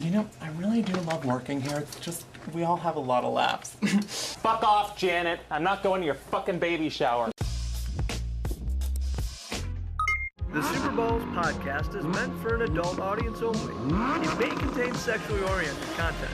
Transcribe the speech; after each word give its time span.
You 0.00 0.10
know, 0.10 0.28
I 0.40 0.48
really 0.50 0.82
do 0.82 0.94
love 1.02 1.24
working 1.24 1.60
here. 1.60 1.78
It's 1.78 2.00
just, 2.00 2.26
we 2.52 2.64
all 2.64 2.76
have 2.76 2.96
a 2.96 3.00
lot 3.00 3.22
of 3.24 3.32
laughs. 3.32 3.76
Fuck 4.42 4.64
off, 4.64 4.98
Janet. 4.98 5.40
I'm 5.50 5.62
not 5.62 5.82
going 5.82 6.00
to 6.00 6.06
your 6.06 6.16
fucking 6.16 6.58
baby 6.58 6.88
shower. 6.88 7.30
The 10.52 10.62
Super 10.62 10.90
Bowls 10.90 11.22
podcast 11.34 11.94
is 11.94 12.04
meant 12.04 12.36
for 12.42 12.56
an 12.56 12.62
adult 12.62 12.98
audience 12.98 13.40
only. 13.42 13.74
It 14.26 14.38
may 14.38 14.48
contain 14.48 14.94
sexually 14.94 15.42
oriented 15.44 15.88
content. 15.96 16.32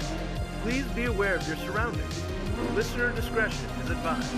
Please 0.62 0.84
be 0.86 1.04
aware 1.04 1.36
of 1.36 1.46
your 1.46 1.56
surroundings. 1.58 2.22
Listener 2.74 3.12
discretion 3.12 3.66
is 3.84 3.90
advised. 3.90 4.34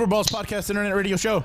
Super 0.00 0.08
Bowls 0.08 0.28
podcast 0.28 0.70
internet 0.70 0.94
radio 0.96 1.14
show. 1.14 1.44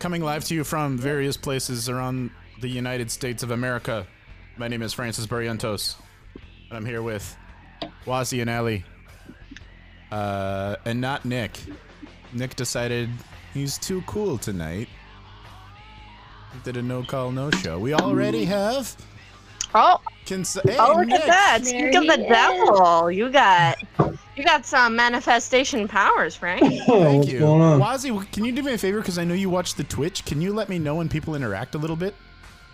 Coming 0.00 0.20
live 0.20 0.44
to 0.46 0.54
you 0.56 0.64
from 0.64 0.98
various 0.98 1.36
places 1.36 1.88
around 1.88 2.32
the 2.60 2.66
United 2.66 3.08
States 3.08 3.44
of 3.44 3.52
America. 3.52 4.04
My 4.56 4.66
name 4.66 4.82
is 4.82 4.92
Francis 4.92 5.24
Barrientos. 5.24 5.94
And 6.34 6.76
I'm 6.76 6.84
here 6.84 7.00
with 7.00 7.36
Wazi 8.04 8.40
and 8.40 8.50
Ali. 8.50 8.84
Uh, 10.10 10.74
and 10.86 11.00
not 11.00 11.24
Nick. 11.24 11.60
Nick 12.32 12.56
decided 12.56 13.08
he's 13.54 13.78
too 13.78 14.02
cool 14.08 14.36
tonight. 14.36 14.88
Did 16.64 16.78
a 16.78 16.82
no 16.82 17.04
call, 17.04 17.30
no 17.30 17.52
show. 17.52 17.78
We 17.78 17.94
already 17.94 18.44
have. 18.46 18.96
Oh, 19.72 20.00
Cons- 20.26 20.58
hey, 20.64 20.76
oh, 20.80 20.94
look 20.96 21.06
Nick. 21.06 21.20
at 21.20 21.26
that! 21.28 21.64
Speak 21.64 21.94
of 21.94 22.06
the 22.08 22.26
devil, 22.28 23.08
you 23.08 23.30
got 23.30 23.76
you 24.38 24.44
got 24.44 24.64
some 24.64 24.94
manifestation 24.96 25.88
powers, 25.88 26.34
Frank. 26.36 26.62
Oh, 26.88 27.02
Thank 27.02 27.18
what's 27.20 27.32
you. 27.32 27.38
going 27.40 27.60
on? 27.60 27.80
Wazzy, 27.80 28.32
can 28.32 28.44
you 28.44 28.52
do 28.52 28.62
me 28.62 28.72
a 28.74 28.78
favor? 28.78 28.98
Because 29.00 29.18
I 29.18 29.24
know 29.24 29.34
you 29.34 29.50
watch 29.50 29.74
the 29.74 29.84
Twitch. 29.84 30.24
Can 30.24 30.40
you 30.40 30.52
let 30.52 30.68
me 30.68 30.78
know 30.78 30.94
when 30.96 31.08
people 31.08 31.34
interact 31.34 31.74
a 31.74 31.78
little 31.78 31.96
bit? 31.96 32.14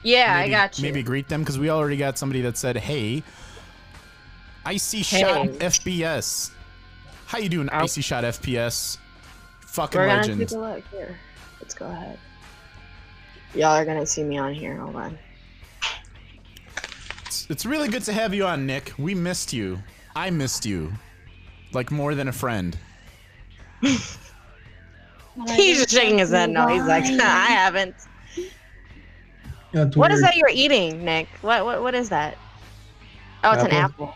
Yeah, 0.03 0.35
maybe, 0.41 0.55
I 0.55 0.59
got 0.59 0.79
you. 0.79 0.83
Maybe 0.83 1.03
greet 1.03 1.29
them 1.29 1.41
because 1.41 1.59
we 1.59 1.71
already 1.71 1.97
got 1.97 2.19
somebody 2.19 2.43
that 2.43 2.59
said, 2.59 2.77
"Hey, 2.77 3.23
icy 4.65 4.99
Hey. 4.99 5.21
shot 5.23 5.47
FPS. 5.61 6.51
How 7.27 7.39
you 7.39 7.49
doing, 7.49 7.71
Oh. 7.73 7.79
icy 7.85 8.03
shot 8.03 8.23
FPS? 8.25 8.99
Fucking 9.61 9.99
We're 9.99 10.07
gonna 10.09 10.21
legend." 10.21 10.41
take 10.41 10.51
a 10.51 10.61
look 10.61 10.85
here. 10.91 11.19
Let's 11.61 11.75
go 11.75 11.87
ahead. 11.87 12.19
Y'all 13.55 13.71
are 13.71 13.85
gonna 13.87 14.05
see 14.07 14.23
me 14.23 14.37
on 14.37 14.53
here. 14.53 14.77
Hold 14.77 14.97
on. 14.97 15.19
It's, 17.27 17.47
it's 17.49 17.65
really 17.67 17.89
good 17.89 18.03
to 18.05 18.13
have 18.13 18.35
you 18.35 18.45
on, 18.47 18.67
Nick. 18.67 18.93
We 18.99 19.15
missed 19.15 19.53
you. 19.53 19.79
I 20.15 20.31
missed 20.31 20.67
you, 20.67 20.93
like 21.75 21.91
more 21.91 22.15
than 22.15 22.29
a 22.29 22.33
friend. 22.33 22.77
He's 23.83 25.79
just 25.79 25.91
shaking 25.91 26.19
his 26.19 26.31
head. 26.31 26.51
No, 26.51 26.69
he's 26.69 26.85
like, 26.85 27.05
I 27.05 27.47
haven't. 27.47 27.95
That's 29.73 29.97
What 29.97 30.13
is 30.13 30.21
weird. 30.21 30.25
that 30.33 30.37
you're 30.37 30.51
eating, 30.53 31.05
Nick? 31.05 31.27
What 31.43 31.65
what 31.65 31.83
what 31.83 31.95
is 31.95 32.09
that? 32.11 32.39
Oh, 33.43 33.53
it's 33.53 33.65
an 33.65 33.73
Apple. 33.73 34.07
apple. 34.07 34.15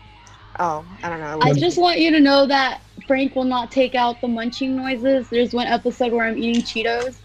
Oh, 0.59 0.85
I 1.03 1.09
don't 1.09 1.19
know. 1.19 1.39
I 1.41 1.53
just 1.53 1.77
want 1.77 1.99
you 1.99 2.11
to 2.11 2.19
know 2.19 2.45
that 2.47 2.81
Frank 3.07 3.35
will 3.35 3.43
not 3.43 3.71
take 3.71 3.93
out 3.95 4.19
the 4.21 4.27
munching 4.27 4.75
noises. 4.75 5.29
There's 5.29 5.53
one 5.53 5.67
episode 5.67 6.11
where 6.13 6.25
I'm 6.25 6.37
eating 6.37 6.61
Cheetos, 6.63 7.15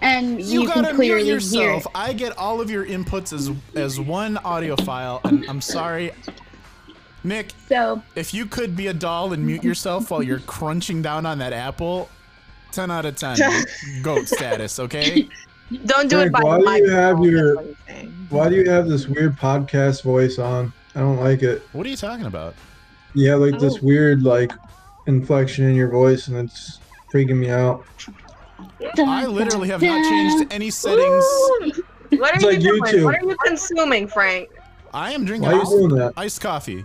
and 0.00 0.40
you, 0.42 0.62
You, 0.62 0.66
can 0.68 0.82
gotta 0.82 0.94
mute 0.94 0.96
clearly 0.96 1.24
hear 1.24 1.34
yourself. 1.34 1.84
it. 1.86 1.90
I 1.94 2.12
get 2.14 2.36
all 2.38 2.60
of 2.62 2.70
your 2.70 2.86
inputs 2.86 3.32
as 3.34 3.50
as 3.76 4.00
one 4.00 4.38
audio 4.38 4.76
file, 4.76 5.20
and 5.24 5.44
I'm 5.48 5.60
sorry, 5.60 6.12
Nick. 7.24 7.52
So 7.68 8.02
If 8.14 8.32
you 8.34 8.46
could 8.46 8.76
be 8.76 8.86
a 8.88 8.92
doll 8.94 9.32
and 9.32 9.44
mute 9.46 9.64
yourself 9.64 10.10
while 10.10 10.22
you're 10.22 10.40
crunching 10.40 11.02
down 11.02 11.24
on 11.26 11.38
that 11.38 11.52
apple, 11.52 12.08
10 12.72 12.90
out 12.90 13.04
of 13.06 13.16
10. 13.16 13.38
Goat 14.02 14.28
status, 14.28 14.78
okay? 14.78 15.26
Don't 15.86 16.08
do 16.10 16.18
it 16.20 16.30
Frank, 16.30 16.32
by 16.32 16.42
why 16.42 16.58
the 16.58 16.64
do 16.78 16.84
you 16.84 16.90
have 16.90 17.24
your- 17.24 17.54
that's 17.54 17.56
what 17.56 17.66
he's 17.66 17.76
saying. 17.96 18.26
Why 18.28 18.48
do 18.50 18.56
you 18.56 18.70
have 18.70 18.88
this 18.88 19.08
weird 19.08 19.36
podcast 19.36 20.02
voice 20.02 20.38
on? 20.38 20.72
I 20.94 21.00
don't 21.00 21.16
like 21.16 21.42
it. 21.42 21.62
What 21.72 21.86
are 21.86 21.88
you 21.88 21.96
talking 21.96 22.26
about? 22.26 22.54
You 23.14 23.30
have 23.30 23.40
like 23.40 23.58
this 23.58 23.76
Oh. 23.76 23.80
weird 23.82 24.22
like 24.22 24.52
inflection 25.06 25.66
in 25.68 25.74
your 25.74 25.88
voice, 25.88 26.28
and 26.28 26.36
it's 26.36 26.78
freaking 27.12 27.36
me 27.38 27.50
out. 27.50 27.84
I 28.98 29.26
literally 29.26 29.68
have 29.68 29.82
not 29.82 30.04
changed 30.04 30.52
any 30.52 30.70
settings. 30.70 31.24
What 32.10 32.34
are 32.34 32.34
It's 32.34 32.42
you 32.42 32.50
like 32.50 32.60
doing? 32.60 32.82
YouTube. 32.82 33.04
What 33.04 33.14
are 33.22 33.26
you 33.28 33.36
consuming, 33.44 34.06
Frank? 34.08 34.48
I 34.92 35.12
am 35.12 35.24
drinking 35.24 35.48
Why 35.48 35.54
are 35.54 35.56
you 35.56 35.62
iced, 35.62 35.70
doing 35.70 35.88
that? 35.96 36.12
iced 36.16 36.40
coffee. 36.40 36.84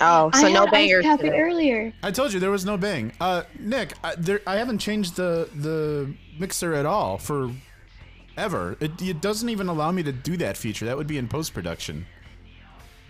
Oh, 0.00 0.30
so 0.32 0.46
I 0.46 0.52
no 0.52 0.60
had 0.62 0.70
bangers 0.70 1.04
iced 1.04 1.18
coffee 1.18 1.30
today. 1.30 1.40
earlier. 1.40 1.92
I 2.02 2.10
told 2.10 2.32
you 2.32 2.40
there 2.40 2.50
was 2.50 2.64
no 2.64 2.76
bang. 2.76 3.12
Uh, 3.20 3.42
Nick, 3.58 3.92
I, 4.04 4.14
there, 4.16 4.40
I 4.46 4.56
haven't 4.56 4.78
changed 4.78 5.16
the 5.16 5.48
the 5.54 6.12
mixer 6.38 6.74
at 6.74 6.86
all 6.86 7.18
for 7.18 7.50
ever. 8.36 8.76
It, 8.80 9.00
it 9.02 9.20
doesn't 9.20 9.48
even 9.48 9.68
allow 9.68 9.90
me 9.90 10.02
to 10.04 10.12
do 10.12 10.36
that 10.38 10.56
feature. 10.56 10.86
That 10.86 10.96
would 10.96 11.06
be 11.08 11.18
in 11.18 11.28
post 11.28 11.52
production. 11.54 12.06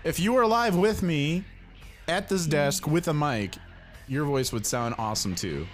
If 0.04 0.18
you 0.20 0.32
were 0.32 0.46
live 0.46 0.76
with 0.76 1.02
me 1.02 1.44
at 2.06 2.28
this 2.28 2.46
desk 2.46 2.86
with 2.86 3.08
a 3.08 3.14
mic, 3.14 3.54
your 4.06 4.24
voice 4.24 4.52
would 4.52 4.64
sound 4.64 4.94
awesome 4.98 5.34
too. 5.34 5.66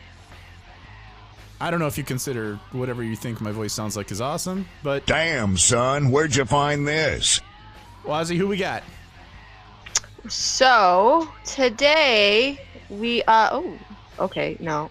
I 1.61 1.71
don't 1.71 1.79
know 1.79 1.87
if 1.87 1.97
you 1.97 2.05
consider 2.05 2.59
whatever 2.73 3.03
you 3.03 3.15
think 3.17 3.41
my 3.41 3.53
voice 3.53 3.73
sounds 3.73 3.97
like 3.97 4.11
is 4.11 4.21
awesome, 4.21 4.67
but 4.83 5.07
Damn, 5.07 5.57
son, 5.57 6.11
where'd 6.11 6.35
you 6.35 6.45
find 6.45 6.87
this? 6.87 7.41
Wazzy, 8.05 8.37
who 8.37 8.49
we 8.49 8.57
got? 8.57 8.83
So 10.29 11.29
today 11.45 12.59
we 12.89 13.23
uh 13.25 13.49
oh 13.53 13.79
okay 14.19 14.57
no 14.61 14.91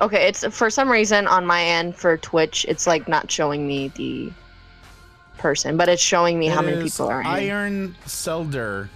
okay 0.00 0.26
it's 0.28 0.44
for 0.54 0.70
some 0.70 0.88
reason 0.90 1.26
on 1.26 1.46
my 1.46 1.62
end 1.62 1.96
for 1.96 2.16
Twitch 2.16 2.64
it's 2.68 2.86
like 2.86 3.08
not 3.08 3.30
showing 3.30 3.66
me 3.66 3.88
the 3.96 4.32
person 5.36 5.76
but 5.76 5.88
it's 5.88 6.02
showing 6.02 6.38
me 6.38 6.46
how 6.46 6.62
many 6.62 6.82
people 6.82 7.08
are 7.08 7.20
in. 7.20 7.26
Iron 7.26 7.96
Selder. 8.06 8.88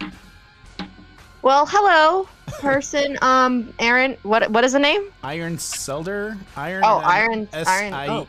Well, 1.43 1.67
hello 1.67 2.29
person 2.61 3.17
um 3.23 3.73
Aaron 3.79 4.17
what 4.23 4.51
what 4.51 4.65
is 4.65 4.73
the 4.73 4.79
name? 4.81 5.13
Iron 5.23 5.57
Selder? 5.57 6.39
Iron 6.57 6.83
Oh, 6.85 6.99
Iron- 6.99 7.49
S 7.53 7.69
Iron- 7.69 7.93
I 7.93 8.09
oh. 8.09 8.29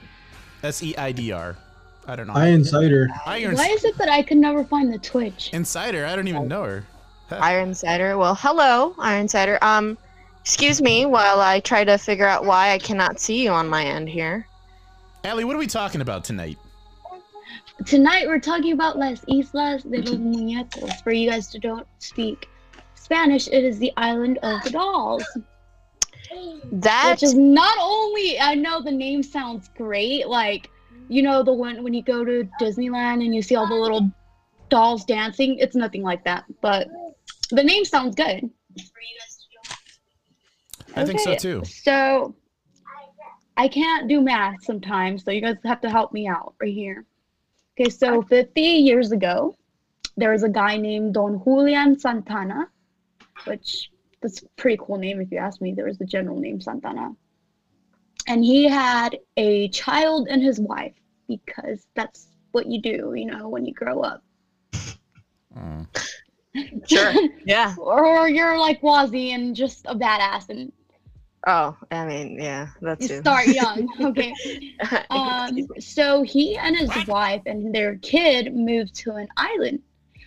S 0.61 0.81
E 0.83 0.95
I 0.97 1.11
D 1.11 1.31
R. 1.31 1.55
I 2.07 2.15
don't 2.15 2.27
know. 2.27 2.33
Iron 2.33 2.63
cider. 2.63 3.07
Iron 3.25 3.55
Why 3.55 3.67
is 3.67 3.85
it 3.85 3.97
that 3.97 4.09
I 4.09 4.23
could 4.23 4.37
never 4.37 4.63
find 4.65 4.91
the 4.91 4.99
Twitch? 4.99 5.49
Insider. 5.53 6.05
I 6.05 6.15
don't 6.15 6.27
even 6.27 6.47
know 6.47 6.63
her. 6.63 6.85
Iron 7.41 7.73
Cider. 7.73 8.17
Well, 8.17 8.35
hello 8.35 8.95
Iron 8.99 9.27
Cider. 9.27 9.57
Um 9.61 9.97
excuse 10.41 10.81
me 10.81 11.05
while 11.05 11.39
I 11.39 11.59
try 11.59 11.83
to 11.83 11.97
figure 11.97 12.27
out 12.27 12.45
why 12.45 12.71
I 12.71 12.77
cannot 12.77 13.19
see 13.19 13.43
you 13.43 13.51
on 13.51 13.67
my 13.67 13.83
end 13.83 14.09
here. 14.09 14.45
Allie, 15.23 15.45
what 15.45 15.55
are 15.55 15.59
we 15.59 15.67
talking 15.67 16.01
about 16.01 16.23
tonight? 16.25 16.57
Tonight 17.85 18.27
we're 18.27 18.39
talking 18.39 18.73
about 18.73 18.97
Las 18.97 19.23
Islas 19.27 19.83
de 19.83 20.01
los 20.01 20.19
Muñecos. 20.19 21.01
For 21.01 21.11
you 21.11 21.29
guys 21.29 21.51
who 21.51 21.59
don't 21.59 21.87
speak 21.99 22.49
Spanish, 22.93 23.47
it 23.47 23.63
is 23.63 23.79
the 23.79 23.91
island 23.97 24.37
of 24.43 24.63
the 24.63 24.69
dolls. 24.69 25.23
That 26.71 27.11
Which 27.11 27.23
is 27.23 27.33
not 27.35 27.77
only 27.79 28.39
I 28.39 28.55
know 28.55 28.81
the 28.81 28.91
name 28.91 29.23
sounds 29.23 29.69
great, 29.77 30.27
like 30.27 30.69
you 31.07 31.21
know 31.21 31.43
the 31.43 31.53
one 31.53 31.83
when 31.83 31.93
you 31.93 32.01
go 32.01 32.23
to 32.23 32.47
Disneyland 32.59 33.23
and 33.23 33.35
you 33.35 33.41
see 33.41 33.55
all 33.55 33.67
the 33.67 33.75
little 33.75 34.09
dolls 34.69 35.05
dancing. 35.05 35.57
It's 35.59 35.75
nothing 35.75 36.01
like 36.01 36.23
that, 36.23 36.45
but 36.61 36.87
the 37.55 37.63
name 37.63 37.85
sounds 37.85 38.15
good. 38.15 38.49
I 40.95 41.05
think 41.05 41.19
so 41.19 41.35
too. 41.35 41.63
So 41.65 42.35
I 43.57 43.67
can't 43.67 44.07
do 44.07 44.21
math 44.21 44.63
sometimes, 44.63 45.23
so 45.23 45.31
you 45.31 45.41
guys 45.41 45.57
have 45.63 45.81
to 45.81 45.89
help 45.89 46.13
me 46.13 46.27
out 46.27 46.55
right 46.59 46.73
here. 46.73 47.05
Okay, 47.79 47.89
so 47.89 48.21
50 48.21 48.61
years 48.61 49.11
ago, 49.11 49.55
there 50.17 50.31
was 50.31 50.43
a 50.43 50.49
guy 50.49 50.77
named 50.77 51.15
Don 51.15 51.41
Julian 51.43 51.97
Santana, 51.99 52.67
which 53.45 53.89
that's 54.21 54.41
a 54.43 54.45
pretty 54.57 54.77
cool 54.79 54.97
name 54.97 55.19
if 55.19 55.31
you 55.31 55.37
ask 55.39 55.59
me. 55.61 55.73
There 55.73 55.85
was 55.85 55.97
the 55.97 56.05
general 56.05 56.39
name 56.39 56.61
Santana. 56.61 57.15
and 58.27 58.43
he 58.43 58.65
had 58.65 59.17
a 59.37 59.67
child 59.69 60.27
and 60.29 60.41
his 60.41 60.59
wife 60.59 60.95
because 61.27 61.87
that's 61.95 62.27
what 62.51 62.67
you 62.67 62.81
do, 62.81 63.13
you 63.15 63.25
know, 63.25 63.49
when 63.49 63.65
you 63.65 63.73
grow 63.73 64.01
up. 64.01 64.23
Hmm. 65.53 65.83
Sure. 66.87 67.13
Yeah. 67.45 67.75
or 67.77 68.27
you're 68.29 68.57
like 68.57 68.81
Wazzy 68.81 69.29
and 69.33 69.55
just 69.55 69.85
a 69.87 69.95
badass 69.95 70.49
and 70.49 70.71
Oh, 71.45 71.75
I 71.91 72.05
mean, 72.05 72.37
yeah, 72.39 72.67
that's 72.81 73.01
you 73.01 73.07
too. 73.09 73.19
start 73.19 73.47
young. 73.47 73.87
Okay. 74.01 74.33
Um, 75.09 75.67
so 75.79 76.23
he 76.23 76.57
and 76.57 76.75
his 76.77 76.89
wife 77.07 77.41
and 77.45 77.73
their 77.73 77.95
kid 77.97 78.53
moved 78.55 78.95
to 78.95 79.11
an 79.13 79.27
island, 79.37 79.79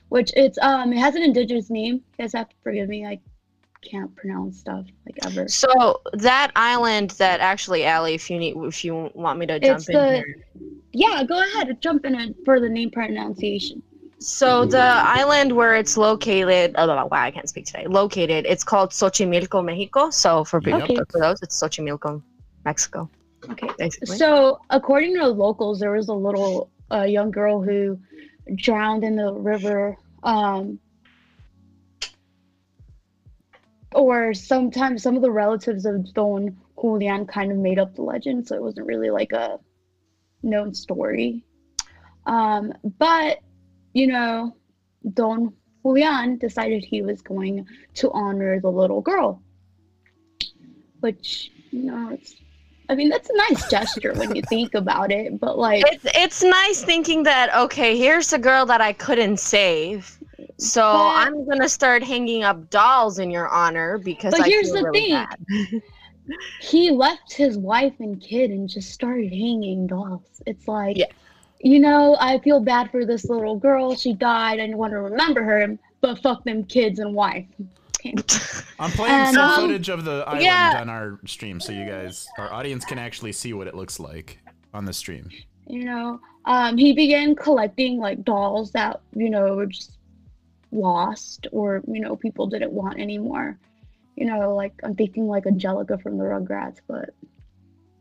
which 0.09 0.33
it's 0.37 0.59
um 0.63 0.93
it 0.93 0.99
has 0.99 1.15
an 1.15 1.23
indigenous 1.23 1.71
name. 1.71 1.95
You 2.19 2.25
guys 2.25 2.33
have 2.33 2.49
to 2.49 2.57
forgive 2.63 2.89
me. 2.89 3.07
I 3.07 3.19
can't 3.83 4.15
pronounce 4.17 4.59
stuff 4.59 4.85
like 5.07 5.19
ever. 5.27 5.47
So 5.49 6.01
that 6.15 6.53
island 6.57 7.11
that 7.13 7.41
actually, 7.41 7.85
Allie, 7.85 8.15
if 8.15 8.31
you 8.31 8.39
need, 8.39 8.57
if 8.57 8.85
you 8.85 9.11
want 9.15 9.39
me 9.39 9.47
to 9.47 9.59
jump 9.59 9.79
It's 9.79 9.89
in 9.89 9.95
the 9.95 10.15
here. 10.17 10.37
yeah. 10.93 11.25
Go 11.25 11.41
ahead, 11.43 11.81
jump 11.81 12.05
in 12.05 12.35
for 12.45 12.61
the 12.61 12.69
name 12.69 12.91
pronunciation. 12.91 13.83
So 14.19 14.65
the 14.65 14.79
island 14.79 15.53
where 15.53 15.77
it's 15.77 15.97
located, 15.97 16.75
oh, 16.79 16.87
wow, 16.87 17.09
I 17.13 17.31
can't 17.31 17.49
speak 17.49 17.67
today. 17.67 17.87
Located, 17.87 18.47
it's 18.47 18.65
called 18.65 18.91
Xochimilco, 18.91 19.65
Mexico. 19.65 20.11
So 20.11 20.45
for 20.45 20.61
people, 20.61 20.83
Okay. 20.83 20.97
for 21.11 21.21
those, 21.21 21.43
it's 21.43 21.61
Xochimilco, 21.61 22.23
Mexico, 22.65 23.11
Okay. 23.53 23.71
basically. 23.79 24.17
So 24.17 24.59
according 24.71 25.15
to 25.17 25.27
locals, 25.29 25.79
there 25.81 25.93
was 25.93 26.09
a 26.09 26.15
little 26.15 26.71
uh, 26.91 27.03
young 27.03 27.31
girl 27.31 27.63
who 27.63 28.01
drowned 28.55 29.05
in 29.05 29.17
the 29.17 29.33
river. 29.33 29.97
Um, 30.23 30.81
or 33.95 34.35
sometimes 34.35 35.03
some 35.03 35.17
of 35.17 35.23
the 35.23 35.31
relatives 35.31 35.87
of 35.87 36.13
Don 36.13 36.57
Julian 36.81 37.27
kind 37.27 37.51
of 37.51 37.59
made 37.59 37.79
up 37.79 37.95
the 37.95 38.03
legend, 38.03 38.47
so 38.47 38.55
it 38.55 38.63
wasn't 38.63 38.87
really 38.87 39.11
like 39.11 39.33
a 39.33 39.59
known 40.43 40.75
story. 40.75 41.45
Um, 42.27 42.73
but 42.99 43.39
you 43.97 44.07
know, 44.07 44.55
Don 45.15 45.55
Julian 45.83 46.37
decided 46.37 46.85
he 46.85 47.01
was 47.01 47.23
going 47.23 47.67
to 47.95 48.11
honor 48.13 48.61
the 48.61 48.71
little 48.71 49.01
girl, 49.01 49.41
which 51.01 51.51
you 51.71 51.85
know, 51.85 52.11
it's. 52.11 52.37
I 52.91 52.95
mean, 52.95 53.09
that's 53.09 53.31
a 53.31 53.37
nice 53.37 53.69
gesture 53.69 54.13
when 54.15 54.37
you 54.37 54.43
think 54.43 54.75
about 54.75 55.11
it, 55.11 55.41
but 55.41 55.59
like, 55.59 55.83
it's 55.87 56.05
it's 56.15 56.43
nice 56.43 56.85
thinking 56.85 57.23
that 57.23 57.53
okay, 57.57 57.97
here's 57.97 58.35
a 58.35 58.39
girl 58.39 58.67
that 58.67 58.83
I 58.83 58.93
couldn't 58.93 59.39
save, 59.39 60.19
so 60.59 60.83
But- 60.83 61.27
I'm 61.27 61.49
gonna 61.49 61.69
start 61.69 62.03
hanging 62.03 62.45
up 62.45 62.69
dolls 62.69 63.19
in 63.19 63.31
your 63.31 63.49
honor 63.49 63.97
because 63.97 64.33
But 64.33 64.43
I 64.43 64.49
here's 64.49 64.73
the 64.73 64.85
really 64.85 65.27
thing. 65.49 65.83
he 66.61 66.91
left 66.91 67.33
his 67.33 67.57
wife 67.57 67.95
and 67.99 68.21
kid 68.21 68.51
and 68.51 68.69
just 68.69 68.91
started 68.93 69.31
hanging 69.31 69.87
dolls. 69.87 70.43
It's 70.47 70.69
like, 70.69 70.99
Yeah. 70.99 71.07
You 71.61 71.81
know, 71.81 72.17
I 72.21 72.39
feel 72.41 72.61
bad 72.61 72.91
for 72.91 73.05
this 73.05 73.25
little 73.27 73.57
girl. 73.57 73.95
She 73.95 74.13
died. 74.13 74.61
I 74.61 74.69
want 74.75 74.93
to 74.93 75.01
remember 75.01 75.43
her, 75.43 75.79
but 76.01 76.21
fuck 76.23 76.45
them 76.45 76.65
kids 76.65 76.99
and 76.99 77.15
wife. 77.15 77.47
I'm 78.79 78.91
playing 78.93 79.15
And, 79.15 79.35
some 79.35 79.51
um, 79.51 79.61
footage 79.61 79.89
of 79.89 80.05
the 80.05 80.25
island 80.27 80.45
yeah. 80.45 80.79
on 80.81 80.89
our 80.89 81.19
stream, 81.27 81.61
so 81.61 81.73
you 81.73 81.85
guys, 81.87 82.29
our 82.39 82.53
audience, 82.53 82.85
can 82.85 82.99
actually 82.99 83.33
see 83.33 83.53
what 83.53 83.67
it 83.67 83.75
looks 83.75 83.99
like 83.99 84.39
on 84.73 84.85
the 84.85 84.93
stream. 84.93 85.29
You 85.67 85.85
know, 85.85 86.21
um, 86.45 86.77
he 86.77 86.93
began 86.93 87.35
collecting 87.35 87.99
like 87.99 88.23
dolls 88.25 88.71
that 88.73 89.01
you 89.15 89.31
know 89.31 89.57
were 89.57 89.67
just 89.67 89.99
lost 90.71 91.47
or 91.51 91.83
you 91.89 92.01
know 92.01 92.15
people 92.17 92.47
didn't 92.47 92.73
want 92.73 93.01
anymore. 93.01 93.59
You 94.15 94.27
know, 94.27 94.55
like 94.55 94.73
I'm 94.85 94.95
thinking 94.95 95.27
like 95.27 95.47
Angelica 95.47 95.99
from 95.99 96.19
the 96.19 96.25
Rugrats, 96.25 96.79
but 96.87 97.11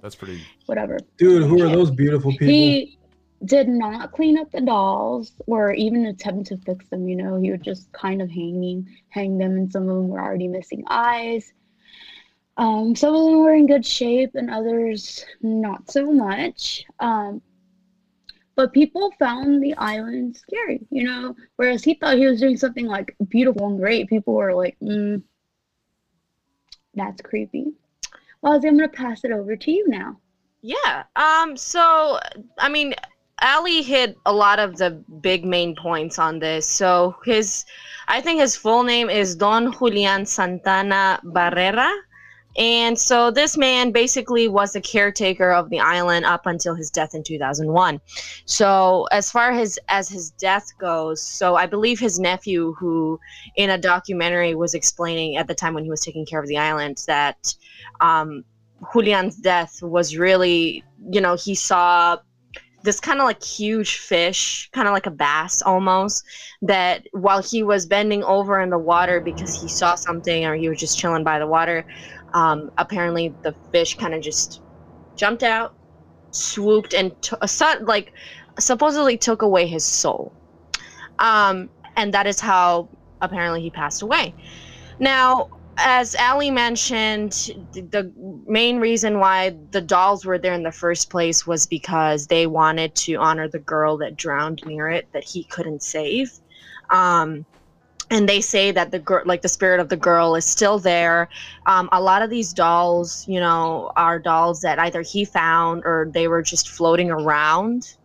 That's 0.02 0.16
pretty. 0.16 0.42
whatever. 0.68 1.00
Dude, 1.18 1.44
who 1.44 1.64
are 1.64 1.70
those 1.70 1.90
beautiful 1.90 2.32
people? 2.32 2.48
He 2.48 2.95
did 3.46 3.68
not 3.68 4.12
clean 4.12 4.38
up 4.38 4.52
the 4.52 4.62
dolls 4.62 5.34
or 5.48 5.72
even 5.74 6.06
attempt 6.06 6.48
to 6.48 6.58
fix 6.58 6.88
them, 6.90 7.08
you 7.08 7.16
know. 7.16 7.40
He 7.40 7.52
would 7.52 7.64
just 7.64 7.92
kind 7.92 8.22
of 8.22 8.30
hanging 8.30 8.88
hang 9.10 9.38
them 9.38 9.52
and 9.52 9.72
some 9.72 9.84
of 9.84 9.96
them 9.96 10.08
were 10.10 10.22
already 10.22 10.48
missing 10.48 10.84
eyes. 10.88 11.54
Um, 12.58 12.96
some 12.96 13.14
of 13.14 13.26
them 13.26 13.40
were 13.40 13.54
in 13.54 13.68
good 13.68 13.86
shape 13.86 14.32
and 14.36 14.50
others 14.50 15.26
not 15.42 15.92
so 15.92 16.12
much. 16.12 16.86
Um, 17.00 17.42
but 18.56 18.72
people 18.72 19.12
found 19.20 19.62
the 19.62 19.76
island 19.76 20.38
scary, 20.38 20.80
you 20.90 21.04
know. 21.04 21.36
Whereas 21.58 21.84
he 21.84 21.96
thought 21.96 22.18
he 22.18 22.26
was 22.26 22.40
doing 22.40 22.56
something 22.56 22.86
like 22.86 23.16
beautiful 23.28 23.68
and 23.68 23.80
great, 23.80 24.08
people 24.08 24.34
were 24.34 24.54
like, 24.54 24.78
mm, 24.82 25.22
"That's 26.94 27.22
creepy." 27.22 27.74
Well, 28.42 28.54
I'm 28.54 28.62
gonna 28.62 28.88
pass 28.88 29.26
it 29.26 29.32
over 29.32 29.58
to 29.58 29.72
you 29.72 29.88
now. 29.90 30.20
Yeah. 30.62 31.04
Um. 31.16 31.58
So, 31.58 32.18
I 32.58 32.70
mean, 32.70 32.95
Ali 33.42 33.82
hit 33.82 34.18
a 34.26 34.34
lot 34.34 34.60
of 34.60 34.78
the 34.78 34.92
big 35.22 35.46
main 35.46 35.76
points 35.76 36.18
on 36.18 36.40
this. 36.40 36.68
So 36.68 37.16
his, 37.26 37.66
I 38.08 38.22
think 38.22 38.40
his 38.40 38.56
full 38.56 38.84
name 38.84 39.10
is 39.10 39.36
Don 39.36 39.74
Julian 39.74 40.26
Santana 40.26 41.20
Barrera. 41.24 41.92
And 42.58 42.98
so 42.98 43.32
this 43.32 43.58
man 43.58 43.92
basically 43.92 44.48
was 44.48 44.72
the 44.72 44.80
caretaker 44.80 45.52
of 45.52 45.70
the 45.70 45.80
island 45.82 46.26
up 46.26 46.46
until 46.46 46.74
his 46.74 46.90
death 46.90 47.14
in 47.14 47.22
2001. 47.22 48.00
So 48.46 49.08
as 49.12 49.30
far 49.30 49.52
as 49.52 49.78
as 49.90 50.08
his 50.08 50.32
death 50.32 50.70
goes, 50.80 51.22
so 51.22 51.56
I 51.56 51.66
believe 51.66 52.00
his 52.00 52.18
nephew, 52.18 52.74
who 52.80 53.20
in 53.58 53.72
a 53.72 53.78
documentary 53.78 54.56
was 54.56 54.74
explaining 54.74 55.36
at 55.36 55.48
the 55.48 55.56
time 55.56 55.74
when 55.74 55.84
he 55.84 55.90
was 55.90 56.00
taking 56.00 56.26
care 56.26 56.40
of 56.40 56.48
the 56.48 56.58
island 56.58 57.04
that 57.08 57.54
um, 58.00 58.46
Julian's 58.94 59.36
death 59.36 59.84
was 59.84 60.18
really, 60.18 60.82
you 61.10 61.20
know, 61.20 61.36
he 61.36 61.56
saw 61.56 62.18
this 62.86 63.00
kind 63.00 63.20
of 63.20 63.26
like 63.26 63.44
huge 63.44 63.98
fish, 63.98 64.70
kind 64.74 64.88
of 64.88 64.94
like 64.94 65.08
a 65.08 65.12
bass 65.12 65.62
almost, 65.62 66.24
that 66.62 67.06
while 67.12 67.42
he 67.42 67.64
was 67.64 67.86
bending 67.86 68.24
over 68.24 68.62
in 68.62 68.70
the 68.70 68.78
water 68.80 69.22
because 69.22 69.54
he 69.56 69.68
saw 69.68 69.96
something 69.96 70.46
or 70.46 70.56
he 70.56 70.70
was 70.70 70.80
just 70.80 70.98
chilling 70.98 71.24
by 71.24 71.40
the 71.40 71.48
water, 71.48 71.86
um, 72.34 72.70
apparently 72.78 73.38
the 73.44 73.56
fish 73.72 73.96
kind 73.98 74.14
of 74.14 74.22
just 74.22 74.62
jumped 75.18 75.44
out, 75.44 75.74
swooped, 76.32 76.94
and 76.94 77.14
t- 77.22 77.36
uh, 77.42 77.76
like 77.82 78.12
supposedly 78.60 79.18
took 79.18 79.42
away 79.42 79.68
his 79.68 79.86
soul. 79.86 80.36
Um, 81.20 81.70
and 81.98 82.14
that 82.14 82.28
is 82.28 82.40
how 82.40 82.90
apparently 83.22 83.62
he 83.62 83.72
passed 83.72 84.02
away. 84.02 84.36
Now, 85.00 85.48
as 85.78 86.16
Ali 86.16 86.52
mentioned, 86.52 87.32
the 87.74 88.12
main 88.48 88.80
reason 88.80 89.20
why 89.20 89.56
the 89.72 89.82
dolls 89.82 90.26
were 90.26 90.38
there 90.38 90.54
in 90.54 90.64
the 90.64 90.72
first 90.72 91.10
place 91.10 91.46
was 91.46 91.66
because 91.66 92.28
they 92.28 92.48
wanted 92.48 92.96
to 92.96 93.16
honor 93.16 93.48
the 93.48 93.60
girl 93.60 93.98
that 93.98 94.16
drowned 94.16 94.62
near 94.66 94.90
it 94.90 95.08
that 95.14 95.24
he 95.24 95.44
couldn't 95.46 95.84
save. 95.84 96.32
Um, 96.90 97.46
and 98.12 98.30
they 98.30 98.40
say 98.40 98.72
that 98.72 98.92
the 98.92 99.00
girl, 99.00 99.24
like 99.26 99.42
the 99.42 99.50
spirit 99.50 99.80
of 99.80 99.90
the 99.90 99.98
girl, 99.98 100.36
is 100.36 100.46
still 100.46 100.80
there. 100.80 101.28
Um, 101.66 101.90
a 101.92 102.02
lot 102.02 102.22
of 102.22 102.30
these 102.30 102.54
dolls, 102.54 103.28
you 103.28 103.40
know, 103.40 103.92
are 103.96 104.20
dolls 104.20 104.62
that 104.62 104.80
either 104.80 105.02
he 105.02 105.26
found 105.26 105.84
or 105.86 106.10
they 106.14 106.28
were 106.28 106.44
just 106.44 106.70
floating 106.70 107.10
around 107.10 107.98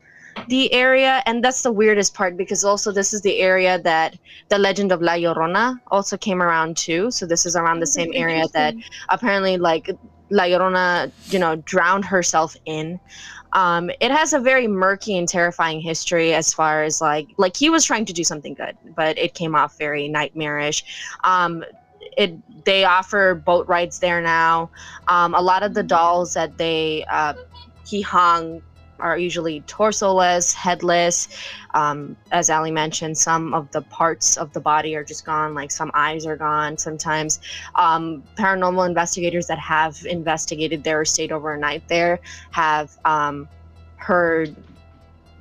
the 0.48 0.72
area. 0.72 1.22
And 1.26 1.42
that's 1.44 1.62
the 1.62 1.72
weirdest 1.72 2.14
part 2.14 2.36
because 2.36 2.64
also 2.64 2.92
this 2.92 3.12
is 3.12 3.22
the 3.22 3.38
area 3.38 3.78
that 3.80 4.18
the 4.48 4.58
legend 4.58 4.92
of 4.92 5.02
La 5.02 5.12
Llorona 5.12 5.80
also 5.88 6.16
came 6.16 6.42
around 6.42 6.76
too. 6.76 7.10
So 7.10 7.26
this 7.26 7.46
is 7.46 7.56
around 7.56 7.80
the 7.80 7.86
same 7.86 8.10
area 8.14 8.44
that 8.52 8.74
apparently 9.08 9.56
like 9.56 9.90
La 10.30 10.44
Llorona, 10.44 11.10
you 11.32 11.38
know, 11.38 11.56
drowned 11.56 12.04
herself 12.04 12.56
in. 12.64 13.00
Um, 13.52 13.90
it 14.00 14.12
has 14.12 14.32
a 14.32 14.38
very 14.38 14.68
murky 14.68 15.18
and 15.18 15.28
terrifying 15.28 15.80
history 15.80 16.34
as 16.34 16.54
far 16.54 16.84
as 16.84 17.00
like 17.00 17.26
like 17.36 17.56
he 17.56 17.68
was 17.68 17.84
trying 17.84 18.04
to 18.04 18.12
do 18.12 18.22
something 18.22 18.54
good, 18.54 18.76
but 18.94 19.18
it 19.18 19.34
came 19.34 19.56
off 19.56 19.76
very 19.76 20.08
nightmarish. 20.08 20.84
Um, 21.24 21.64
it 22.16 22.64
they 22.64 22.84
offer 22.84 23.34
boat 23.34 23.66
rides 23.66 23.98
there 23.98 24.20
now. 24.20 24.70
Um, 25.08 25.34
a 25.34 25.40
lot 25.40 25.64
of 25.64 25.74
the 25.74 25.82
dolls 25.82 26.34
that 26.34 26.58
they 26.58 27.04
uh, 27.10 27.34
he 27.86 28.00
hung 28.02 28.62
are 29.00 29.18
usually 29.18 29.60
torsoless, 29.62 30.52
headless. 30.52 31.28
Um, 31.74 32.16
as 32.32 32.50
Ali 32.50 32.70
mentioned, 32.70 33.16
some 33.16 33.54
of 33.54 33.70
the 33.70 33.82
parts 33.82 34.36
of 34.36 34.52
the 34.52 34.60
body 34.60 34.96
are 34.96 35.04
just 35.04 35.24
gone, 35.24 35.54
like 35.54 35.70
some 35.70 35.90
eyes 35.94 36.26
are 36.26 36.36
gone. 36.36 36.78
Sometimes 36.78 37.40
um, 37.74 38.22
paranormal 38.36 38.86
investigators 38.86 39.46
that 39.46 39.58
have 39.58 40.04
investigated 40.06 40.84
there 40.84 41.00
or 41.00 41.04
stayed 41.04 41.32
overnight 41.32 41.86
there 41.88 42.20
have 42.50 42.90
um, 43.04 43.48
heard 43.96 44.54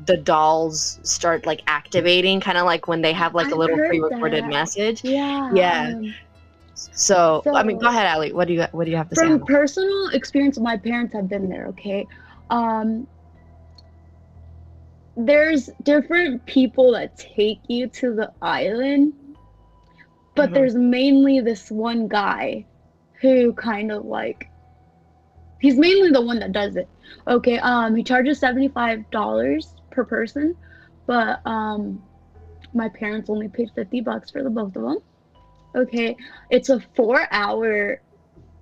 the 0.06 0.18
dolls 0.18 1.00
start 1.04 1.46
like 1.46 1.62
activating, 1.68 2.40
kind 2.40 2.58
of 2.58 2.66
like 2.66 2.88
when 2.88 3.02
they 3.02 3.14
have 3.14 3.36
like 3.36 3.52
a 3.52 3.56
little 3.56 3.76
pre-recorded 3.76 4.46
that. 4.46 4.50
message. 4.50 5.04
Yeah. 5.04 5.52
Yeah. 5.54 5.94
um, 5.96 6.16
So, 6.74 7.44
I 7.54 7.64
mean, 7.64 7.78
go 7.78 7.88
ahead, 7.88 8.08
Ali. 8.08 8.32
What 8.32 8.48
do 8.48 8.54
you 8.54 8.64
what 8.72 8.86
do 8.86 8.92
you 8.92 8.98
have 8.98 9.10
to 9.10 9.16
say? 9.16 9.24
from 9.24 9.46
personal 9.46 10.10
experience 10.10 10.58
my 10.60 10.78
parents 10.78 11.14
have 11.14 11.28
been 11.28 11.50
there 11.50 11.68
okay 11.68 12.08
um 12.50 13.06
there's 15.26 15.70
different 15.84 16.46
people 16.46 16.94
that 16.94 17.18
take 17.18 17.60
you 17.68 17.88
to 17.88 18.14
the 18.14 18.32
island 18.42 19.14
but 20.36 20.50
Mhm. 20.50 20.54
there's 20.54 20.76
mainly 20.76 21.42
this 21.42 21.70
one 21.70 22.08
guy 22.08 22.66
who 23.22 23.52
kind 23.54 23.92
of 23.92 24.06
like 24.06 24.50
he's 25.60 25.78
mainly 25.78 26.12
the 26.12 26.22
one 26.22 26.40
that 26.40 26.54
does 26.54 26.78
it. 26.78 26.88
Okay, 27.28 27.60
um, 27.60 27.96
he 27.96 28.04
charges 28.04 28.40
seventy 28.40 28.70
five 28.70 29.10
dollars 29.12 29.74
per 29.92 30.06
person, 30.06 30.56
but 31.06 31.46
um, 31.46 32.02
my 32.74 32.88
parents 32.88 33.30
only 33.30 33.50
paid 33.50 33.70
fifty 33.76 34.00
bucks 34.00 34.32
for 34.32 34.42
the 34.42 34.50
both 34.50 34.76
of 34.76 34.84
them. 34.84 34.98
Okay, 35.76 36.16
it's 36.50 36.70
a 36.70 36.80
four 36.96 37.28
hour 37.32 38.02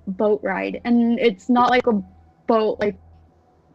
boat 0.07 0.39
ride, 0.43 0.81
and 0.83 1.19
it's 1.19 1.49
not 1.49 1.69
like 1.69 1.85
a 1.85 2.01
boat 2.47 2.79
like 2.79 2.97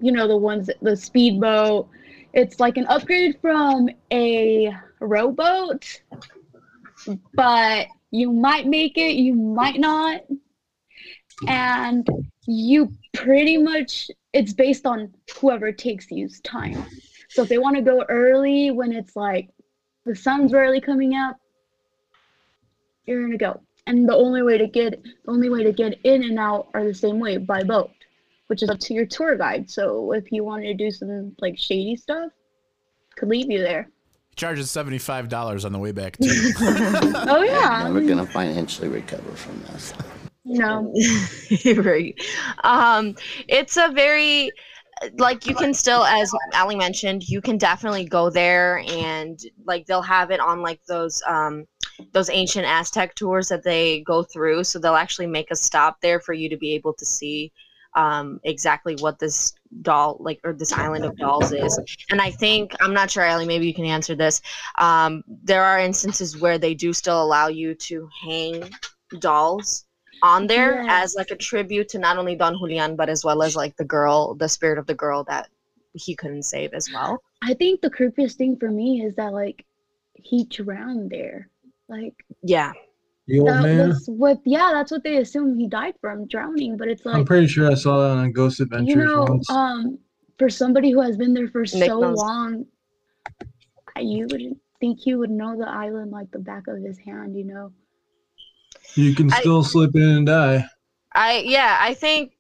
you 0.01 0.11
know 0.11 0.27
the 0.27 0.37
ones 0.37 0.69
the 0.81 0.97
speedboat. 0.97 1.89
It's 2.33 2.59
like 2.61 2.77
an 2.77 2.87
upgrade 2.87 3.39
from 3.41 3.89
a 4.11 4.75
rowboat, 5.01 6.03
but 7.35 7.87
you 8.11 8.33
might 8.33 8.67
make 8.67 8.97
it, 8.97 9.15
you 9.15 9.35
might 9.35 9.79
not. 9.79 10.23
And 11.47 12.09
you 12.47 12.93
pretty 13.13 13.59
much, 13.59 14.11
it's 14.33 14.53
based 14.53 14.87
on 14.87 15.13
whoever 15.39 15.73
takes 15.73 16.11
you's 16.11 16.41
time. 16.41 16.85
So 17.29 17.43
if 17.43 17.49
they 17.49 17.59
want 17.59 17.77
to 17.77 17.83
go 17.83 18.05
early 18.09 18.71
when 18.71 18.93
it's 18.93 19.17
like 19.17 19.49
the 20.05 20.15
sun's 20.15 20.53
barely 20.53 20.81
coming 20.81 21.15
up, 21.15 21.37
you're 23.07 23.23
gonna 23.23 23.39
go. 23.39 23.61
And 23.87 24.09
the 24.09 24.15
only 24.15 24.43
way 24.43 24.59
to 24.59 24.67
get 24.67 25.03
the 25.03 25.31
only 25.31 25.49
way 25.49 25.65
to 25.65 25.73
get 25.73 25.99
in 26.05 26.23
and 26.23 26.39
out 26.39 26.69
are 26.75 26.85
the 26.85 26.95
same 26.95 27.19
way 27.19 27.37
by 27.37 27.63
boat, 27.63 27.91
which 28.53 28.63
is 28.63 28.69
up 28.69 28.79
to 28.79 28.93
your 28.93 29.07
tour 29.07 29.35
guide. 29.35 29.71
So 29.71 30.13
if 30.13 30.31
you 30.31 30.45
wanted 30.45 30.67
to 30.67 30.75
do 30.75 30.91
some 30.91 31.35
like 31.39 31.59
shady 31.59 31.97
stuff, 31.97 32.33
could 33.17 33.31
leave 33.31 33.51
you 33.51 33.61
there. 33.61 33.89
He 34.29 34.37
charges 34.37 34.71
seventy 34.71 34.99
five 34.99 35.31
dollars 35.31 35.65
on 35.65 35.73
the 35.73 35.79
way 35.79 35.91
back 35.91 36.19
too. 36.23 36.53
Oh 36.61 37.43
yeah. 37.43 37.85
Never 37.85 38.03
gonna 38.03 38.27
financially 38.27 38.89
recover 38.89 39.33
from 39.33 39.59
this. 39.63 39.95
No. 40.45 40.93
right. 41.77 42.15
Um, 42.63 43.17
it's 43.49 43.79
a 43.79 43.89
very 43.89 44.51
like 45.15 45.47
you 45.47 45.55
can 45.55 45.73
still, 45.73 46.05
as 46.05 46.31
Ali 46.55 46.77
mentioned, 46.77 47.27
you 47.27 47.41
can 47.41 47.57
definitely 47.57 48.05
go 48.05 48.29
there 48.29 48.85
and 48.87 49.41
like 49.65 49.87
they'll 49.87 50.03
have 50.03 50.31
it 50.31 50.41
on 50.41 50.61
like 50.61 50.85
those 50.85 51.23
um 51.27 51.65
those 52.13 52.29
ancient 52.29 52.67
Aztec 52.67 53.15
tours 53.15 53.49
that 53.49 53.65
they 53.65 54.03
go 54.03 54.23
through. 54.23 54.65
So 54.65 54.79
they'll 54.79 54.95
actually 54.95 55.29
make 55.29 55.51
a 55.51 55.57
stop 55.57 56.03
there 56.03 56.21
for 56.21 56.35
you 56.35 56.51
to 56.51 56.59
be 56.59 56.75
able 56.75 56.93
to 56.93 57.07
see 57.07 57.51
um 57.95 58.41
exactly 58.45 58.95
what 58.97 59.19
this 59.19 59.55
doll 59.83 60.17
like 60.21 60.41
or 60.45 60.53
this 60.53 60.73
island 60.73 61.05
of 61.05 61.17
dolls 61.19 61.53
is 61.53 61.79
and 62.11 62.21
i 62.21 62.31
think 62.31 62.75
i'm 62.81 62.95
not 62.95 63.11
sure 63.11 63.25
ali 63.25 63.47
maybe 63.47 63.67
you 63.67 63.75
can 63.75 63.85
answer 63.85 64.15
this 64.15 64.41
um 64.79 65.23
there 65.45 65.63
are 65.63 65.79
instances 65.79 66.39
where 66.39 66.59
they 66.59 66.75
do 66.75 66.93
still 66.93 67.23
allow 67.23 67.49
you 67.49 67.75
to 67.75 68.09
hang 68.25 68.71
dolls 69.19 69.85
on 70.23 70.47
there 70.47 70.85
as 70.89 71.15
like 71.17 71.31
a 71.31 71.37
tribute 71.37 71.89
to 71.89 71.99
not 71.99 72.17
only 72.17 72.37
Don 72.37 72.57
Julian 72.57 72.97
but 72.97 73.09
as 73.09 73.25
well 73.25 73.43
as 73.43 73.57
like 73.57 73.77
the 73.77 73.85
girl, 73.85 74.35
the 74.35 74.49
spirit 74.49 74.79
of 74.79 74.87
the 74.87 74.95
girl 74.95 75.25
that 75.25 75.49
he 75.95 76.15
couldn't 76.15 76.45
save 76.45 76.73
as 76.73 76.91
well. 76.95 77.21
I 77.43 77.55
think 77.55 77.81
the 77.81 77.91
creepiest 77.91 78.35
thing 78.35 78.57
for 78.57 78.71
me 78.71 79.03
is 79.03 79.17
that 79.17 79.33
like 79.33 79.65
he 80.15 80.45
drowned 80.45 81.11
there. 81.11 81.49
Like 81.89 82.15
Yeah. 82.43 82.73
The 83.29 83.39
old 83.39 83.49
that 83.49 83.63
man. 83.63 83.89
was 83.89 84.05
what 84.09 84.41
yeah, 84.45 84.71
that's 84.73 84.91
what 84.91 85.05
they 85.05 85.19
assume 85.19 85.57
he 85.59 85.69
died 85.69 85.95
from, 86.01 86.27
drowning. 86.27 86.77
But 86.77 86.89
it's 86.89 87.05
like 87.07 87.17
I'm 87.17 87.25
pretty 87.25 87.47
sure 87.47 87.71
I 87.71 87.75
saw 87.75 87.99
that 88.01 88.19
on 88.19 88.33
Ghost 88.33 88.61
Adventures 88.61 88.89
you 88.89 88.97
know, 88.97 89.25
once. 89.29 89.49
um 89.51 89.99
for 90.39 90.51
somebody 90.51 90.91
who 90.91 91.01
has 91.01 91.17
been 91.17 91.33
there 91.35 91.49
for 91.49 91.61
Nick 91.61 91.69
so 91.69 92.01
knows. 92.01 92.19
long, 92.19 92.67
I- 93.95 94.01
you 94.01 94.27
wouldn't 94.29 94.59
think 94.81 94.99
he 95.01 95.15
would 95.15 95.31
know 95.31 95.57
the 95.57 95.69
island 95.69 96.11
like 96.11 96.31
the 96.33 96.41
back 96.41 96.67
of 96.67 96.79
his 96.83 96.99
hand, 96.99 97.37
you 97.37 97.45
know. 97.45 97.73
you 98.97 99.15
can 99.15 99.33
I- 99.33 99.41
still 99.41 99.63
slip 99.63 99.95
in 99.95 100.03
and 100.03 100.27
die. 100.27 100.67
I 101.15 101.45
yeah, 101.47 101.79
I 101.81 101.95
think 101.95 102.33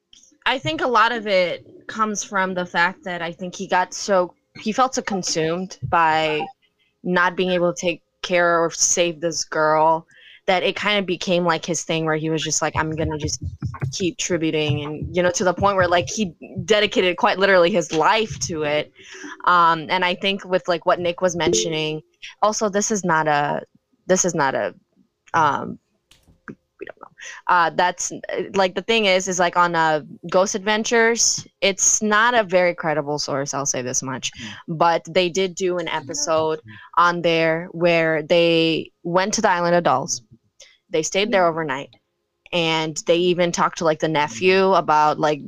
I 0.47 0.59
think 0.59 0.81
a 0.81 0.89
lot 0.89 1.13
of 1.13 1.29
it 1.29 1.87
comes 1.87 2.25
from 2.25 2.55
the 2.55 2.67
fact 2.67 3.05
that 3.05 3.23
I 3.23 3.31
think 3.31 3.55
he 3.55 3.69
got 3.69 3.95
so 3.95 4.35
he 4.59 4.73
felt 4.73 4.97
so 4.97 5.03
consumed 5.03 5.79
by 5.85 6.45
not 7.05 7.37
being 7.37 7.51
able 7.51 7.73
to 7.73 7.81
take 7.81 8.03
care 8.23 8.59
or 8.65 8.71
save 8.71 9.21
this 9.21 9.45
girl 9.45 10.07
that 10.47 10.63
it 10.63 10.75
kind 10.75 10.99
of 10.99 11.07
became 11.07 11.45
like 11.45 11.65
his 11.65 11.85
thing 11.85 12.05
where 12.05 12.17
he 12.17 12.29
was 12.29 12.43
just 12.43 12.63
like 12.63 12.75
I'm 12.77 12.91
going 12.91 13.11
to 13.11 13.19
just 13.19 13.43
keep 13.93 14.19
tributing 14.19 14.85
and 14.85 15.17
you 15.17 15.23
know 15.23 15.31
to 15.31 15.45
the 15.45 15.55
point 15.55 15.77
where 15.77 15.87
like 15.87 16.09
he 16.09 16.35
dedicated 16.65 17.17
quite 17.17 17.39
literally 17.39 17.71
his 17.71 17.93
life 17.93 18.39
to 18.41 18.65
it. 18.65 18.93
Um 19.45 19.87
and 19.89 20.05
I 20.05 20.15
think 20.15 20.45
with 20.45 20.67
like 20.67 20.85
what 20.85 20.99
Nick 20.99 21.21
was 21.21 21.37
mentioning 21.37 22.03
also 22.43 22.69
this 22.69 22.91
is 22.91 23.05
not 23.05 23.29
a 23.29 23.63
this 24.07 24.25
is 24.25 24.35
not 24.35 24.55
a 24.55 24.75
um 25.33 25.79
we 26.49 26.87
don't 26.87 26.99
know. 27.01 27.17
Uh 27.47 27.71
that's 27.71 28.13
like 28.55 28.75
the 28.75 28.83
thing 28.83 29.05
is 29.05 29.29
is 29.29 29.39
like 29.39 29.57
on 29.57 29.77
uh 29.77 30.01
ghost 30.29 30.57
adventures 30.57 31.47
it's 31.61 32.03
not 32.03 32.35
a 32.35 32.43
very 32.43 32.75
credible 32.75 33.19
source 33.21 33.55
i'll 33.55 33.65
say 33.65 33.81
this 33.81 34.03
much. 34.03 34.33
But 34.67 35.05
they 35.09 35.29
did 35.29 35.55
do 35.55 35.79
an 35.79 35.87
episode 35.87 36.61
on 36.97 37.23
there 37.23 37.69
where 37.71 38.25
they 38.25 38.91
went 39.05 39.35
to 39.35 39.41
the 39.41 39.49
island 39.49 39.77
of 39.77 39.85
dolls 39.85 40.21
they 40.93 41.03
stayed 41.03 41.33
there 41.33 41.47
overnight 41.47 41.91
and 42.53 43.03
they 43.07 43.17
even 43.17 43.51
talked 43.51 43.79
to 43.79 43.85
like 43.85 43.99
the 43.99 44.09
nephew 44.09 44.73
about 44.75 45.19
like 45.19 45.41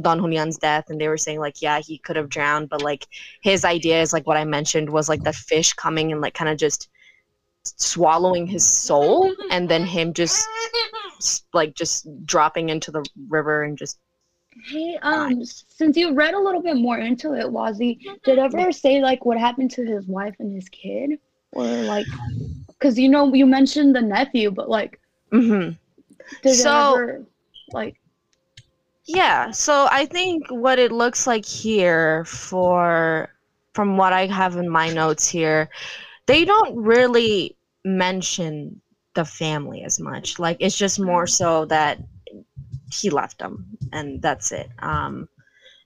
don 0.00 0.18
julian's 0.18 0.56
death 0.56 0.86
and 0.88 1.00
they 1.00 1.08
were 1.08 1.18
saying 1.18 1.38
like 1.38 1.60
yeah 1.60 1.78
he 1.80 1.98
could 1.98 2.16
have 2.16 2.28
drowned 2.28 2.68
but 2.68 2.82
like 2.82 3.06
his 3.42 3.64
idea 3.64 4.00
is 4.00 4.12
like 4.12 4.26
what 4.26 4.36
i 4.36 4.44
mentioned 4.44 4.88
was 4.88 5.08
like 5.08 5.22
the 5.22 5.32
fish 5.32 5.72
coming 5.74 6.12
and 6.12 6.20
like 6.20 6.34
kind 6.34 6.50
of 6.50 6.56
just 6.56 6.88
swallowing 7.62 8.46
his 8.46 8.66
soul 8.66 9.32
and 9.50 9.68
then 9.68 9.84
him 9.84 10.12
just 10.12 10.46
like 11.52 11.74
just 11.74 12.06
dropping 12.24 12.68
into 12.68 12.90
the 12.90 13.04
river 13.28 13.62
and 13.64 13.76
just 13.76 13.98
Hey, 14.64 14.98
um, 15.02 15.44
since 15.44 15.98
you 15.98 16.14
read 16.14 16.32
a 16.32 16.40
little 16.40 16.62
bit 16.62 16.76
more 16.76 16.98
into 16.98 17.34
it, 17.34 17.44
Wazzy, 17.44 17.98
did 18.24 18.38
ever 18.38 18.72
say 18.72 19.02
like 19.02 19.26
what 19.26 19.38
happened 19.38 19.70
to 19.72 19.84
his 19.84 20.06
wife 20.06 20.34
and 20.38 20.50
his 20.54 20.68
kid, 20.70 21.18
or 21.52 21.64
like, 21.64 22.06
because 22.78 22.98
you 22.98 23.08
know 23.08 23.32
you 23.34 23.46
mentioned 23.46 23.94
the 23.94 24.02
nephew, 24.02 24.50
but 24.50 24.68
like, 24.68 25.00
hmm 25.30 25.70
did 26.42 26.58
So- 26.58 26.60
it 26.60 26.72
ever 26.72 27.26
like? 27.72 27.96
yeah 29.06 29.50
so 29.50 29.86
i 29.90 30.04
think 30.06 30.44
what 30.50 30.78
it 30.78 30.92
looks 30.92 31.26
like 31.26 31.44
here 31.44 32.24
for 32.24 33.28
from 33.74 33.96
what 33.96 34.12
i 34.12 34.26
have 34.26 34.56
in 34.56 34.68
my 34.68 34.90
notes 34.90 35.28
here 35.28 35.68
they 36.26 36.44
don't 36.44 36.76
really 36.76 37.54
mention 37.84 38.80
the 39.14 39.24
family 39.24 39.82
as 39.82 39.98
much. 40.00 40.38
Like 40.38 40.58
it's 40.60 40.76
just 40.76 40.98
more 41.00 41.26
so 41.26 41.64
that 41.66 41.98
he 42.92 43.10
left 43.10 43.38
them 43.38 43.66
and 43.92 44.20
that's 44.22 44.52
it. 44.52 44.68
Um 44.78 45.28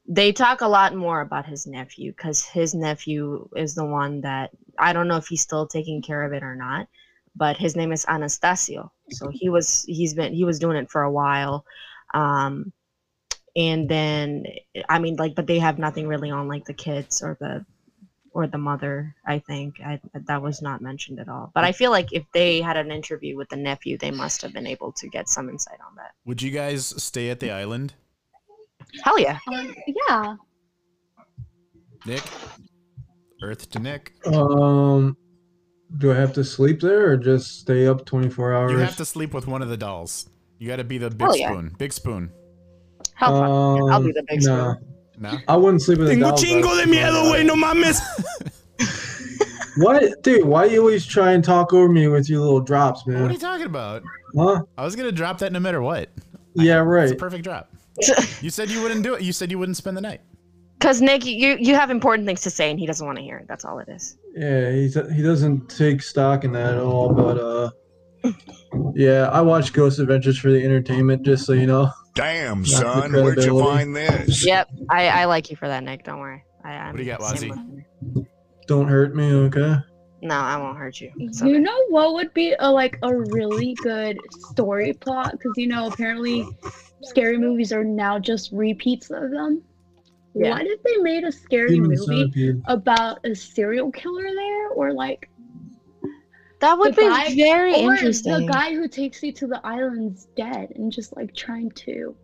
they 0.08 0.32
talk 0.32 0.60
a 0.60 0.66
lot 0.68 0.94
more 0.94 1.20
about 1.20 1.46
his 1.46 1.66
nephew 1.66 2.12
because 2.12 2.44
his 2.44 2.74
nephew 2.74 3.48
is 3.56 3.74
the 3.74 3.84
one 3.84 4.20
that 4.22 4.50
i 4.80 4.92
don't 4.92 5.08
know 5.08 5.16
if 5.16 5.28
he's 5.28 5.42
still 5.42 5.66
taking 5.66 6.02
care 6.02 6.22
of 6.22 6.32
it 6.32 6.42
or 6.42 6.56
not 6.56 6.88
but 7.36 7.56
his 7.56 7.76
name 7.76 7.92
is 7.92 8.04
anastasio. 8.08 8.92
So 9.10 9.30
he 9.32 9.48
was 9.48 9.84
he's 9.86 10.14
been 10.14 10.32
he 10.32 10.44
was 10.44 10.58
doing 10.58 10.76
it 10.76 10.90
for 10.90 11.02
a 11.02 11.10
while. 11.10 11.64
Um 12.14 12.72
and 13.56 13.88
then 13.88 14.44
i 14.88 15.00
mean 15.00 15.16
like 15.16 15.34
but 15.34 15.48
they 15.48 15.58
have 15.58 15.76
nothing 15.76 16.06
really 16.06 16.30
on 16.30 16.46
like 16.46 16.64
the 16.64 16.72
kids 16.72 17.20
or 17.20 17.36
the 17.40 17.66
or 18.32 18.46
the 18.46 18.58
mother 18.58 19.16
i 19.26 19.40
think. 19.40 19.80
I, 19.80 20.00
that 20.14 20.40
was 20.40 20.62
not 20.62 20.80
mentioned 20.80 21.18
at 21.18 21.28
all. 21.28 21.50
But 21.54 21.64
i 21.64 21.72
feel 21.72 21.90
like 21.90 22.12
if 22.12 22.24
they 22.32 22.60
had 22.60 22.76
an 22.76 22.92
interview 22.92 23.36
with 23.36 23.48
the 23.48 23.56
nephew 23.56 23.98
they 23.98 24.12
must 24.12 24.42
have 24.42 24.52
been 24.52 24.66
able 24.66 24.92
to 24.92 25.08
get 25.08 25.28
some 25.28 25.48
insight 25.48 25.78
on 25.86 25.96
that. 25.96 26.12
Would 26.24 26.42
you 26.42 26.50
guys 26.50 26.94
stay 27.02 27.30
at 27.30 27.40
the 27.40 27.50
island? 27.50 27.94
hell 29.04 29.18
yeah. 29.18 29.38
Um, 29.52 29.74
yeah, 30.08 30.36
Nick? 32.06 32.22
Earth 33.42 33.70
to 33.70 33.78
Nick. 33.78 34.12
Um, 34.26 35.16
do 35.98 36.12
I 36.12 36.16
have 36.16 36.32
to 36.34 36.44
sleep 36.44 36.80
there 36.80 37.10
or 37.12 37.16
just 37.16 37.60
stay 37.60 37.86
up 37.86 38.04
24 38.04 38.54
hours? 38.54 38.72
You 38.72 38.78
have 38.78 38.96
to 38.96 39.04
sleep 39.04 39.32
with 39.34 39.46
one 39.46 39.62
of 39.62 39.68
the 39.68 39.76
dolls. 39.76 40.28
You 40.58 40.68
got 40.68 40.76
to 40.76 40.84
be 40.84 40.98
the 40.98 41.10
big 41.10 41.20
Hell 41.22 41.36
yeah. 41.36 41.48
spoon. 41.52 41.74
Big 41.78 41.92
spoon. 41.92 42.30
hell 43.14 43.40
fuck 43.40 43.48
yeah. 43.48 43.94
i'll 43.94 44.00
be 44.02 44.08
Um, 44.08 44.12
the 44.14 44.24
big 44.28 44.42
nah. 44.42 44.74
spoon 44.74 44.86
No? 45.18 45.38
I 45.48 45.56
wouldn't 45.56 45.82
sleep 45.82 45.98
with 45.98 46.10
a 46.10 46.16
doll. 46.16 46.30
but- 46.32 47.42
no 47.44 47.54
mames. 47.56 48.00
What, 49.76 50.22
dude? 50.24 50.44
Why 50.44 50.64
you 50.66 50.80
always 50.80 51.06
try 51.06 51.32
and 51.32 51.44
talk 51.44 51.72
over 51.72 51.88
me 51.88 52.08
with 52.08 52.28
your 52.28 52.40
little 52.40 52.60
drops, 52.60 53.06
man? 53.06 53.22
What 53.22 53.30
are 53.30 53.34
you 53.34 53.40
talking 53.40 53.66
about? 53.66 54.02
Huh? 54.36 54.62
I 54.76 54.84
was 54.84 54.96
gonna 54.96 55.12
drop 55.12 55.38
that 55.38 55.52
no 55.52 55.60
matter 55.60 55.80
what. 55.80 56.10
Yeah, 56.54 56.80
It's 56.82 56.86
right. 56.86 57.02
It's 57.04 57.12
a 57.12 57.16
perfect 57.16 57.44
drop. 57.44 57.70
You 58.42 58.50
said 58.50 58.68
you 58.68 58.82
wouldn't 58.82 59.04
do 59.04 59.14
it. 59.14 59.22
You 59.22 59.32
said 59.32 59.50
you 59.50 59.58
wouldn't 59.58 59.76
spend 59.76 59.96
the 59.96 60.00
night. 60.00 60.20
Because 60.80 61.00
nick 61.02 61.24
you 61.26 61.56
you 61.60 61.74
have 61.74 61.90
important 61.90 62.26
things 62.26 62.40
to 62.40 62.50
say 62.50 62.70
and 62.70 62.80
he 62.80 62.86
doesn't 62.86 63.06
want 63.06 63.18
to 63.18 63.22
hear 63.22 63.36
it 63.38 63.46
that's 63.48 63.64
all 63.64 63.78
it 63.78 63.88
is 63.88 64.16
Yeah, 64.34 64.70
he's 64.72 64.94
he 65.14 65.22
doesn't 65.22 65.68
take 65.68 66.02
stock 66.02 66.44
in 66.44 66.52
that 66.52 66.76
at 66.76 66.82
all. 66.82 67.12
But 67.12 67.36
uh, 67.38 67.70
yeah, 68.94 69.28
I 69.32 69.40
watch 69.40 69.72
Ghost 69.72 69.98
Adventures 69.98 70.38
for 70.38 70.50
the 70.52 70.64
entertainment, 70.64 71.24
just 71.24 71.44
so 71.46 71.52
you 71.52 71.66
know. 71.66 71.90
Damn, 72.14 72.60
Not 72.62 72.66
son, 72.68 73.12
where'd 73.12 73.42
you 73.42 73.58
find 73.58 73.94
this? 73.94 74.46
yep 74.46 74.68
i 74.88 75.08
i 75.08 75.24
like 75.24 75.50
you 75.50 75.56
for 75.56 75.68
that 75.68 75.82
nick 75.82 76.04
don't 76.04 76.18
worry 76.20 76.44
I, 76.64 76.70
I'm 76.70 76.92
What 76.92 76.98
do 76.98 77.04
you 77.04 77.10
got, 77.10 77.22
same 77.22 77.42
Wazzy? 77.42 77.50
with 77.50 77.58
you. 78.14 78.26
Don't 78.66 78.86
hurt 78.88 79.14
me, 79.16 79.32
okay? 79.32 79.76
No, 80.22 80.34
I 80.34 80.56
won't 80.58 80.76
hurt 80.76 81.00
you. 81.00 81.10
It's 81.18 81.40
You 81.40 81.48
okay. 81.48 81.58
know 81.58 81.86
what 81.88 82.14
would 82.14 82.32
be 82.34 82.54
a 82.58 82.70
like 82.70 82.98
a 83.02 83.14
really 83.14 83.74
good 83.82 84.20
story 84.30 84.92
plot? 84.92 85.32
Because 85.32 85.56
you 85.56 85.66
know 85.66 85.86
apparently, 85.86 86.46
scary 87.02 87.38
movies 87.38 87.72
are 87.72 87.82
now 87.84 88.18
just 88.18 88.52
repeats 88.52 89.10
of 89.10 89.30
them. 89.30 89.62
Yeah. 90.34 90.50
What 90.52 90.66
if 90.66 90.82
they 90.82 90.96
made 90.98 91.24
a 91.24 91.32
scary 91.32 91.72
Human 91.74 91.90
movie 91.90 92.04
centipede. 92.06 92.62
about 92.66 93.18
a 93.24 93.34
serial 93.34 93.90
killer 93.90 94.22
there, 94.34 94.68
or 94.68 94.92
like 94.92 95.28
That 96.60 96.78
would 96.78 96.94
be 96.94 97.02
guy- 97.02 97.34
very 97.34 97.72
or 97.84 97.94
interesting. 97.94 98.46
the 98.46 98.52
guy 98.52 98.74
who 98.74 98.86
takes 98.86 99.22
you 99.22 99.32
to 99.32 99.46
the 99.46 99.60
island's 99.66 100.26
dead 100.36 100.72
and 100.76 100.92
just 100.92 101.16
like 101.16 101.34
trying 101.34 101.70
to. 101.72 102.14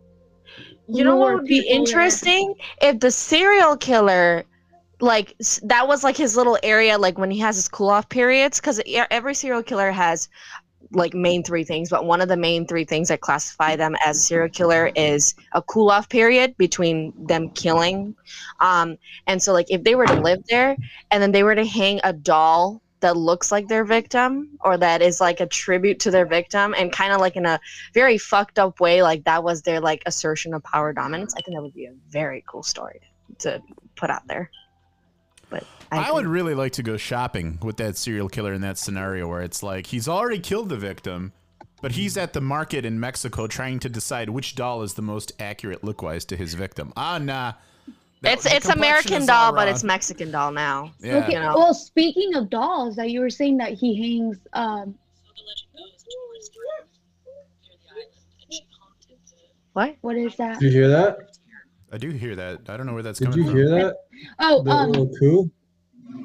You 0.87 1.03
know 1.03 1.17
what 1.17 1.33
would 1.33 1.45
be 1.45 1.59
people 1.61 1.69
there. 1.69 1.79
interesting 1.79 2.55
if 2.81 2.99
the 2.99 3.11
serial 3.11 3.75
killer, 3.75 4.45
like 5.01 5.35
that 5.63 5.87
was 5.87 6.03
like 6.03 6.15
his 6.15 6.37
little 6.37 6.57
area, 6.63 6.97
like 6.97 7.17
when 7.17 7.29
he 7.29 7.39
has 7.39 7.55
his 7.57 7.67
cool 7.67 7.89
off 7.89 8.07
periods, 8.07 8.59
because 8.61 8.79
every 9.11 9.33
serial 9.35 9.63
killer 9.63 9.91
has 9.91 10.29
like 10.91 11.13
main 11.13 11.43
three 11.43 11.63
things, 11.63 11.89
but 11.89 12.05
one 12.05 12.21
of 12.21 12.27
the 12.27 12.37
main 12.37 12.65
three 12.67 12.85
things 12.85 13.09
that 13.09 13.21
classify 13.21 13.75
them 13.75 13.95
as 14.05 14.25
serial 14.25 14.49
killer 14.49 14.91
is 14.95 15.35
a 15.53 15.61
cool 15.61 15.89
off 15.89 16.09
period 16.09 16.55
between 16.57 17.13
them 17.25 17.49
killing. 17.51 18.15
Um, 18.59 18.97
and 19.27 19.41
so 19.41 19.53
like 19.53 19.67
if 19.69 19.83
they 19.83 19.95
were 19.95 20.05
to 20.07 20.19
live 20.21 20.43
there 20.49 20.75
and 21.11 21.21
then 21.21 21.31
they 21.31 21.43
were 21.43 21.55
to 21.55 21.65
hang 21.65 21.99
a 22.03 22.13
doll 22.13 22.81
that 22.99 23.15
looks 23.15 23.51
like 23.51 23.67
their 23.67 23.83
victim 23.83 24.57
or 24.61 24.77
that 24.77 25.01
is 25.01 25.21
like 25.21 25.39
a 25.39 25.45
tribute 25.45 25.99
to 25.99 26.11
their 26.11 26.25
victim 26.25 26.73
and 26.77 26.91
kind 26.91 27.13
of 27.13 27.21
like 27.21 27.35
in 27.35 27.45
a 27.45 27.59
very 27.93 28.17
fucked 28.17 28.57
up 28.57 28.79
way 28.79 29.03
like 29.03 29.23
that 29.23 29.43
was 29.43 29.61
their 29.61 29.79
like 29.79 30.01
assertion 30.05 30.53
of 30.53 30.63
power 30.63 30.93
dominance 30.93 31.35
i 31.35 31.41
think 31.41 31.55
that 31.55 31.61
would 31.61 31.73
be 31.73 31.85
a 31.85 31.93
very 32.09 32.43
cool 32.47 32.63
story 32.63 32.99
to 33.37 33.61
put 33.95 34.09
out 34.09 34.27
there 34.27 34.49
but 35.49 35.63
i, 35.91 36.09
I 36.09 36.11
would 36.11 36.25
really 36.27 36.53
like 36.55 36.73
to 36.73 36.83
go 36.83 36.97
shopping 36.97 37.59
with 37.61 37.77
that 37.77 37.97
serial 37.97 38.29
killer 38.29 38.53
in 38.53 38.61
that 38.61 38.77
scenario 38.77 39.27
where 39.27 39.41
it's 39.41 39.63
like 39.63 39.87
he's 39.87 40.07
already 40.07 40.39
killed 40.39 40.69
the 40.69 40.77
victim, 40.77 41.31
but 41.81 41.91
he's 41.93 42.17
at 42.17 42.33
the 42.33 42.41
market 42.41 42.85
in 42.85 42.99
Mexico 42.99 43.47
trying 43.47 43.79
to 43.79 43.89
decide 43.89 44.29
which 44.29 44.55
doll 44.55 44.81
is 44.83 44.95
the 44.95 45.01
most 45.01 45.31
accurate 45.39 45.83
look 45.83 46.01
wise 46.01 46.25
to 46.25 46.35
his 46.35 46.53
victim. 46.55 46.91
Ah, 46.97 47.17
nah. 47.17 47.53
That- 48.21 48.33
it's 48.33 48.45
it's 48.47 48.67
american 48.69 49.13
is 49.21 49.29
all 49.29 49.51
doll 49.51 49.53
but 49.53 49.67
it's 49.67 49.83
mexican 49.83 50.31
doll 50.31 50.51
now 50.51 50.91
Yeah. 50.99 51.17
Okay. 51.17 51.33
You 51.33 51.39
know. 51.39 51.53
Well, 51.55 51.73
speaking 51.75 52.33
of 52.35 52.49
dolls, 52.49 52.95
that 52.95 53.11
you 53.11 53.19
were 53.19 53.29
saying 53.29 53.57
that 53.57 53.73
he 53.73 53.95
hangs. 54.17 54.39
Um, 54.53 54.95
what 59.73 59.95
what 60.01 60.17
is 60.17 60.35
that? 60.37 60.59
Did 60.59 60.73
you 60.73 60.79
hear 60.79 60.89
that? 60.89 61.17
I 61.91 61.97
do 61.97 62.09
hear 62.09 62.35
that. 62.35 62.61
I 62.67 62.75
don't 62.75 62.85
know 62.85 62.93
where 62.93 63.03
that's 63.03 63.19
Did 63.19 63.29
coming 63.29 63.45
from. 63.45 63.55
Did 63.55 63.61
you 63.61 63.67
from. 63.69 63.77
hear 63.77 63.85
that? 63.89 63.95
Oh, 64.39 64.63
The 64.63 64.71
um. 64.71 64.91
little 64.91 65.11
coup? 65.19 65.51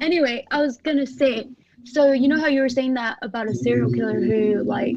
Anyway, 0.01 0.45
I 0.51 0.61
was 0.61 0.77
gonna 0.77 1.07
say. 1.07 1.47
So 1.85 2.11
you 2.13 2.27
know 2.27 2.39
how 2.39 2.47
you 2.47 2.61
were 2.61 2.69
saying 2.69 2.93
that 2.95 3.17
about 3.21 3.47
a 3.47 3.53
serial 3.53 3.91
killer 3.91 4.19
who 4.21 4.63
like 4.63 4.95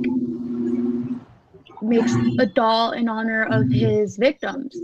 makes 1.82 2.12
a 2.38 2.46
doll 2.46 2.92
in 2.92 3.08
honor 3.08 3.44
of 3.50 3.68
his 3.70 4.16
victims. 4.16 4.76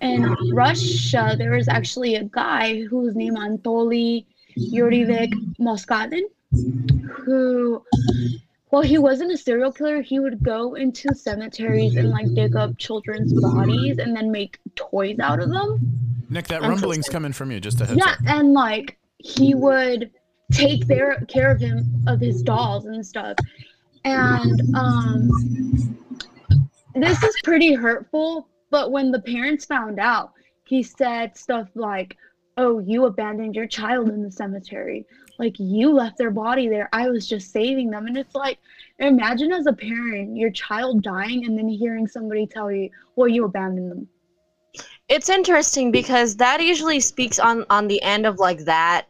In 0.00 0.24
Russia, 0.52 1.34
there 1.38 1.52
was 1.52 1.68
actually 1.68 2.16
a 2.16 2.24
guy 2.24 2.82
whose 2.84 3.14
name 3.16 3.34
Anatoly 3.34 4.26
Yurevich 4.56 5.32
Moskvin, 5.58 6.22
who, 7.24 7.82
well, 8.70 8.82
he 8.82 8.98
wasn't 8.98 9.32
a 9.32 9.36
serial 9.38 9.72
killer. 9.72 10.02
He 10.02 10.18
would 10.20 10.42
go 10.42 10.74
into 10.74 11.14
cemeteries 11.14 11.96
and 11.96 12.10
like 12.10 12.32
dig 12.34 12.56
up 12.56 12.76
children's 12.78 13.32
bodies 13.40 13.98
and 13.98 14.14
then 14.14 14.30
make 14.30 14.58
toys 14.74 15.18
out 15.18 15.40
of 15.40 15.48
them. 15.50 16.26
Nick, 16.28 16.46
that 16.48 16.62
rumbling's 16.62 17.08
coming 17.08 17.32
from 17.32 17.50
you. 17.50 17.60
Just 17.60 17.80
a 17.80 17.86
heads 17.86 17.98
Yeah, 17.98 18.12
up. 18.12 18.18
and 18.26 18.52
like 18.52 18.98
he 19.26 19.54
would 19.54 20.10
take 20.52 20.86
their 20.86 21.20
care 21.26 21.50
of 21.50 21.60
him 21.60 22.04
of 22.06 22.20
his 22.20 22.42
dolls 22.42 22.86
and 22.86 23.04
stuff. 23.04 23.36
And 24.04 24.62
um 24.74 25.30
this 26.94 27.22
is 27.22 27.34
pretty 27.44 27.74
hurtful, 27.74 28.48
but 28.70 28.90
when 28.90 29.10
the 29.10 29.20
parents 29.20 29.66
found 29.66 29.98
out, 29.98 30.32
he 30.64 30.82
said 30.82 31.36
stuff 31.36 31.68
like, 31.74 32.16
"Oh, 32.56 32.78
you 32.78 33.04
abandoned 33.04 33.54
your 33.54 33.66
child 33.66 34.08
in 34.08 34.22
the 34.22 34.30
cemetery. 34.30 35.04
Like 35.38 35.56
you 35.58 35.92
left 35.92 36.16
their 36.16 36.30
body 36.30 36.68
there. 36.68 36.88
I 36.92 37.10
was 37.10 37.26
just 37.26 37.50
saving 37.50 37.90
them." 37.90 38.06
And 38.06 38.16
it's 38.16 38.34
like 38.34 38.58
imagine 38.98 39.52
as 39.52 39.66
a 39.66 39.72
parent 39.72 40.36
your 40.36 40.50
child 40.50 41.02
dying 41.02 41.44
and 41.44 41.58
then 41.58 41.68
hearing 41.68 42.06
somebody 42.06 42.46
tell 42.46 42.70
you, 42.72 42.88
"Well, 43.16 43.28
you 43.28 43.44
abandoned 43.44 43.90
them." 43.90 44.08
It's 45.08 45.28
interesting 45.28 45.90
because 45.90 46.36
that 46.36 46.62
usually 46.62 47.00
speaks 47.00 47.38
on 47.38 47.64
on 47.70 47.88
the 47.88 48.02
end 48.02 48.26
of 48.26 48.38
like 48.38 48.64
that 48.64 49.06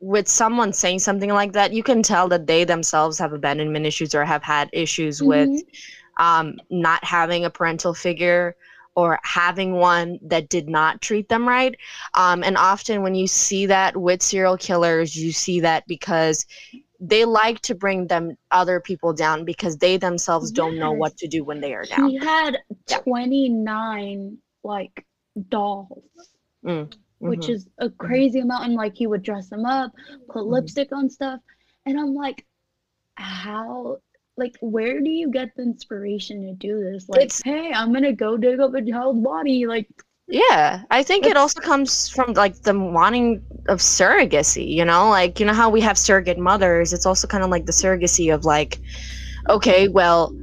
with 0.00 0.28
someone 0.28 0.72
saying 0.72 0.98
something 0.98 1.30
like 1.30 1.52
that 1.52 1.72
you 1.72 1.82
can 1.82 2.02
tell 2.02 2.28
that 2.28 2.46
they 2.46 2.64
themselves 2.64 3.18
have 3.18 3.32
abandonment 3.32 3.86
issues 3.86 4.14
or 4.14 4.24
have 4.24 4.42
had 4.42 4.68
issues 4.72 5.22
with 5.22 5.62
um, 6.18 6.56
not 6.70 7.02
having 7.04 7.44
a 7.44 7.50
parental 7.50 7.94
figure 7.94 8.54
or 8.96 9.18
having 9.24 9.72
one 9.72 10.18
that 10.22 10.48
did 10.48 10.68
not 10.68 11.00
treat 11.00 11.28
them 11.28 11.48
right. 11.48 11.74
Um, 12.14 12.44
and 12.44 12.56
often 12.56 13.02
when 13.02 13.14
you 13.14 13.26
see 13.26 13.66
that 13.66 13.96
with 13.96 14.22
serial 14.22 14.56
killers 14.56 15.16
you 15.16 15.32
see 15.32 15.60
that 15.60 15.84
because 15.88 16.46
they 17.00 17.24
like 17.24 17.60
to 17.60 17.74
bring 17.74 18.06
them 18.06 18.36
other 18.50 18.80
people 18.80 19.12
down 19.12 19.44
because 19.44 19.76
they 19.76 19.96
themselves 19.96 20.50
don't 20.50 20.78
know 20.78 20.92
what 20.92 21.16
to 21.18 21.26
do 21.26 21.44
when 21.44 21.60
they 21.60 21.74
are 21.74 21.84
down. 21.84 22.08
He 22.08 22.18
had 22.18 22.58
29 22.86 24.38
like 24.64 25.04
dolls, 25.48 26.02
mm, 26.64 26.92
which 27.18 27.46
Mhm. 27.46 27.50
is 27.50 27.68
a 27.78 27.88
mm-hmm. 27.88 27.96
crazy 27.96 28.40
amount. 28.40 28.64
And 28.64 28.74
like 28.74 28.96
he 28.96 29.06
would 29.06 29.22
dress 29.22 29.48
them 29.48 29.64
up, 29.64 29.92
put 30.28 30.42
mm-hmm. 30.42 30.52
lipstick 30.52 30.92
on 30.92 31.08
stuff. 31.10 31.40
And 31.86 31.98
I'm 31.98 32.14
like, 32.14 32.44
how, 33.16 33.98
like, 34.36 34.56
where 34.60 35.00
do 35.00 35.10
you 35.10 35.30
get 35.30 35.54
the 35.56 35.62
inspiration 35.62 36.42
to 36.46 36.52
do 36.54 36.82
this? 36.82 37.08
Like, 37.08 37.20
It's- 37.20 37.42
hey, 37.44 37.72
I'm 37.72 37.92
gonna 37.92 38.12
go 38.12 38.36
dig 38.36 38.58
up 38.60 38.74
a 38.74 38.82
child's 38.82 39.20
body. 39.20 39.66
Like, 39.66 39.88
Yeah, 40.26 40.82
I 40.90 41.02
think 41.02 41.26
it 41.26 41.36
also 41.36 41.60
comes 41.60 42.08
from 42.08 42.32
like 42.32 42.62
the 42.62 42.78
wanting 42.78 43.42
of 43.68 43.80
surrogacy, 43.80 44.66
you 44.66 44.84
know? 44.84 45.10
Like, 45.10 45.38
you 45.38 45.44
know 45.44 45.52
how 45.52 45.68
we 45.68 45.82
have 45.82 45.98
surrogate 45.98 46.38
mothers? 46.38 46.94
It's 46.94 47.04
also 47.04 47.28
kind 47.28 47.44
of 47.44 47.50
like 47.50 47.66
the 47.66 47.72
surrogacy 47.72 48.34
of 48.34 48.46
like, 48.46 48.80
okay, 49.50 49.88
well, 49.88 50.34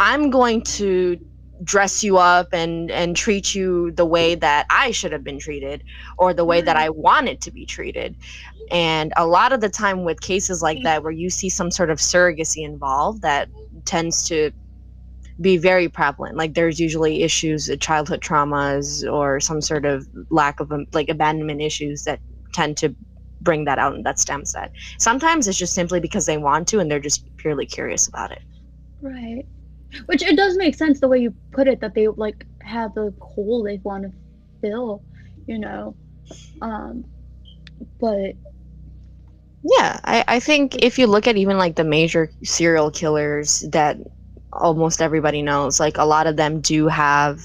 I'm 0.00 0.30
going 0.30 0.62
to 0.62 1.18
dress 1.64 2.02
you 2.02 2.18
up 2.18 2.48
and 2.52 2.90
and 2.90 3.16
treat 3.16 3.54
you 3.54 3.92
the 3.92 4.06
way 4.06 4.34
that 4.34 4.66
I 4.70 4.90
should 4.90 5.12
have 5.12 5.24
been 5.24 5.38
treated 5.38 5.82
or 6.18 6.34
the 6.34 6.44
way 6.44 6.60
that 6.60 6.76
I 6.76 6.90
wanted 6.90 7.40
to 7.42 7.50
be 7.52 7.66
treated. 7.66 8.16
And 8.70 9.12
a 9.16 9.26
lot 9.26 9.52
of 9.52 9.60
the 9.60 9.68
time 9.68 10.04
with 10.04 10.20
cases 10.20 10.62
like 10.62 10.82
that 10.82 11.02
where 11.02 11.12
you 11.12 11.30
see 11.30 11.48
some 11.48 11.70
sort 11.70 11.90
of 11.90 11.98
surrogacy 11.98 12.64
involved 12.64 13.22
that 13.22 13.48
tends 13.84 14.24
to 14.24 14.52
be 15.40 15.56
very 15.58 15.88
prevalent. 15.88 16.36
Like 16.36 16.54
there's 16.54 16.80
usually 16.80 17.22
issues, 17.22 17.68
uh, 17.68 17.76
childhood 17.76 18.20
traumas, 18.20 19.10
or 19.10 19.40
some 19.40 19.60
sort 19.60 19.84
of 19.84 20.06
lack 20.30 20.60
of 20.60 20.72
um, 20.72 20.86
like 20.92 21.08
abandonment 21.08 21.60
issues 21.60 22.04
that 22.04 22.20
tend 22.54 22.76
to 22.78 22.96
bring 23.42 23.64
that 23.66 23.78
out, 23.78 23.94
and 23.94 24.04
that 24.06 24.18
stems 24.18 24.52
that. 24.52 24.72
Sometimes 24.98 25.46
it's 25.46 25.58
just 25.58 25.74
simply 25.74 26.00
because 26.00 26.26
they 26.26 26.38
want 26.38 26.68
to, 26.68 26.78
and 26.80 26.90
they're 26.90 27.00
just 27.00 27.24
purely 27.36 27.66
curious 27.66 28.08
about 28.08 28.32
it. 28.32 28.42
right. 29.00 29.46
Which 30.06 30.22
it 30.22 30.36
does 30.36 30.56
make 30.56 30.74
sense 30.74 31.00
the 31.00 31.08
way 31.08 31.18
you 31.18 31.34
put 31.52 31.68
it 31.68 31.80
that 31.80 31.94
they 31.94 32.08
like 32.08 32.46
have 32.62 32.96
a 32.96 33.12
hole 33.20 33.62
they 33.64 33.80
want 33.84 34.04
to 34.04 34.12
fill, 34.62 35.04
you 35.46 35.58
know. 35.58 35.96
Um, 36.62 37.04
but 38.00 38.36
Yeah, 39.62 39.98
I, 40.04 40.24
I 40.28 40.40
think 40.40 40.76
if 40.82 40.98
you 40.98 41.06
look 41.06 41.26
at 41.26 41.36
even 41.36 41.58
like 41.58 41.76
the 41.76 41.84
major 41.84 42.30
serial 42.44 42.90
killers 42.90 43.60
that 43.72 43.98
almost 44.52 45.02
everybody 45.02 45.42
knows, 45.42 45.80
like 45.80 45.98
a 45.98 46.04
lot 46.04 46.26
of 46.26 46.36
them 46.36 46.60
do 46.60 46.86
have 46.88 47.40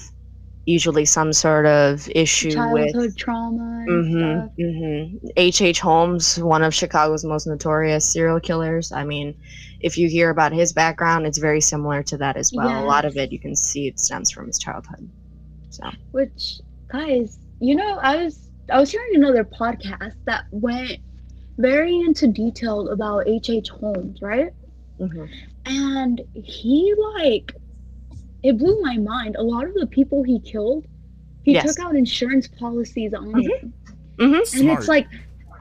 usually 0.64 1.04
some 1.04 1.32
sort 1.32 1.66
of 1.66 2.08
issue 2.14 2.48
with 2.48 2.92
childhood 2.92 3.16
trauma 3.16 3.72
Mm-hmm. 3.88 4.62
Mm-hmm. 4.62 5.26
H.H. 5.36 5.80
Holmes, 5.80 6.38
one 6.38 6.62
of 6.62 6.74
Chicago's 6.74 7.24
most 7.24 7.46
notorious 7.46 8.10
serial 8.10 8.40
killers. 8.40 8.92
I 8.92 9.04
mean, 9.04 9.34
if 9.80 9.98
you 9.98 10.08
hear 10.08 10.30
about 10.30 10.52
his 10.52 10.72
background, 10.72 11.26
it's 11.26 11.38
very 11.38 11.60
similar 11.60 12.02
to 12.04 12.16
that 12.18 12.36
as 12.36 12.52
well. 12.54 12.84
A 12.84 12.86
lot 12.86 13.04
of 13.04 13.16
it 13.16 13.32
you 13.32 13.40
can 13.40 13.56
see 13.56 13.88
it 13.88 13.98
stems 13.98 14.30
from 14.30 14.46
his 14.46 14.58
childhood. 14.58 15.10
So 15.70 15.90
Which 16.12 16.60
guys, 16.90 17.38
you 17.60 17.74
know, 17.74 17.98
I 17.98 18.24
was 18.24 18.48
I 18.70 18.78
was 18.78 18.92
hearing 18.92 19.16
another 19.16 19.44
podcast 19.44 20.14
that 20.26 20.44
went 20.50 20.98
very 21.58 21.98
into 22.00 22.28
detail 22.28 22.88
about 22.88 23.26
H. 23.26 23.50
H. 23.50 23.68
Holmes, 23.68 24.20
right? 24.22 24.50
Mm-hmm. 25.00 25.24
And 25.66 26.20
he 26.34 26.94
like 27.18 27.52
it 28.42 28.58
blew 28.58 28.80
my 28.82 28.96
mind. 28.98 29.36
A 29.36 29.42
lot 29.42 29.64
of 29.66 29.74
the 29.74 29.86
people 29.86 30.22
he 30.22 30.38
killed, 30.40 30.86
he 31.44 31.52
Yes. 31.52 31.74
took 31.74 31.84
out 31.84 31.96
insurance 31.96 32.48
policies 32.48 33.14
on 33.14 33.30
them. 33.32 33.72
Mhm. 34.18 34.38
And 34.38 34.46
Smart. 34.46 34.78
it's 34.78 34.88
like 34.88 35.06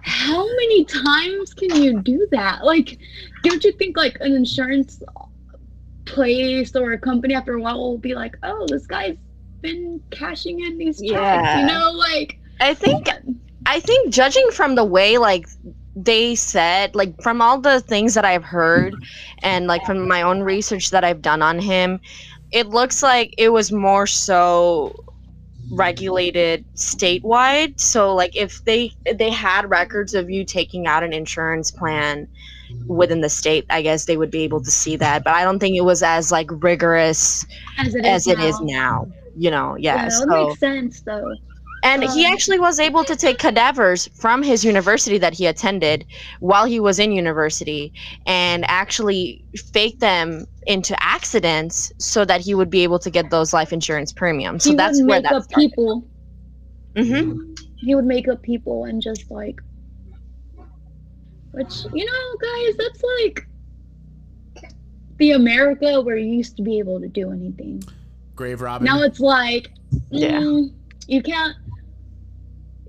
how 0.03 0.45
many 0.45 0.83
times 0.85 1.53
can 1.53 1.81
you 1.81 2.01
do 2.01 2.27
that? 2.31 2.63
Like, 2.65 2.97
don't 3.43 3.63
you 3.63 3.71
think 3.73 3.97
like 3.97 4.17
an 4.21 4.33
insurance 4.33 5.01
place 6.05 6.75
or 6.75 6.93
a 6.93 6.97
company 6.97 7.33
after 7.35 7.53
a 7.55 7.61
while 7.61 7.77
will 7.79 7.97
be 7.97 8.15
like, 8.15 8.35
oh, 8.43 8.65
this 8.67 8.87
guy's 8.87 9.17
been 9.61 10.01
cashing 10.09 10.59
in 10.61 10.77
these 10.77 10.99
checks, 10.99 11.11
Yeah. 11.11 11.59
you 11.61 11.67
know, 11.67 11.91
like 11.91 12.39
I 12.59 12.73
think 12.73 13.07
I 13.67 13.79
think 13.79 14.11
judging 14.11 14.49
from 14.51 14.73
the 14.75 14.83
way 14.83 15.17
like 15.19 15.47
they 15.95 16.33
said 16.35 16.95
like 16.95 17.21
from 17.21 17.41
all 17.41 17.59
the 17.59 17.79
things 17.81 18.13
that 18.15 18.25
I've 18.25 18.43
heard 18.43 18.95
and 19.43 19.67
like 19.67 19.85
from 19.85 20.07
my 20.07 20.21
own 20.23 20.41
research 20.41 20.89
that 20.89 21.03
I've 21.03 21.21
done 21.21 21.41
on 21.43 21.59
him, 21.59 21.99
it 22.51 22.67
looks 22.67 23.01
like 23.03 23.33
it 23.37 23.49
was 23.49 23.71
more 23.71 24.07
so 24.07 24.93
regulated 25.71 26.65
statewide. 26.75 27.79
So 27.79 28.13
like 28.13 28.35
if 28.35 28.63
they 28.65 28.91
they 29.11 29.29
had 29.29 29.69
records 29.69 30.13
of 30.13 30.29
you 30.29 30.43
taking 30.45 30.87
out 30.87 31.03
an 31.03 31.13
insurance 31.13 31.71
plan 31.71 32.27
within 32.87 33.21
the 33.21 33.29
state, 33.29 33.65
I 33.69 33.81
guess 33.81 34.05
they 34.05 34.17
would 34.17 34.31
be 34.31 34.43
able 34.43 34.61
to 34.63 34.71
see 34.71 34.95
that. 34.97 35.23
But 35.23 35.33
I 35.35 35.43
don't 35.43 35.59
think 35.59 35.77
it 35.77 35.85
was 35.85 36.03
as 36.03 36.31
like 36.31 36.47
rigorous 36.51 37.45
As 37.77 37.95
it 37.95 38.05
as 38.05 38.27
is 38.27 38.27
it 38.27 38.39
is 38.39 38.59
now. 38.61 38.61
now. 38.61 39.07
You 39.35 39.51
know, 39.51 39.75
yeah. 39.75 39.95
Yeah, 39.95 40.09
that 40.09 40.11
so 40.11 40.25
makes 40.27 40.59
sense 40.59 41.01
though. 41.01 41.35
And 41.83 42.03
he 42.03 42.25
actually 42.25 42.59
was 42.59 42.79
able 42.79 43.03
to 43.03 43.15
take 43.15 43.39
cadavers 43.39 44.07
from 44.15 44.43
his 44.43 44.63
university 44.63 45.17
that 45.17 45.33
he 45.33 45.45
attended 45.45 46.05
while 46.39 46.65
he 46.65 46.79
was 46.79 46.99
in 46.99 47.11
university 47.11 47.91
and 48.25 48.63
actually 48.67 49.43
fake 49.73 49.99
them 49.99 50.45
into 50.67 50.95
accidents 51.03 51.91
so 51.99 52.23
that 52.25 52.41
he 52.41 52.53
would 52.53 52.69
be 52.69 52.83
able 52.83 52.99
to 52.99 53.09
get 53.09 53.29
those 53.29 53.53
life 53.53 53.73
insurance 53.73 54.11
premiums. 54.11 54.63
So 54.63 54.71
he 54.71 54.75
that's 54.75 55.01
would 55.01 55.07
where 55.07 55.21
make 55.21 55.23
that 55.23 55.33
up 55.33 55.43
started. 55.43 55.69
people. 55.69 56.07
hmm 56.95 57.31
He 57.77 57.95
would 57.95 58.05
make 58.05 58.27
up 58.27 58.41
people 58.43 58.85
and 58.85 59.01
just 59.01 59.29
like, 59.31 59.59
which 61.51 61.85
you 61.93 62.05
know, 62.05 62.37
guys, 62.41 62.77
that's 62.77 63.03
like 63.25 63.47
the 65.17 65.31
America 65.31 66.01
where 66.01 66.17
you 66.17 66.33
used 66.33 66.55
to 66.57 66.63
be 66.63 66.79
able 66.79 66.99
to 66.99 67.07
do 67.07 67.31
anything. 67.31 67.83
Grave 68.35 68.61
robbing. 68.61 68.85
Now 68.85 69.01
it's 69.03 69.19
like, 69.19 69.71
Yeah. 70.09 70.39
mm, 70.41 70.69
you 71.07 71.21
can't. 71.21 71.55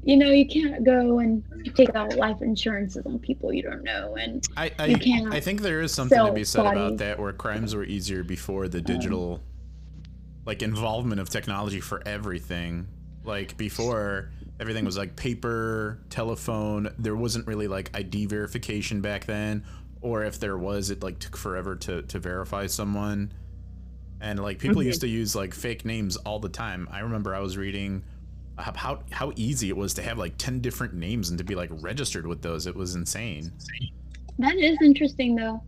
You 0.04 0.16
know, 0.16 0.30
you 0.30 0.46
can't 0.46 0.84
go 0.84 1.20
and 1.20 1.44
take 1.76 1.94
out 1.94 2.16
life 2.16 2.42
insurances 2.42 3.06
on 3.06 3.20
people 3.20 3.52
you 3.52 3.62
don't 3.62 3.84
know, 3.84 4.16
and 4.16 4.44
I, 4.56 4.72
I, 4.78 4.86
you 4.86 4.98
can't 4.98 5.32
I 5.32 5.38
think 5.40 5.62
there 5.62 5.80
is 5.80 5.92
something 5.92 6.18
to 6.24 6.32
be 6.32 6.44
said 6.44 6.66
about 6.66 6.96
that 6.98 7.18
where 7.20 7.32
crimes 7.32 7.74
were 7.74 7.84
easier 7.84 8.24
before 8.24 8.66
the 8.68 8.80
digital 8.80 9.40
like 10.44 10.62
involvement 10.62 11.20
of 11.20 11.30
technology 11.30 11.80
for 11.80 12.02
everything. 12.04 12.88
Like 13.24 13.56
before 13.56 14.32
everything 14.58 14.84
was 14.84 14.96
like 14.98 15.14
paper, 15.14 16.00
telephone, 16.10 16.92
there 16.98 17.14
wasn't 17.14 17.46
really 17.46 17.68
like 17.68 17.90
ID 17.94 18.26
verification 18.26 19.00
back 19.00 19.26
then 19.26 19.64
or 20.00 20.24
if 20.24 20.40
there 20.40 20.58
was 20.58 20.90
it 20.90 21.00
like 21.02 21.20
took 21.20 21.36
forever 21.36 21.76
to 21.76 22.02
to 22.02 22.18
verify 22.18 22.66
someone. 22.66 23.32
And 24.20 24.40
like 24.40 24.58
people 24.58 24.78
Mm-hmm. 24.80 24.88
used 24.88 25.00
to 25.02 25.08
use 25.08 25.36
like 25.36 25.54
fake 25.54 25.84
names 25.84 26.16
all 26.16 26.40
the 26.40 26.48
time. 26.48 26.88
I 26.90 27.00
remember 27.00 27.34
I 27.34 27.40
was 27.40 27.56
reading 27.56 28.02
how 28.58 28.72
how, 28.74 29.00
how 29.10 29.32
easy 29.36 29.68
it 29.68 29.76
was 29.76 29.94
to 29.94 30.02
have 30.02 30.18
like 30.18 30.36
10 30.38 30.60
different 30.60 30.94
names 30.94 31.30
and 31.30 31.38
to 31.38 31.44
be 31.44 31.54
like 31.54 31.70
registered 31.80 32.26
with 32.26 32.42
those. 32.42 32.66
It 32.66 32.76
was 32.76 32.94
insane. 32.94 33.52
that 34.38 34.56
is 34.56 34.78
interesting 34.82 35.34
though. 35.36 35.62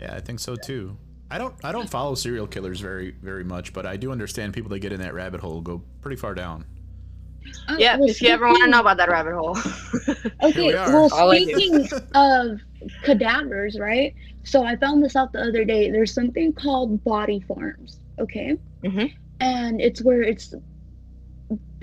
Yeah, 0.00 0.14
I 0.14 0.20
think 0.20 0.40
so 0.40 0.56
too. 0.56 0.96
I 1.30 1.38
don't 1.38 1.54
I 1.64 1.72
don't 1.72 1.88
follow 1.88 2.14
serial 2.14 2.46
killers 2.46 2.80
very 2.80 3.12
very 3.22 3.44
much, 3.44 3.72
but 3.72 3.86
I 3.86 3.96
do 3.96 4.12
understand 4.12 4.52
people 4.54 4.70
that 4.70 4.80
get 4.80 4.92
in 4.92 5.00
that 5.00 5.14
rabbit 5.14 5.40
hole 5.40 5.60
go 5.60 5.82
pretty 6.00 6.16
far 6.16 6.34
down. 6.34 6.64
Oh, 7.68 7.76
Yeah, 7.78 7.96
well, 7.96 8.08
if 8.08 8.22
you 8.22 8.28
ever 8.28 8.46
want 8.46 8.62
to 8.64 8.70
know 8.70 8.80
about 8.80 8.96
that 8.98 9.08
rabbit 9.08 9.34
hole. 9.34 9.56
Okay, 10.42 10.68
we 10.68 10.74
well, 10.74 11.08
All 11.12 11.32
speaking 11.32 11.88
of 12.14 12.60
cadavers, 13.04 13.78
right? 13.78 14.14
So 14.44 14.64
I 14.64 14.76
found 14.76 15.04
this 15.04 15.14
out 15.16 15.32
the 15.32 15.40
other 15.40 15.64
day. 15.64 15.90
There's 15.90 16.12
something 16.12 16.52
called 16.52 17.02
body 17.04 17.40
farms, 17.46 18.00
okay? 18.18 18.56
Mhm. 18.84 19.12
And 19.40 19.80
it's 19.80 20.02
where 20.02 20.22
it's 20.22 20.52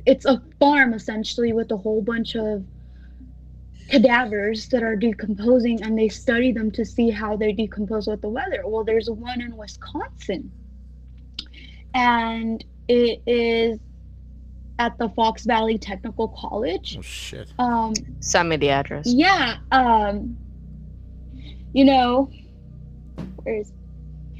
it's 0.06 0.26
a 0.26 0.42
farm 0.60 0.94
essentially 0.94 1.54
with 1.54 1.72
a 1.72 1.78
whole 1.78 2.02
bunch 2.02 2.36
of 2.36 2.66
cadavers 3.90 4.68
that 4.70 4.84
are 4.84 4.96
decomposing 4.96 5.82
and 5.82 5.98
they 5.98 6.08
study 6.10 6.52
them 6.52 6.70
to 6.72 6.86
see 6.86 7.10
how 7.10 7.36
they 7.36 7.52
decompose 7.52 8.08
with 8.08 8.22
the 8.22 8.30
weather. 8.30 8.62
Well, 8.66 8.84
there's 8.84 9.10
one 9.10 9.42
in 9.42 9.56
Wisconsin. 9.58 10.52
And 11.94 12.64
it 12.88 13.22
is 13.26 13.80
at 14.78 14.98
the 14.98 15.10
Fox 15.10 15.44
Valley 15.46 15.78
Technical 15.78 16.28
College. 16.30 16.98
Oh 16.98 17.02
shit. 17.02 17.52
Um, 17.58 17.94
Send 18.20 18.50
me 18.50 18.58
the 18.58 18.70
address. 18.70 19.08
yeah, 19.08 19.58
um, 19.72 20.38
you 21.74 21.86
know, 21.86 22.30
where's 23.44 23.72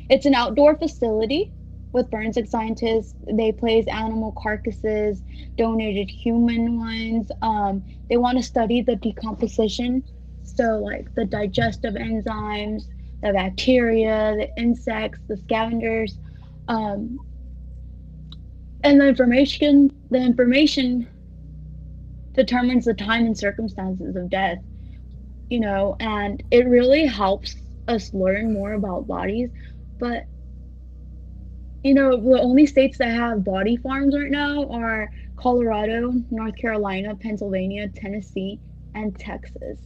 it's 0.10 0.26
an 0.26 0.34
outdoor 0.34 0.76
facility 0.78 1.52
with 1.94 2.10
forensic 2.10 2.48
scientists. 2.48 3.16
They 3.32 3.52
place 3.52 3.86
animal 3.88 4.34
carcasses, 4.38 5.22
donated 5.58 6.10
human 6.10 6.80
ones. 6.80 7.32
Um, 7.42 7.84
they 8.10 8.18
want 8.18 8.38
to 8.38 8.44
study 8.44 8.82
the 8.82 8.96
decomposition, 8.96 10.04
so 10.44 10.80
like 10.80 11.08
the 11.16 11.26
digestive 11.26 11.96
enzymes, 11.96 12.84
the 13.22 13.34
bacteria, 13.34 14.36
the 14.38 14.50
insects, 14.62 15.20
the 15.28 15.38
scavengers, 15.38 16.18
um, 16.68 17.18
and 18.84 19.00
the 19.02 19.08
information. 19.08 19.92
The 20.12 20.20
information 20.20 21.08
determines 22.36 22.86
the 22.86 22.94
time 22.94 23.26
and 23.26 23.38
circumstances 23.38 24.16
of 24.16 24.30
death 24.30 24.60
you 25.50 25.60
know 25.60 25.96
and 26.00 26.44
it 26.52 26.68
really 26.68 27.06
helps 27.06 27.56
us 27.88 28.14
learn 28.14 28.54
more 28.54 28.74
about 28.74 29.08
bodies 29.08 29.50
but 30.00 30.24
you 31.84 31.94
know 31.94 32.18
the 32.18 32.40
only 32.42 32.66
states 32.66 32.98
that 32.98 33.10
have 33.10 33.44
body 33.44 33.78
farms 33.78 34.16
right 34.16 34.32
now 34.32 34.68
are 34.70 35.10
colorado 35.38 36.14
north 36.32 36.56
carolina 36.58 37.16
pennsylvania 37.16 37.88
tennessee 37.96 38.60
and 38.96 39.18
texas 39.18 39.80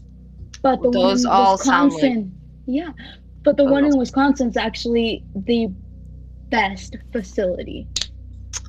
but 0.62 0.82
the 0.82 0.90
Those 0.90 1.26
one 1.26 1.34
in 1.34 1.40
all 1.40 1.58
sound 1.58 1.92
like- 1.94 2.02
wisconsin 2.02 2.40
yeah 2.66 2.92
but 3.44 3.58
the 3.58 3.64
Those 3.64 3.72
one 3.72 3.84
all 3.86 3.92
in 3.94 3.98
wisconsin's 4.00 4.58
actually 4.58 5.24
the 5.36 5.68
best 6.50 6.98
facility 7.12 7.88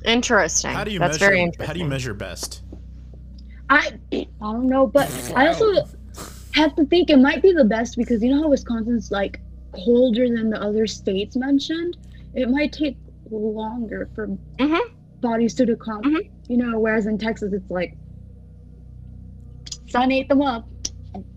Interesting. 0.03 0.71
How 0.71 0.83
do 0.83 0.91
you 0.91 0.99
That's 0.99 1.15
measure 1.19 1.25
very 1.31 1.41
interesting. 1.41 1.65
how 1.65 1.73
do 1.73 1.79
you 1.79 1.85
measure 1.85 2.13
best? 2.13 2.61
I 3.69 3.93
I 4.13 4.27
don't 4.39 4.67
know, 4.67 4.85
but 4.85 5.09
I 5.35 5.47
also 5.47 5.83
have 6.53 6.75
to 6.75 6.85
think 6.85 7.09
it 7.09 7.17
might 7.17 7.41
be 7.41 7.51
the 7.53 7.63
best 7.65 7.97
because 7.97 8.21
you 8.23 8.29
know 8.29 8.43
how 8.43 8.49
Wisconsin's 8.49 9.09
like 9.11 9.41
colder 9.73 10.27
than 10.29 10.49
the 10.51 10.61
other 10.61 10.85
states 10.85 11.35
mentioned. 11.35 11.97
It 12.35 12.49
might 12.49 12.71
take 12.71 12.97
longer 13.29 14.09
for 14.15 14.27
Mhm. 14.59 14.79
bodies 15.21 15.53
to 15.55 15.65
decomp. 15.65 16.03
Mhm. 16.03 16.21
You 16.47 16.57
know, 16.57 16.79
whereas 16.79 17.05
in 17.07 17.17
Texas 17.17 17.53
it's 17.53 17.69
like 17.69 17.97
sun 19.87 20.11
ate 20.11 20.29
them 20.29 20.41
up. 20.41 20.69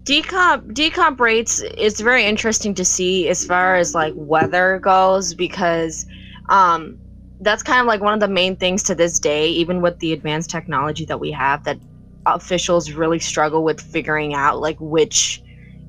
decomp 0.07 0.72
decomp 0.72 1.20
rates 1.20 1.61
is 1.77 2.01
very 2.01 2.24
interesting 2.24 2.74
to 2.74 2.85
see 2.85 3.29
as 3.29 3.44
far 3.44 3.77
as 3.77 3.94
like 3.94 4.12
weather 4.16 4.81
goes 4.81 5.35
because 5.35 6.07
um 6.48 6.98
that's 7.40 7.62
kind 7.62 7.81
of 7.81 7.87
like 7.87 8.01
one 8.01 8.14
of 8.14 8.20
the 8.20 8.29
main 8.29 8.57
things 8.57 8.83
to 8.83 8.94
this 8.94 9.20
day 9.20 9.48
even 9.48 9.81
with 9.81 9.98
the 10.01 10.12
advanced 10.12 10.51
technology 10.51 11.05
that 11.05 11.20
we 11.20 11.31
have 11.31 11.62
that 11.64 11.79
officials 12.27 12.90
really 12.92 13.18
struggle 13.18 13.62
with 13.62 13.81
figuring 13.81 14.35
out 14.35 14.61
like 14.61 14.77
which 14.81 15.42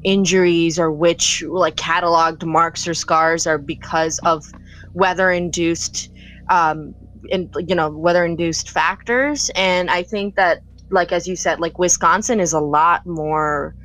injuries 0.04 0.78
or 0.80 0.92
which 0.92 1.44
like 1.48 1.76
cataloged 1.76 2.44
marks 2.46 2.88
or 2.88 2.94
scars 2.94 3.48
are 3.48 3.58
because 3.58 4.20
of 4.20 4.46
weather 4.94 5.32
induced 5.32 6.10
um 6.50 6.96
in 7.30 7.50
you 7.68 7.76
know 7.76 7.90
weather 7.90 8.26
induced 8.26 8.70
factors 8.70 9.50
and 9.56 9.90
i 9.90 10.04
think 10.04 10.36
that 10.36 10.62
like 10.92 11.12
as 11.12 11.28
you 11.28 11.36
said 11.36 11.60
like 11.60 11.78
wisconsin 11.80 12.40
is 12.40 12.54
a 12.54 12.60
lot 12.60 13.06
more 13.06 13.76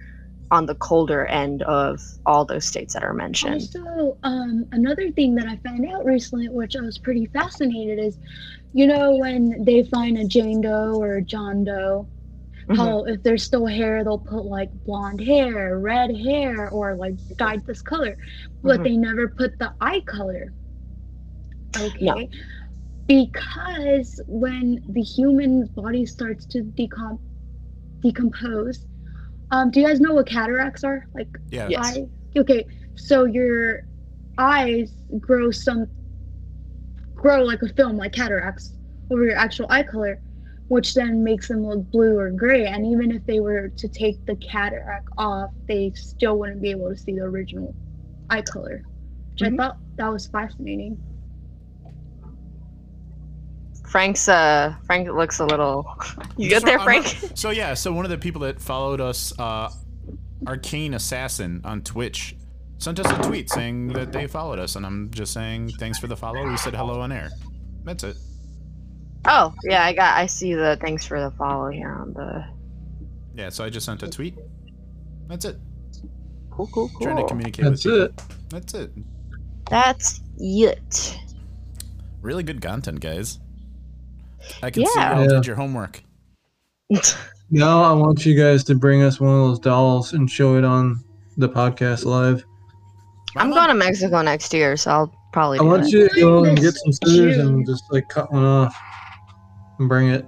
on 0.51 0.67
the 0.67 0.75
colder 0.75 1.27
end 1.27 1.63
of 1.63 2.01
all 2.27 2.45
those 2.45 2.65
states 2.65 2.95
that 2.95 3.03
are 3.03 3.15
mentioned. 3.15 3.63
Also, 3.75 4.19
um, 4.23 4.67
another 4.73 5.11
thing 5.11 5.35
that 5.35 5.47
I 5.47 5.57
found 5.57 5.85
out 5.91 6.05
recently, 6.05 6.49
which 6.49 6.77
I 6.77 6.81
was 6.81 6.99
pretty 6.99 7.27
fascinated, 7.27 7.99
is 7.99 8.19
you 8.73 8.87
know 8.87 9.17
when 9.17 9.65
they 9.65 9.83
find 9.85 10.19
a 10.19 10.25
Jane 10.25 10.61
Doe 10.61 11.01
or 11.01 11.17
a 11.17 11.23
John 11.23 11.65
Doe, 11.65 12.09
Mhm. 12.69 12.77
how 12.77 13.05
if 13.05 13.23
there's 13.23 13.43
still 13.45 13.67
hair, 13.67 14.05
they'll 14.05 14.19
put 14.19 14.45
like 14.45 14.71
blonde 14.85 15.21
hair, 15.21 15.79
red 15.79 16.15
hair, 16.17 16.69
or 16.71 16.95
like 16.95 17.15
dyed 17.37 17.63
this 17.67 17.83
color, 17.83 18.17
but 18.63 18.81
Mhm. 18.81 18.85
they 18.85 18.97
never 18.97 19.29
put 19.29 19.59
the 19.59 19.73
eye 19.81 20.03
color. 20.07 20.53
Okay. 21.77 22.05
No. 22.05 22.27
Because 23.07 24.21
when 24.27 24.81
the 24.89 25.03
human 25.03 25.69
body 25.77 26.07
starts 26.07 26.47
to 26.47 26.63
decom- 26.63 27.19
decompose, 28.03 28.87
um, 29.51 29.71
do 29.71 29.81
you 29.81 29.87
guys 29.87 30.01
know 30.01 30.15
what 30.15 30.27
cataracts 30.27 30.85
are? 30.85 31.07
Like 31.15 31.29
Yeah. 31.51 31.69
Yes. 31.69 31.99
Okay, 32.37 32.67
so 32.97 33.25
your 33.25 33.83
eyes 34.39 34.93
grow 35.21 35.51
some 35.51 35.87
grow 37.15 37.43
like 37.45 37.63
a 37.63 37.69
film, 37.69 37.97
like 37.97 38.13
cataracts, 38.13 38.75
over 39.11 39.25
your 39.25 39.37
actual 39.37 39.67
eye 39.71 39.85
color, 39.85 40.21
which 40.69 40.95
then 40.95 41.23
makes 41.23 41.49
them 41.49 41.65
look 41.65 41.89
blue 41.91 42.19
or 42.19 42.31
gray. 42.31 42.67
And 42.67 42.87
even 42.87 43.13
if 43.13 43.25
they 43.27 43.39
were 43.39 43.69
to 43.77 43.89
take 43.89 44.25
the 44.27 44.37
cataract 44.37 45.09
off, 45.17 45.51
they 45.69 45.93
still 45.95 46.39
wouldn't 46.39 46.63
be 46.63 46.71
able 46.71 46.91
to 46.91 46.97
see 46.97 47.13
the 47.15 47.23
original 47.23 47.77
eye 48.31 48.43
color. 48.43 48.83
Which 49.39 49.49
Mhm. 49.49 49.55
I 49.55 49.57
thought 49.57 49.79
that 49.99 50.09
was 50.09 50.27
fascinating. 50.27 51.01
Frank's 53.95 54.29
uh 54.29 54.75
Frank 54.87 55.07
looks 55.07 55.39
a 55.39 55.47
little 55.47 55.87
You 56.37 56.49
get 56.49 56.65
there, 56.65 56.81
I'm 56.81 56.85
not- 57.01 57.05
Frank? 57.07 57.37
So 57.39 57.51
yeah, 57.51 57.75
so 57.75 57.93
one 57.93 58.05
of 58.05 58.11
the 58.11 58.19
people 58.19 58.41
that 58.41 58.61
followed 58.61 59.01
us 59.01 59.33
uh 59.39 59.71
Arcane 60.49 60.95
Assassin 60.95 61.61
on 61.63 61.81
Twitch 61.83 62.35
sent 62.79 62.99
us 62.99 63.09
a 63.09 63.23
tweet 63.23 63.49
saying 63.51 63.87
that 63.93 64.11
they 64.11 64.27
followed 64.27 64.59
us, 64.59 64.75
and 64.75 64.85
I'm 64.85 65.13
just 65.13 65.33
saying 65.33 65.69
thanks 65.79 66.01
for 66.01 66.09
the 66.09 66.17
follow. 66.17 66.45
We 66.45 66.57
said 66.57 66.75
hello 66.75 67.03
on 67.03 67.13
air. 67.13 67.31
That's 67.85 68.03
it. 68.03 68.17
Oh, 69.27 69.55
yeah, 69.63 69.85
I 69.85 69.93
got 69.93 70.19
I 70.19 70.27
see 70.27 70.55
the 70.55 70.77
thanks 70.81 71.07
for 71.07 71.21
the 71.21 71.31
follow 71.31 71.71
here 71.71 71.93
on 71.93 72.15
the 72.15 72.45
Yeah, 73.37 73.51
so 73.51 73.63
I 73.65 73.71
just 73.71 73.87
sent 73.87 74.03
a 74.03 74.11
tweet. 74.11 74.35
That's 75.29 75.45
it. 75.45 75.57
cool 76.51 76.67
cool 76.75 76.89
cool. 76.89 77.01
Trying 77.07 77.19
to 77.19 77.29
communicate 77.29 77.65
That's 77.65 77.85
with 77.85 77.95
you. 77.95 78.03
it. 78.03 78.23
That's 78.51 78.75
it. 78.75 78.91
That's 79.71 80.21
it. 80.39 81.17
Really 82.23 82.43
good 82.43 82.61
content, 82.61 82.99
guys. 82.99 83.39
I 84.63 84.71
can 84.71 84.85
see 84.87 84.93
Yeah. 84.97 85.15
y'all 85.15 85.23
Yeah. 85.23 85.29
did 85.29 85.47
your 85.47 85.57
homework. 85.57 86.03
Now 87.51 87.83
I 87.85 87.93
want 87.93 88.25
you 88.25 88.35
guys 88.37 88.65
to 88.65 88.75
bring 88.75 89.03
us 89.03 89.21
one 89.21 89.31
of 89.31 89.37
those 89.49 89.59
dolls 89.59 90.13
and 90.15 90.29
show 90.29 90.57
it 90.57 90.65
on 90.65 91.05
the 91.37 91.49
podcast 91.49 92.05
live. 92.05 92.43
I'm 93.37 93.51
going 93.51 93.69
to 93.69 93.75
Mexico 93.75 94.23
next 94.23 94.53
year, 94.55 94.77
so 94.77 94.91
I'll 94.91 95.15
probably 95.33 95.59
I 95.59 95.63
want 95.63 95.85
it. 95.85 95.93
you 95.93 96.09
to 96.09 96.21
go 96.21 96.45
and 96.45 96.59
get 96.59 96.73
some 96.75 96.93
scissors 96.93 97.37
and 97.37 97.65
just 97.67 97.85
like 97.93 98.09
cut 98.09 98.33
one 98.33 98.45
off 98.45 98.75
and 99.79 99.89
bring 99.89 100.09
it. 100.09 100.25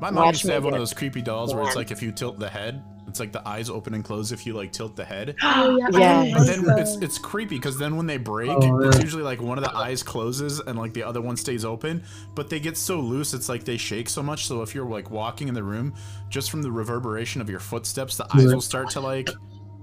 My 0.00 0.10
mom 0.10 0.26
Watch 0.26 0.34
used 0.36 0.46
to 0.46 0.52
have 0.52 0.64
one 0.64 0.72
of 0.74 0.78
those 0.78 0.94
creepy 0.94 1.20
dolls 1.20 1.52
where 1.52 1.64
it's 1.64 1.76
like 1.76 1.90
if 1.90 2.00
you 2.02 2.12
tilt 2.12 2.38
the 2.38 2.48
head, 2.48 2.82
it's 3.14 3.20
like 3.20 3.30
the 3.30 3.46
eyes 3.48 3.70
open 3.70 3.94
and 3.94 4.02
close 4.02 4.32
if 4.32 4.44
you 4.44 4.54
like 4.54 4.72
tilt 4.72 4.96
the 4.96 5.04
head. 5.04 5.36
Oh 5.44 5.76
yeah. 5.78 5.88
Yeah. 5.92 6.34
But 6.36 6.46
then 6.48 6.64
it's 6.80 6.96
it's 6.96 7.16
creepy 7.16 7.54
because 7.54 7.78
then 7.78 7.94
when 7.94 8.08
they 8.08 8.16
break, 8.16 8.50
Oh, 8.50 8.80
it's 8.80 8.98
usually 8.98 9.22
like 9.22 9.40
one 9.40 9.56
of 9.56 9.62
the 9.62 9.72
eyes 9.72 10.02
closes 10.02 10.58
and 10.58 10.76
like 10.76 10.92
the 10.94 11.04
other 11.04 11.20
one 11.20 11.36
stays 11.36 11.64
open. 11.64 12.02
But 12.34 12.50
they 12.50 12.58
get 12.58 12.76
so 12.76 12.98
loose, 12.98 13.32
it's 13.32 13.48
like 13.48 13.62
they 13.62 13.76
shake 13.76 14.08
so 14.08 14.20
much. 14.20 14.46
So 14.48 14.62
if 14.62 14.74
you're 14.74 14.84
like 14.84 15.12
walking 15.12 15.46
in 15.46 15.54
the 15.54 15.62
room, 15.62 15.94
just 16.28 16.50
from 16.50 16.60
the 16.62 16.72
reverberation 16.72 17.40
of 17.40 17.48
your 17.48 17.60
footsteps, 17.60 18.16
the 18.16 18.26
eyes 18.34 18.52
will 18.52 18.60
start 18.60 18.90
to 18.90 19.00
like 19.00 19.30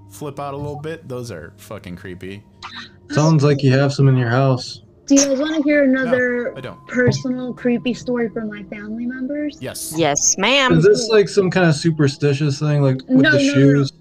flip 0.09 0.37
out 0.37 0.53
a 0.53 0.57
little 0.57 0.81
bit. 0.81 1.07
Those 1.07 1.31
are 1.31 1.53
fucking 1.55 1.95
creepy. 1.95 2.43
Sounds 3.11 3.45
like 3.45 3.63
you 3.63 3.71
have 3.71 3.93
some 3.93 4.09
in 4.09 4.17
your 4.17 4.29
house. 4.29 4.81
Do 5.07 5.15
you 5.15 5.25
guys 5.27 5.39
want 5.39 5.55
to 5.55 5.63
hear 5.63 5.83
another 5.83 6.55
I 6.57 6.61
don't. 6.61 6.87
personal 6.87 7.53
creepy 7.53 7.93
story 7.93 8.29
from 8.29 8.47
my 8.49 8.63
family 8.63 9.05
members? 9.05 9.57
Yes. 9.59 9.93
Yes, 9.97 10.37
ma'am. 10.37 10.77
Is 10.77 10.85
this 10.85 11.09
like 11.09 11.27
some 11.27 11.49
kind 11.49 11.67
of 11.67 11.75
superstitious 11.75 12.59
thing, 12.59 12.81
like 12.81 12.97
with 13.07 13.21
No, 13.21 13.31
the 13.31 13.37
no, 13.37 13.43
no, 13.43 13.47
no. 13.47 13.53
shoes? 13.53 13.93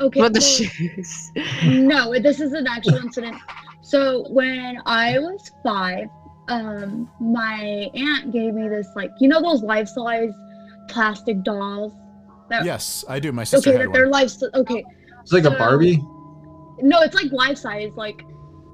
Okay. 0.00 0.20
With 0.20 0.34
the 0.34 0.40
shoes. 0.40 1.30
no, 1.64 2.18
this 2.20 2.40
is 2.40 2.52
an 2.52 2.66
actual 2.66 2.96
incident. 2.96 3.36
So 3.82 4.26
when 4.30 4.80
I 4.86 5.18
was 5.18 5.50
five, 5.62 6.08
um, 6.48 7.08
my 7.20 7.88
aunt 7.94 8.32
gave 8.32 8.54
me 8.54 8.68
this 8.68 8.88
like 8.96 9.10
you 9.20 9.28
know 9.28 9.40
those 9.40 9.62
life 9.62 9.88
size 9.88 10.32
plastic 10.88 11.42
dolls. 11.44 11.92
That, 12.48 12.64
Yes, 12.64 13.04
I 13.08 13.20
do. 13.20 13.30
My 13.30 13.44
sister 13.44 13.70
Okay, 13.70 13.78
had 13.78 13.88
that 13.88 13.92
they're 13.92 14.10
one. 14.10 14.22
life. 14.22 14.32
Okay. 14.54 14.84
It's 15.22 15.32
like 15.32 15.44
a 15.44 15.50
Barbie. 15.52 15.98
No, 16.82 17.00
it's 17.02 17.14
like 17.14 17.30
life 17.30 17.58
size. 17.58 17.92
Like 17.94 18.24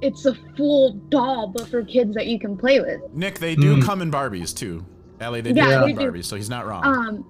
it's 0.02 0.26
a 0.26 0.34
full 0.56 0.94
doll, 1.10 1.48
but 1.48 1.68
for 1.68 1.84
kids 1.84 2.14
that 2.14 2.26
you 2.26 2.38
can 2.38 2.56
play 2.56 2.80
with. 2.80 3.00
Nick, 3.12 3.38
they 3.38 3.54
do 3.54 3.76
Mm. 3.76 3.82
come 3.82 4.02
in 4.02 4.10
Barbies 4.10 4.54
too. 4.54 4.84
Ellie, 5.20 5.40
they 5.40 5.52
do 5.52 5.60
Yeah, 5.60 5.72
come 5.74 5.84
they 5.84 5.90
in 5.90 5.96
do. 5.96 6.12
Barbies, 6.12 6.24
so 6.24 6.36
he's 6.36 6.50
not 6.50 6.66
wrong. 6.66 6.84
Um, 6.84 7.24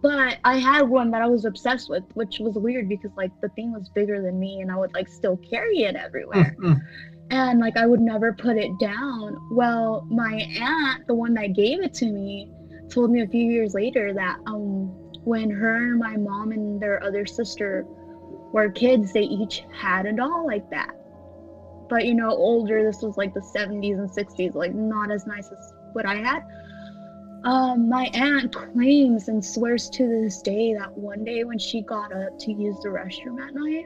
but 0.00 0.38
I 0.44 0.56
had 0.58 0.88
one 0.88 1.10
that 1.10 1.22
I 1.22 1.26
was 1.26 1.44
obsessed 1.44 1.88
with, 1.90 2.04
which 2.14 2.38
was 2.40 2.54
weird 2.54 2.88
because 2.88 3.10
like 3.16 3.30
the 3.42 3.48
thing 3.50 3.72
was 3.72 3.88
bigger 3.94 4.20
than 4.22 4.38
me, 4.38 4.60
and 4.60 4.70
I 4.70 4.76
would 4.76 4.92
like 4.94 5.08
still 5.08 5.36
carry 5.50 5.82
it 5.82 5.96
everywhere. 5.96 6.56
Mm, 6.62 6.80
and 7.30 7.60
like 7.60 7.76
I 7.78 7.86
would 7.86 8.00
never 8.00 8.32
put 8.34 8.56
it 8.58 8.70
down. 8.78 9.38
Well, 9.52 10.06
my 10.10 10.46
aunt, 10.60 11.06
the 11.06 11.14
one 11.14 11.32
that 11.34 11.54
gave 11.54 11.82
it 11.82 11.94
to 11.94 12.06
me, 12.06 12.50
told 12.90 13.10
me 13.10 13.22
a 13.22 13.26
few 13.28 13.50
years 13.50 13.72
later 13.74 14.12
that 14.12 14.36
um 14.46 14.94
when 15.24 15.48
her 15.50 15.76
and 15.92 15.98
my 15.98 16.16
mom 16.16 16.52
and 16.52 16.80
their 16.80 17.02
other 17.02 17.24
sister 17.24 17.86
were 18.52 18.70
kids, 18.70 19.12
they 19.12 19.22
each 19.22 19.62
had 19.72 20.04
a 20.04 20.12
doll 20.12 20.44
like 20.46 20.68
that. 20.70 20.90
But 21.92 22.06
you 22.06 22.14
know, 22.14 22.30
older, 22.30 22.82
this 22.82 23.02
was 23.02 23.18
like 23.18 23.34
the 23.34 23.42
70s 23.54 23.98
and 23.98 24.08
60s, 24.08 24.54
like 24.54 24.74
not 24.74 25.10
as 25.10 25.26
nice 25.26 25.44
as 25.52 25.72
what 25.92 26.06
I 26.06 26.14
had. 26.14 26.42
Um, 27.44 27.90
my 27.90 28.08
aunt 28.14 28.54
claims 28.54 29.28
and 29.28 29.44
swears 29.44 29.90
to 29.90 30.08
this 30.08 30.40
day 30.40 30.74
that 30.78 30.96
one 30.96 31.22
day 31.22 31.44
when 31.44 31.58
she 31.58 31.82
got 31.82 32.10
up 32.10 32.30
to 32.38 32.52
use 32.52 32.78
the 32.82 32.88
restroom 32.88 33.38
at 33.46 33.52
night, 33.52 33.84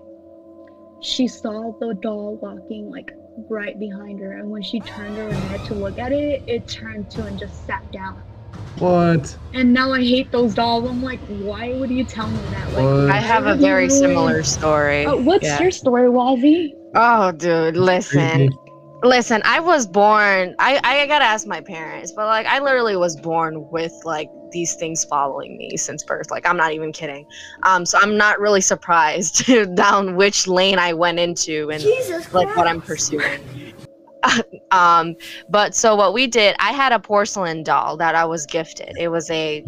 she 1.03 1.27
saw 1.27 1.73
the 1.81 1.95
doll 2.01 2.39
walking 2.41 2.89
like 2.91 3.11
right 3.51 3.79
behind 3.81 4.21
her 4.21 4.33
and 4.39 4.49
when 4.51 4.63
she 4.63 4.81
turned 4.81 5.17
her 5.19 5.35
head 5.35 5.65
to 5.65 5.75
look 5.75 5.99
at 5.99 6.13
it 6.13 6.43
it 6.47 6.67
turned 6.69 7.11
to 7.11 7.25
and 7.25 7.39
just 7.39 7.67
sat 7.67 7.83
down 7.93 8.17
What? 8.79 9.37
and 9.53 9.75
now 9.75 9.93
i 9.93 10.01
hate 10.01 10.33
those 10.33 10.55
dolls 10.55 10.89
i'm 10.89 11.03
like 11.03 11.21
why 11.27 11.75
would 11.75 11.91
you 11.91 12.05
tell 12.07 12.31
me 12.31 12.49
that 12.51 12.73
like 12.73 12.85
What? 12.87 13.11
I 13.11 13.19
have 13.21 13.47
a 13.47 13.57
very 13.57 13.91
similar 13.91 14.43
story. 14.57 15.05
oh, 15.05 15.19
what's 15.19 15.45
Yeah. 15.45 15.61
your 15.61 15.71
story 15.71 16.09
wazzy 16.09 16.73
Oh, 16.99 17.31
dude, 17.31 17.77
listen. 17.77 18.51
Listen, 19.03 19.43
I 19.45 19.61
was 19.61 19.87
born. 19.87 20.55
I 20.59 20.81
I 20.83 21.07
gotta 21.07 21.27
ask 21.27 21.47
my 21.47 21.61
parents, 21.61 22.11
but 22.11 22.25
like 22.25 22.47
I 22.47 22.59
literally 22.59 22.97
was 22.97 23.15
born 23.21 23.69
with 23.71 23.93
like 24.07 24.31
these 24.51 24.75
things 24.77 25.05
following 25.05 25.59
me 25.59 25.77
since 25.77 26.03
birth. 26.03 26.31
Like 26.31 26.47
I'm 26.47 26.57
not 26.57 26.73
even 26.73 26.93
kidding. 26.93 27.27
Um, 27.65 27.85
so 27.85 27.99
I'm 28.01 28.17
not 28.17 28.41
really 28.41 28.63
surprised 28.63 29.47
down 29.75 30.17
which 30.17 30.49
lane 30.49 30.79
I 30.79 30.95
went 30.95 31.19
into 31.19 31.71
and 31.71 31.85
like 32.33 32.57
what 32.57 32.67
I'm 32.67 32.81
pursuing. 32.81 33.75
um, 34.71 35.15
but 35.51 35.75
so 35.75 35.95
what 35.95 36.15
we 36.15 36.27
did, 36.27 36.57
I 36.59 36.73
had 36.73 36.93
a 36.93 36.99
porcelain 36.99 37.63
doll 37.63 37.99
that 37.99 38.15
I 38.15 38.25
was 38.25 38.47
gifted. 38.47 38.97
It 38.99 39.09
was 39.09 39.31
a 39.31 39.63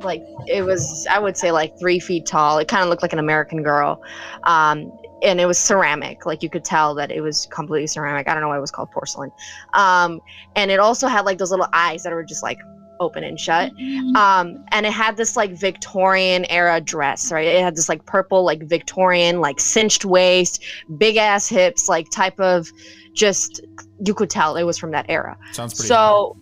like 0.00 0.22
it 0.48 0.62
was 0.62 1.06
I 1.08 1.20
would 1.20 1.36
say 1.36 1.52
like 1.52 1.78
three 1.78 2.00
feet 2.00 2.26
tall. 2.26 2.58
It 2.58 2.66
kind 2.66 2.82
of 2.82 2.88
looked 2.88 3.02
like 3.02 3.12
an 3.12 3.20
American 3.20 3.62
girl. 3.62 4.02
Um, 4.42 4.90
and 5.24 5.40
it 5.40 5.46
was 5.46 5.58
ceramic 5.58 6.26
like 6.26 6.42
you 6.42 6.50
could 6.50 6.64
tell 6.64 6.94
that 6.94 7.10
it 7.10 7.20
was 7.20 7.46
completely 7.46 7.86
ceramic. 7.86 8.28
I 8.28 8.34
don't 8.34 8.42
know 8.42 8.48
why 8.48 8.58
it 8.58 8.60
was 8.60 8.70
called 8.70 8.90
porcelain. 8.90 9.30
Um 9.72 10.20
and 10.56 10.70
it 10.70 10.80
also 10.80 11.06
had 11.08 11.24
like 11.24 11.38
those 11.38 11.50
little 11.50 11.68
eyes 11.72 12.02
that 12.02 12.12
were 12.12 12.24
just 12.24 12.42
like 12.42 12.58
open 13.00 13.24
and 13.24 13.38
shut. 13.40 13.72
Um 14.16 14.64
and 14.70 14.86
it 14.86 14.92
had 14.92 15.16
this 15.16 15.36
like 15.36 15.52
victorian 15.52 16.44
era 16.50 16.80
dress 16.80 17.32
right? 17.32 17.46
It 17.46 17.62
had 17.62 17.76
this 17.76 17.88
like 17.88 18.04
purple 18.06 18.44
like 18.44 18.62
victorian 18.64 19.40
like 19.40 19.58
cinched 19.58 20.04
waist 20.04 20.62
big 20.98 21.16
ass 21.16 21.48
hips 21.48 21.88
like 21.88 22.10
type 22.10 22.38
of 22.38 22.70
just 23.14 23.60
you 24.04 24.14
could 24.14 24.30
tell 24.30 24.56
it 24.56 24.64
was 24.64 24.78
from 24.78 24.90
that 24.92 25.06
era. 25.08 25.36
Sounds 25.52 25.74
pretty. 25.74 25.88
so 25.88 26.36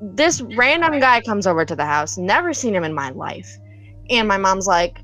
this 0.00 0.40
random 0.42 0.98
guy 1.00 1.20
comes 1.20 1.46
over 1.46 1.64
to 1.64 1.74
the 1.74 1.84
house, 1.84 2.18
never 2.18 2.52
seen 2.52 2.74
him 2.74 2.84
in 2.84 2.94
my 2.94 3.10
life. 3.10 3.48
And 4.10 4.28
my 4.28 4.36
mom's 4.36 4.66
like, 4.66 4.98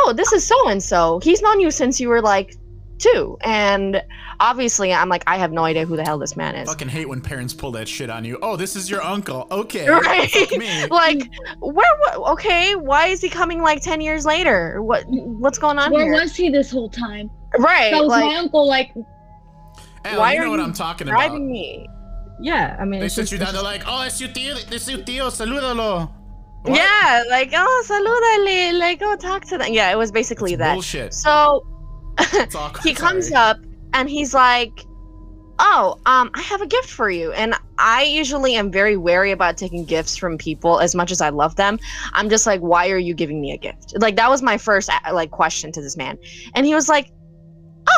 Oh, 0.00 0.12
this 0.16 0.32
is 0.32 0.46
so 0.46 0.68
and 0.68 0.82
so. 0.82 1.18
He's 1.20 1.42
known 1.42 1.60
you 1.60 1.70
since 1.70 2.00
you 2.00 2.08
were 2.08 2.22
like 2.22 2.54
two. 2.98 3.38
And 3.42 4.02
obviously, 4.40 4.92
I'm 4.92 5.08
like, 5.08 5.24
I 5.26 5.36
have 5.38 5.52
no 5.52 5.64
idea 5.64 5.86
who 5.86 5.96
the 5.96 6.04
hell 6.04 6.18
this 6.18 6.36
man 6.36 6.54
is. 6.54 6.68
fucking 6.68 6.88
hate 6.88 7.08
when 7.08 7.20
parents 7.20 7.54
pull 7.54 7.70
that 7.72 7.88
shit 7.88 8.10
on 8.10 8.24
you. 8.24 8.38
Oh, 8.42 8.56
this 8.56 8.76
is 8.76 8.90
your 8.90 9.02
uncle. 9.02 9.46
Okay. 9.50 9.88
Right? 9.98 10.32
Me. 10.58 10.86
like, 10.90 11.28
where, 11.60 11.96
what, 11.98 12.32
okay, 12.32 12.74
why 12.76 13.08
is 13.08 13.20
he 13.20 13.28
coming 13.28 13.62
like 13.62 13.82
10 13.82 14.00
years 14.00 14.24
later? 14.24 14.82
What, 14.82 15.04
what's 15.08 15.58
going 15.58 15.78
on 15.78 15.92
where 15.92 16.04
here? 16.04 16.12
Where 16.12 16.22
was 16.22 16.36
he 16.36 16.50
this 16.50 16.70
whole 16.70 16.88
time 16.88 17.30
right. 17.58 17.90
that 17.90 18.00
was 18.00 18.10
like, 18.10 18.24
my 18.24 18.36
uncle 18.36 18.66
like 18.68 18.92
Allie, 20.04 20.18
why 20.18 20.32
you 20.34 20.40
are 20.40 20.44
know 20.44 20.50
what 20.50 20.58
you 20.58 20.64
I'm 20.64 20.72
talking 20.72 21.08
about. 21.08 21.18
driving 21.18 21.50
me? 21.50 21.88
Yeah, 22.40 22.76
I 22.78 22.84
mean, 22.84 23.00
They 23.00 23.06
it's 23.06 23.16
sit 23.16 23.32
you 23.32 23.38
down. 23.38 23.52
They're 23.52 23.62
like, 23.62 23.82
"Oh, 23.86 24.02
es 24.02 24.14
su 24.14 24.28
tío. 24.28 24.54
Es 24.72 24.84
su 24.84 24.98
tío. 24.98 25.28
Salúdalo." 25.30 26.08
What? 26.62 26.76
Yeah, 26.76 27.22
like, 27.30 27.50
oh, 27.54 27.84
salúdale. 27.86 28.78
Like, 28.78 29.00
go 29.00 29.16
talk 29.16 29.44
to 29.46 29.58
them. 29.58 29.72
Yeah, 29.72 29.90
it 29.92 29.96
was 29.96 30.10
basically 30.12 30.52
It's 30.54 30.58
that. 30.58 30.74
bullshit. 30.74 31.14
So 31.14 31.66
awkward. 32.54 32.82
he 32.82 32.94
comes 32.94 33.28
Sorry. 33.28 33.36
up 33.50 33.58
and 33.94 34.10
he's 34.10 34.34
like 34.34 34.84
oh 35.60 35.98
um 36.06 36.30
i 36.34 36.40
have 36.40 36.60
a 36.62 36.66
gift 36.66 36.88
for 36.90 37.10
you 37.10 37.32
and 37.32 37.54
i 37.78 38.02
usually 38.04 38.54
am 38.54 38.70
very 38.70 38.96
wary 38.96 39.32
about 39.32 39.56
taking 39.56 39.84
gifts 39.84 40.16
from 40.16 40.38
people 40.38 40.78
as 40.78 40.94
much 40.94 41.10
as 41.10 41.20
i 41.20 41.30
love 41.30 41.56
them 41.56 41.78
i'm 42.12 42.28
just 42.28 42.46
like 42.46 42.60
why 42.60 42.88
are 42.90 42.98
you 42.98 43.12
giving 43.14 43.40
me 43.40 43.50
a 43.52 43.56
gift 43.56 43.92
like 43.98 44.14
that 44.14 44.28
was 44.30 44.40
my 44.42 44.56
first 44.58 44.88
uh, 44.90 44.98
like 45.12 45.30
question 45.32 45.72
to 45.72 45.80
this 45.80 45.96
man 45.96 46.16
and 46.54 46.64
he 46.66 46.74
was 46.74 46.88
like 46.88 47.10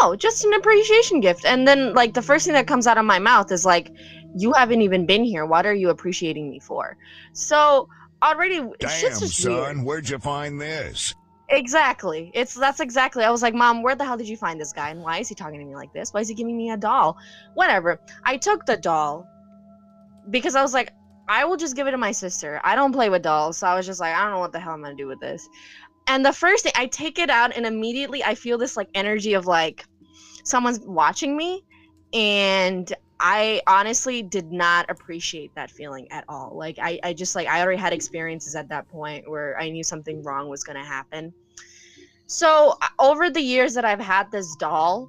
oh 0.00 0.16
just 0.18 0.44
an 0.44 0.52
appreciation 0.54 1.20
gift 1.20 1.44
and 1.44 1.66
then 1.68 1.92
like 1.92 2.14
the 2.14 2.22
first 2.22 2.44
thing 2.46 2.54
that 2.54 2.66
comes 2.66 2.86
out 2.86 2.96
of 2.96 3.04
my 3.04 3.18
mouth 3.18 3.50
is 3.52 3.66
like 3.66 3.90
you 4.36 4.52
haven't 4.54 4.80
even 4.80 5.04
been 5.04 5.24
here 5.24 5.44
what 5.44 5.66
are 5.66 5.74
you 5.74 5.90
appreciating 5.90 6.48
me 6.50 6.58
for 6.60 6.96
so 7.34 7.86
already 8.22 8.58
Damn, 8.58 8.72
just 8.78 9.20
weird. 9.20 9.32
son, 9.32 9.84
where'd 9.84 10.08
you 10.08 10.18
find 10.18 10.60
this? 10.60 11.14
Exactly. 11.50 12.30
It's 12.32 12.54
that's 12.54 12.80
exactly. 12.80 13.24
I 13.24 13.30
was 13.30 13.42
like, 13.42 13.54
Mom, 13.54 13.82
where 13.82 13.96
the 13.96 14.04
hell 14.04 14.16
did 14.16 14.28
you 14.28 14.36
find 14.36 14.60
this 14.60 14.72
guy? 14.72 14.90
And 14.90 15.02
why 15.02 15.18
is 15.18 15.28
he 15.28 15.34
talking 15.34 15.58
to 15.58 15.64
me 15.66 15.74
like 15.74 15.92
this? 15.92 16.12
Why 16.12 16.20
is 16.20 16.28
he 16.28 16.34
giving 16.34 16.56
me 16.56 16.70
a 16.70 16.76
doll? 16.76 17.16
Whatever. 17.54 18.00
I 18.24 18.36
took 18.36 18.66
the 18.66 18.76
doll 18.76 19.26
because 20.30 20.54
I 20.54 20.62
was 20.62 20.72
like, 20.72 20.92
I 21.28 21.44
will 21.44 21.56
just 21.56 21.74
give 21.76 21.86
it 21.86 21.92
to 21.92 21.98
my 21.98 22.12
sister. 22.12 22.60
I 22.62 22.76
don't 22.76 22.92
play 22.92 23.08
with 23.08 23.22
dolls, 23.22 23.58
so 23.58 23.66
I 23.66 23.74
was 23.74 23.86
just 23.86 24.00
like, 24.00 24.14
I 24.14 24.22
don't 24.22 24.32
know 24.32 24.38
what 24.38 24.52
the 24.52 24.60
hell 24.60 24.74
I'm 24.74 24.82
gonna 24.82 24.94
do 24.94 25.06
with 25.06 25.20
this. 25.20 25.48
And 26.06 26.24
the 26.24 26.32
first 26.32 26.64
thing 26.64 26.72
I 26.76 26.86
take 26.86 27.18
it 27.18 27.30
out, 27.30 27.56
and 27.56 27.66
immediately 27.66 28.22
I 28.22 28.34
feel 28.34 28.58
this 28.58 28.76
like 28.76 28.88
energy 28.94 29.34
of 29.34 29.46
like 29.46 29.84
someone's 30.44 30.80
watching 30.80 31.36
me, 31.36 31.64
and 32.12 32.92
I 33.20 33.60
honestly 33.66 34.22
did 34.22 34.50
not 34.50 34.90
appreciate 34.90 35.54
that 35.54 35.70
feeling 35.70 36.10
at 36.10 36.24
all. 36.26 36.52
Like 36.56 36.78
I, 36.80 36.98
I 37.04 37.12
just 37.12 37.36
like 37.36 37.46
I 37.46 37.62
already 37.62 37.78
had 37.78 37.92
experiences 37.92 38.56
at 38.56 38.68
that 38.70 38.88
point 38.88 39.30
where 39.30 39.60
I 39.60 39.68
knew 39.68 39.84
something 39.84 40.22
wrong 40.22 40.48
was 40.48 40.64
gonna 40.64 40.84
happen. 40.84 41.32
So 42.26 42.76
uh, 42.80 42.86
over 42.98 43.28
the 43.28 43.42
years 43.42 43.74
that 43.74 43.84
I've 43.84 44.00
had 44.00 44.30
this 44.32 44.56
doll, 44.56 45.06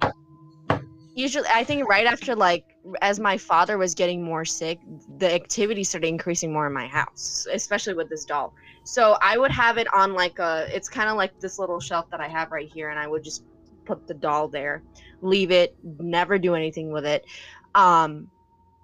usually 1.14 1.48
I 1.50 1.64
think 1.64 1.88
right 1.88 2.06
after 2.06 2.36
like 2.36 2.64
as 3.00 3.18
my 3.18 3.38
father 3.38 3.78
was 3.78 3.94
getting 3.94 4.22
more 4.22 4.44
sick, 4.44 4.78
the 5.18 5.32
activity 5.32 5.82
started 5.82 6.08
increasing 6.08 6.52
more 6.52 6.66
in 6.66 6.72
my 6.74 6.86
house, 6.86 7.46
especially 7.50 7.94
with 7.94 8.10
this 8.10 8.26
doll. 8.26 8.52
So 8.84 9.16
I 9.22 9.38
would 9.38 9.52
have 9.52 9.78
it 9.78 9.92
on 9.94 10.12
like 10.12 10.38
a 10.38 10.66
it's 10.74 10.90
kind 10.90 11.08
of 11.08 11.16
like 11.16 11.38
this 11.40 11.58
little 11.58 11.80
shelf 11.80 12.10
that 12.10 12.20
I 12.20 12.28
have 12.28 12.50
right 12.50 12.68
here 12.68 12.90
and 12.90 12.98
I 12.98 13.06
would 13.06 13.24
just 13.24 13.44
put 13.84 14.06
the 14.06 14.14
doll 14.14 14.48
there, 14.48 14.82
leave 15.22 15.50
it, 15.50 15.74
never 15.82 16.38
do 16.38 16.54
anything 16.54 16.92
with 16.92 17.06
it. 17.06 17.24
Um 17.74 18.28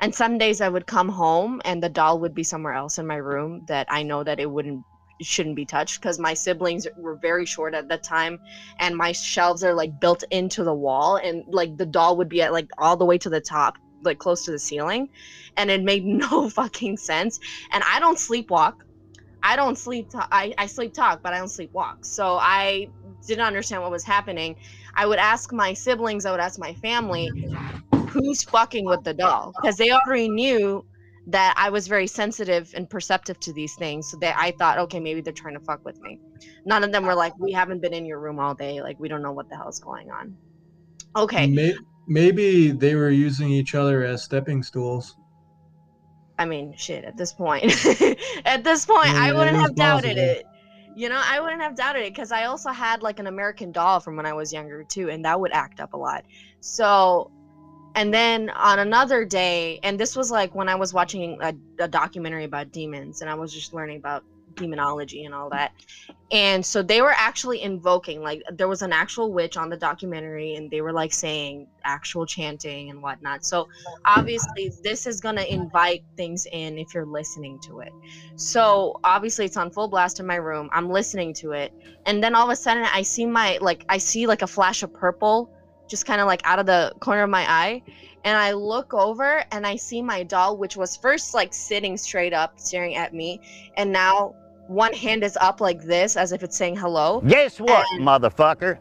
and 0.01 0.15
some 0.15 0.39
days 0.39 0.61
I 0.61 0.69
would 0.69 0.87
come 0.87 1.09
home 1.09 1.61
and 1.65 1.83
the 1.83 1.89
doll 1.89 2.21
would 2.21 2.35
be 2.35 2.45
somewhere 2.45 2.75
else 2.75 2.99
in 2.99 3.07
my 3.07 3.17
room 3.17 3.65
that 3.67 3.87
I 3.91 4.03
know 4.03 4.23
that 4.25 4.39
it 4.41 4.51
wouldn't 4.51 4.85
shouldn't 5.21 5.57
be 5.57 5.67
touched 5.67 6.01
because 6.01 6.19
my 6.21 6.33
siblings 6.35 6.87
were 6.97 7.17
very 7.17 7.45
short 7.45 7.75
at 7.75 7.89
that 7.89 8.05
time 8.05 8.39
and 8.79 8.97
my 8.97 9.11
shelves 9.11 9.65
are 9.65 9.75
like 9.75 9.99
built 9.99 10.23
into 10.31 10.63
the 10.63 10.75
wall 10.75 11.17
and 11.17 11.43
like 11.49 11.77
the 11.77 11.87
doll 11.87 12.17
would 12.17 12.29
be 12.29 12.41
at 12.43 12.53
like 12.53 12.69
all 12.79 12.97
the 12.97 13.05
way 13.05 13.19
to 13.19 13.29
the 13.29 13.41
top 13.41 13.75
like 14.03 14.19
close 14.19 14.45
to 14.45 14.53
the 14.53 14.59
ceiling. 14.61 15.09
And 15.57 15.71
it 15.71 15.83
made 15.83 16.05
no 16.07 16.49
fucking 16.49 16.97
sense. 16.99 17.41
And 17.73 17.83
i 17.87 17.99
don't 17.99 18.19
sleepwalk. 18.19 18.75
I 19.43 19.57
don't 19.57 19.79
sleep 19.79 20.11
I 20.31 20.67
sleep 20.67 20.95
talk 20.95 21.21
but 21.23 21.33
i 21.35 21.39
don't 21.39 21.49
sleepwalk. 21.49 22.05
So 22.05 22.39
i 22.41 22.89
didn't 23.27 23.47
understand 23.47 23.83
what 23.83 23.91
was 23.91 24.05
happening. 24.05 24.57
I 24.95 25.07
would 25.07 25.19
ask 25.19 25.53
my 25.53 25.73
siblings 25.73 26.27
i 26.27 26.31
would 26.31 26.41
ask 26.41 26.59
my 26.61 26.75
family 26.75 27.33
who's 28.09 28.43
fucking 28.43 28.85
with 28.85 29.05
the 29.05 29.15
doll 29.15 29.53
because 29.61 29.77
they 29.77 29.91
already 29.91 30.29
knew 30.29 30.85
that 31.29 31.55
I 31.59 31.69
was 31.69 31.87
very 31.89 32.07
sensitive 32.07 32.73
and 32.75 32.89
perceptive 32.89 33.39
to 33.41 33.53
these 33.53 33.75
things. 33.77 34.11
So 34.11 34.17
that 34.21 34.35
I 34.39 34.53
thought, 34.53 34.79
okay, 34.79 34.99
maybe 34.99 35.21
they're 35.21 35.33
trying 35.33 35.55
to 35.55 35.61
fuck 35.61 35.85
with 35.85 36.01
me. 36.01 36.19
None 36.65 36.83
of 36.85 36.91
them 36.93 37.05
were 37.05 37.15
like, 37.15 37.39
we 37.39 37.53
haven't 37.53 37.81
been 37.83 37.93
in 37.93 38.07
your 38.07 38.19
room 38.19 38.39
all 38.39 38.55
day. 38.55 38.81
Like, 38.81 38.99
we 38.99 39.09
don't 39.09 39.23
know 39.23 39.33
what 39.33 39.49
the 39.51 39.57
hell's 39.57 39.79
going 39.79 40.11
on. 40.11 40.35
Okay. 41.17 41.47
May- 41.47 41.77
maybe 42.07 42.71
they 42.71 42.95
were 42.95 43.11
using 43.11 43.51
each 43.51 43.75
other 43.75 44.05
as 44.05 44.23
stepping 44.23 44.63
stools. 44.63 45.15
I 46.39 46.47
mean, 46.47 46.73
shit, 46.77 47.05
at 47.05 47.17
this 47.17 47.33
point, 47.33 47.65
at 48.47 48.63
this 48.65 48.87
point, 48.87 49.09
Yeah, 49.09 49.23
I 49.25 49.33
wouldn't 49.33 49.57
have 49.57 49.75
doubted 49.75 50.17
possible. 50.17 50.31
it. 50.41 50.47
You 50.97 51.09
know, 51.09 51.21
I 51.23 51.41
wouldn't 51.41 51.61
have 51.63 51.77
doubted 51.77 52.05
it 52.07 52.15
because 52.15 52.33
I 52.33 52.45
also 52.45 52.71
had 52.71 53.03
like 53.03 53.19
an 53.19 53.27
American 53.27 53.71
doll 53.73 54.01
from 54.01 54.17
when 54.17 54.25
I 54.25 54.33
was 54.33 54.53
younger 54.53 54.83
too, 54.85 55.11
and 55.11 55.25
that 55.25 55.39
would 55.39 55.53
act 55.53 55.81
up 55.81 55.93
a 55.95 55.97
lot. 55.97 56.25
So, 56.61 57.31
and 57.99 58.15
then 58.15 58.49
on 58.51 58.79
another 58.79 59.25
day, 59.25 59.81
and 59.83 59.99
this 59.99 60.15
was 60.15 60.31
like 60.31 60.55
when 60.55 60.69
I 60.69 60.77
was 60.77 60.95
watching 60.95 61.37
a, 61.43 61.53
a 61.81 61.89
documentary 61.89 62.45
about 62.45 62.71
demons, 62.71 63.23
and 63.23 63.29
I 63.29 63.35
was 63.35 63.53
just 63.53 63.75
learning 63.75 63.97
about 63.97 64.23
demonology 64.55 65.25
and 65.25 65.35
all 65.35 65.51
that. 65.51 65.73
And 66.31 66.65
so 66.65 66.81
they 66.81 67.03
were 67.03 67.15
actually 67.17 67.61
invoking, 67.61 68.23
like, 68.23 68.41
there 68.53 68.69
was 68.69 68.83
an 68.83 68.93
actual 68.93 69.33
witch 69.33 69.57
on 69.57 69.69
the 69.69 69.77
documentary, 69.77 70.55
and 70.55 70.71
they 70.71 70.81
were 70.81 70.93
like 70.93 71.13
saying 71.13 71.67
actual 71.83 72.25
chanting 72.25 72.89
and 72.91 73.03
whatnot. 73.03 73.45
So 73.45 73.67
obviously, 74.05 74.71
this 74.85 75.09
is 75.09 75.21
gonna 75.21 75.43
invite 75.43 76.05
things 76.17 76.47
in 76.53 76.79
if 76.79 76.95
you're 76.95 77.05
listening 77.05 77.59
to 77.67 77.81
it. 77.81 77.93
So 78.37 79.01
obviously, 79.03 79.45
it's 79.45 79.57
on 79.57 79.73
full 79.73 79.89
blast 79.89 80.21
in 80.21 80.27
my 80.27 80.37
room. 80.37 80.71
I'm 80.73 80.89
listening 80.89 81.35
to 81.35 81.51
it, 81.51 81.73
and 82.07 82.23
then 82.23 82.37
all 82.37 82.45
of 82.45 82.53
a 82.53 82.57
sudden, 82.57 82.87
I 82.93 83.03
see 83.03 83.27
my 83.27 83.59
like, 83.61 83.85
I 83.89 83.99
see 83.99 84.29
like 84.29 84.43
a 84.43 84.47
flash 84.47 84.85
of 84.85 84.93
purple, 84.95 85.51
just 85.89 86.07
kind 86.07 86.21
of 86.21 86.27
like 86.27 86.41
out 86.45 86.59
of 86.59 86.67
the 86.67 86.93
corner 87.01 87.23
of 87.23 87.31
my 87.31 87.51
eye. 87.51 87.83
And 88.25 88.37
I 88.37 88.53
look 88.53 88.95
over 88.95 89.45
and 89.53 89.67
I 89.67 89.77
see 89.77 90.03
my 90.03 90.23
doll, 90.23 90.57
which 90.57 90.77
was 90.77 90.97
first 90.97 91.35
like 91.35 91.55
sitting 91.55 91.97
straight 91.97 92.33
up, 92.33 92.59
staring 92.59 92.97
at 92.97 93.15
me, 93.15 93.41
and 93.77 93.93
now 93.93 94.35
one 94.67 94.93
hand 94.93 95.25
is 95.25 95.37
up 95.41 95.61
like 95.61 95.83
this, 95.83 96.17
as 96.17 96.33
if 96.33 96.43
it's 96.43 96.57
saying 96.57 96.77
hello. 96.77 97.21
Guess 97.23 97.61
what, 97.61 97.87
And- 97.93 98.05
motherfucker? 98.05 98.79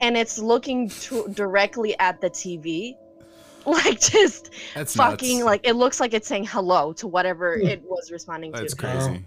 and 0.00 0.16
it's 0.16 0.38
looking 0.38 0.88
to, 0.90 1.26
directly 1.28 1.98
at 1.98 2.20
the 2.20 2.28
TV, 2.28 2.96
like 3.66 3.98
just 3.98 4.50
That's 4.74 4.94
fucking 4.94 5.38
nuts. 5.38 5.46
like 5.46 5.60
it 5.64 5.72
looks 5.72 5.98
like 5.98 6.12
it's 6.12 6.28
saying 6.28 6.44
hello 6.44 6.92
to 6.94 7.06
whatever 7.06 7.58
hmm. 7.58 7.66
it 7.66 7.82
was 7.82 8.12
responding 8.12 8.52
That's 8.52 8.74
to. 8.74 8.80
crazy. 8.80 9.24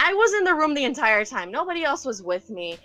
I 0.00 0.14
was 0.14 0.32
in 0.34 0.44
the 0.44 0.54
room 0.54 0.74
the 0.74 0.84
entire 0.84 1.24
time. 1.24 1.50
Nobody 1.52 1.84
else 1.84 2.04
was 2.04 2.22
with 2.22 2.50
me. 2.50 2.78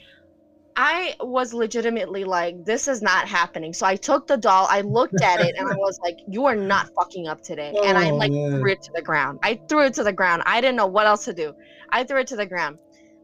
I 0.78 1.16
was 1.22 1.54
legitimately 1.54 2.26
like, 2.26 2.66
this 2.66 2.88
is 2.88 3.02
not 3.02 3.28
happening. 3.28 3.74
So 3.74 3.86
I 3.86 3.96
took 3.96 4.28
the 4.28 4.36
doll, 4.36 4.68
I 4.70 4.82
looked 4.82 5.22
at 5.22 5.40
it, 5.40 5.56
and 5.58 5.72
I 5.72 5.76
was 5.76 6.00
like, 6.04 6.20
you 6.28 6.46
are 6.46 6.56
not 6.56 6.90
fucking 6.96 7.28
up 7.28 7.42
today. 7.42 7.74
and 7.84 7.98
I 7.98 8.10
Oh, 8.10 8.16
like 8.16 8.32
man. 8.32 8.60
threw 8.60 8.72
it 8.72 8.82
to 8.84 8.92
the 8.94 9.02
ground. 9.02 9.40
I 9.42 9.60
threw 9.70 9.86
it 9.86 9.94
to 9.94 10.04
the 10.04 10.12
ground. 10.12 10.44
I 10.46 10.60
didn't 10.60 10.76
know 10.76 10.88
what 10.88 11.08
else 11.08 11.24
to 11.26 11.34
do. 11.34 11.54
I 11.90 12.04
threw 12.04 12.20
it 12.20 12.28
to 12.28 12.36
the 12.36 12.46
ground. 12.46 12.78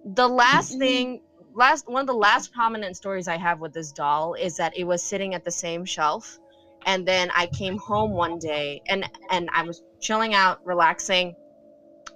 The 0.06 0.28
last 0.28 0.72
mm-hmm. 0.72 0.80
thing, 0.80 1.22
last 1.54 1.90
one 1.90 2.02
of 2.02 2.08
the 2.08 2.14
last 2.14 2.54
prominent 2.54 2.96
stories 2.96 3.28
I 3.28 3.38
have 3.38 3.60
with 3.60 3.74
this 3.74 3.92
doll 3.92 4.34
is 4.36 4.56
that 4.58 4.78
it 4.78 4.86
was 4.86 5.04
sitting 5.04 5.34
at 5.34 5.44
the 5.44 5.52
same 5.52 5.84
shelf. 5.84 6.40
And 6.86 7.06
then 7.06 7.30
I 7.36 7.48
came 7.48 7.78
home 7.78 8.12
one 8.12 8.40
day 8.40 8.82
and 8.88 9.08
and 9.30 9.50
I 9.54 9.64
was 9.64 9.84
chilling 10.00 10.34
out, 10.34 10.66
relaxing. 10.66 11.36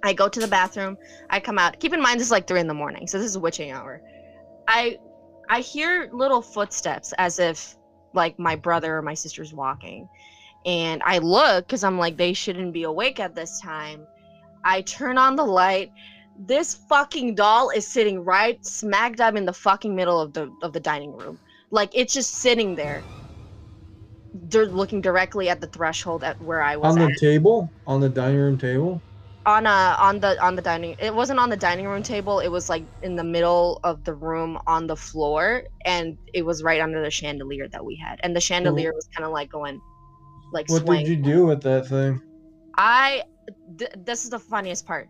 I 0.02 0.12
go 0.12 0.28
to 0.28 0.40
the 0.40 0.48
bathroom. 0.48 0.96
I 1.30 1.40
come 1.40 1.58
out. 1.58 1.78
Keep 1.78 1.92
in 1.92 2.00
mind 2.00 2.18
this 2.20 2.26
is 2.28 2.32
like 2.32 2.46
three 2.46 2.60
in 2.60 2.66
the 2.66 2.74
morning, 2.74 3.06
so 3.06 3.18
this 3.18 3.28
is 3.30 3.38
witching 3.38 3.70
hour. 3.70 4.00
I 4.66 4.98
I 5.48 5.60
hear 5.60 6.08
little 6.12 6.42
footsteps 6.42 7.12
as 7.18 7.38
if 7.38 7.76
like 8.12 8.38
my 8.38 8.56
brother 8.56 8.96
or 8.96 9.02
my 9.02 9.14
sister's 9.14 9.52
walking. 9.54 10.08
And 10.64 11.02
I 11.04 11.18
look 11.18 11.66
because 11.66 11.84
I'm 11.84 11.98
like, 11.98 12.16
they 12.16 12.32
shouldn't 12.32 12.72
be 12.72 12.82
awake 12.82 13.20
at 13.20 13.34
this 13.34 13.60
time. 13.60 14.06
I 14.64 14.80
turn 14.82 15.16
on 15.16 15.36
the 15.36 15.44
light. 15.44 15.90
This 16.38 16.74
fucking 16.88 17.36
doll 17.36 17.70
is 17.70 17.86
sitting 17.86 18.24
right 18.24 18.64
smack 18.66 19.16
dab 19.16 19.36
in 19.36 19.46
the 19.46 19.52
fucking 19.52 19.94
middle 19.94 20.20
of 20.20 20.32
the 20.32 20.52
of 20.62 20.72
the 20.72 20.80
dining 20.80 21.12
room. 21.12 21.38
Like 21.70 21.90
it's 21.94 22.12
just 22.12 22.34
sitting 22.34 22.74
there. 22.74 23.02
They're 24.34 24.66
looking 24.66 25.00
directly 25.00 25.48
at 25.48 25.60
the 25.60 25.68
threshold 25.68 26.24
at 26.24 26.40
where 26.42 26.60
I 26.60 26.76
was 26.76 26.96
On 26.96 27.00
at 27.00 27.14
the 27.14 27.20
table, 27.20 27.70
on 27.86 28.00
the 28.00 28.08
dining 28.08 28.38
room 28.38 28.58
table. 28.58 29.00
On 29.46 29.64
a 29.64 29.96
on 30.00 30.18
the 30.20 30.42
on 30.44 30.56
the 30.56 30.62
dining 30.62 30.96
it 30.98 31.14
wasn't 31.14 31.38
on 31.38 31.48
the 31.48 31.56
dining 31.56 31.86
room 31.86 32.02
table 32.02 32.40
it 32.40 32.48
was 32.48 32.68
like 32.68 32.84
in 33.02 33.14
the 33.14 33.22
middle 33.24 33.80
of 33.84 34.02
the 34.04 34.12
room 34.14 34.58
on 34.66 34.88
the 34.88 34.96
floor 34.96 35.62
and 35.84 36.18
it 36.34 36.42
was 36.44 36.64
right 36.64 36.80
under 36.80 37.00
the 37.00 37.10
chandelier 37.10 37.68
that 37.68 37.84
we 37.84 37.94
had 37.96 38.18
and 38.24 38.34
the 38.34 38.40
chandelier 38.40 38.92
was 38.92 39.08
kind 39.16 39.24
of 39.24 39.32
like 39.32 39.50
going 39.50 39.80
like 40.52 40.68
What 40.68 40.82
swaying 40.82 41.04
did 41.04 41.08
you 41.08 41.16
do 41.16 41.46
with 41.46 41.62
that 41.62 41.86
thing? 41.86 42.20
i 42.76 43.22
th- 43.78 43.92
this 44.04 44.24
is 44.24 44.30
the 44.30 44.38
funniest 44.38 44.86
part. 44.86 45.08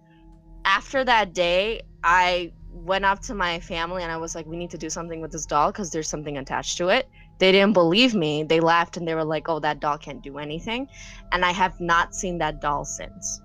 After 0.67 1.05
that 1.05 1.33
day 1.33 1.81
i 2.05 2.53
went 2.71 3.07
up 3.07 3.21
to 3.23 3.35
my 3.35 3.59
family 3.61 4.03
and 4.03 4.13
i 4.13 4.19
was 4.19 4.35
like 4.35 4.45
we 4.47 4.57
need 4.57 4.71
to 4.71 4.79
do 4.79 4.91
something 4.91 5.21
with 5.23 5.33
this 5.33 5.47
doll 5.47 5.73
because 5.73 5.91
there's 5.91 6.09
something 6.09 6.37
attached 6.37 6.77
to 6.79 6.89
it. 6.89 7.09
They 7.39 7.53
didn't 7.53 7.73
believe 7.73 8.15
me 8.15 8.45
they 8.45 8.61
laughed 8.61 8.97
and 8.99 9.09
they 9.09 9.15
were 9.15 9.25
like 9.25 9.49
oh 9.49 9.61
that 9.61 9.81
doll 9.81 9.97
can't 9.99 10.23
do 10.23 10.39
anything 10.39 10.89
and 11.33 11.45
i 11.45 11.53
have 11.53 11.79
not 11.81 12.15
seen 12.15 12.39
that 12.39 12.61
doll 12.61 12.85
since 12.85 13.41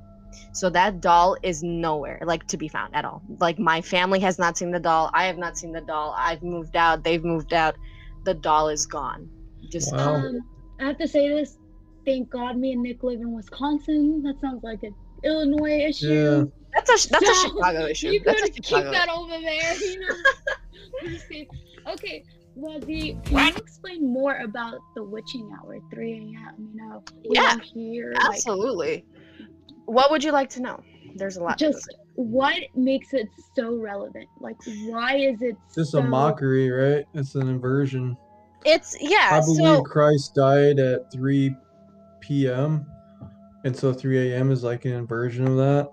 so 0.54 0.70
that 0.70 1.02
doll 1.02 1.36
is 1.44 1.64
nowhere 1.64 2.20
like 2.26 2.48
to 2.48 2.58
be 2.58 2.68
found 2.68 2.96
at 2.96 3.06
all. 3.06 3.22
Like 3.40 3.60
my 3.60 3.82
family 3.82 4.20
has 4.22 4.38
not 4.40 4.58
seen 4.58 4.72
the 4.72 4.80
doll. 4.80 5.10
I 5.14 5.26
have 5.26 5.38
not 5.38 5.58
seen 5.58 5.72
the 5.72 5.82
doll. 5.82 6.14
I've 6.18 6.42
moved 6.44 6.76
out. 6.76 7.04
They've 7.04 7.24
moved 7.24 7.54
out. 7.54 7.76
The 8.26 8.34
doll 8.34 8.70
is 8.70 8.86
gone. 8.86 9.30
Just 9.72 9.92
Wow. 9.94 10.16
Um, 10.16 10.40
I 10.80 10.86
have 10.86 10.98
to 10.98 11.08
say 11.08 11.30
this. 11.30 11.58
Thank 12.06 12.30
God 12.32 12.58
me 12.58 12.72
and 12.74 12.82
Nick 12.82 13.04
live 13.04 13.20
in 13.22 13.32
Wisconsin. 13.32 14.24
That 14.24 14.40
sounds 14.42 14.64
like 14.64 14.82
an 14.84 14.96
Illinois 15.24 15.86
issue. 15.90 16.08
Yeah. 16.12 16.44
that's 16.74 17.06
a 17.06 17.10
that's 17.10 17.30
a 17.30 17.48
Chicago 17.48 17.86
issue. 17.94 18.10
You 18.10 18.22
That's 18.26 18.42
could 18.42 18.50
a 18.50 18.54
keep 18.54 18.66
Chicago. 18.66 18.92
that 18.92 19.10
over 19.10 19.30
there, 19.40 19.76
you 19.78 20.00
know. 20.00 20.16
Just 21.10 21.28
kidding. 21.30 21.48
okay, 21.88 22.24
Wazzy, 22.58 23.24
can 23.26 23.48
you 23.48 23.54
explain 23.56 24.12
more 24.12 24.38
about 24.38 24.80
the 24.96 25.04
witching 25.04 25.52
hour, 25.62 25.78
3 25.94 26.14
a.m. 26.14 26.56
You 26.74 26.76
know, 26.82 27.04
we 27.30 27.36
Yeah, 27.36 27.52
don't 27.52 27.64
hear 27.64 28.14
like, 28.14 28.26
Absolutely. 28.26 29.06
What 29.92 30.10
would 30.12 30.24
you 30.24 30.32
like 30.32 30.50
to 30.52 30.62
know? 30.62 30.82
There's 31.16 31.36
a 31.36 31.44
lot. 31.44 31.58
just 31.58 31.94
what 32.16 32.56
makes 32.76 33.14
it 33.14 33.28
so 33.56 33.76
relevant? 33.76 34.30
Like, 34.40 34.56
why 34.86 35.18
is 35.18 35.42
it 35.42 35.58
Just 35.76 35.92
so... 35.92 36.00
a 36.00 36.04
mockery, 36.04 36.70
right? 36.70 37.06
It's 37.14 37.36
an 37.36 37.50
inversion. 37.50 38.16
It's 38.66 38.96
yeah. 39.02 39.30
I 39.34 39.40
believe 39.42 39.58
so 39.58 39.84
Christ 39.84 40.36
died 40.36 40.80
at 40.80 41.12
3 41.12 41.54
p.m. 42.22 42.86
And 43.66 43.76
so 43.76 43.92
3 43.92 44.32
a.m. 44.32 44.52
is 44.52 44.64
like 44.64 44.86
an 44.86 44.94
inversion 44.94 45.46
of 45.48 45.58
that. 45.58 45.92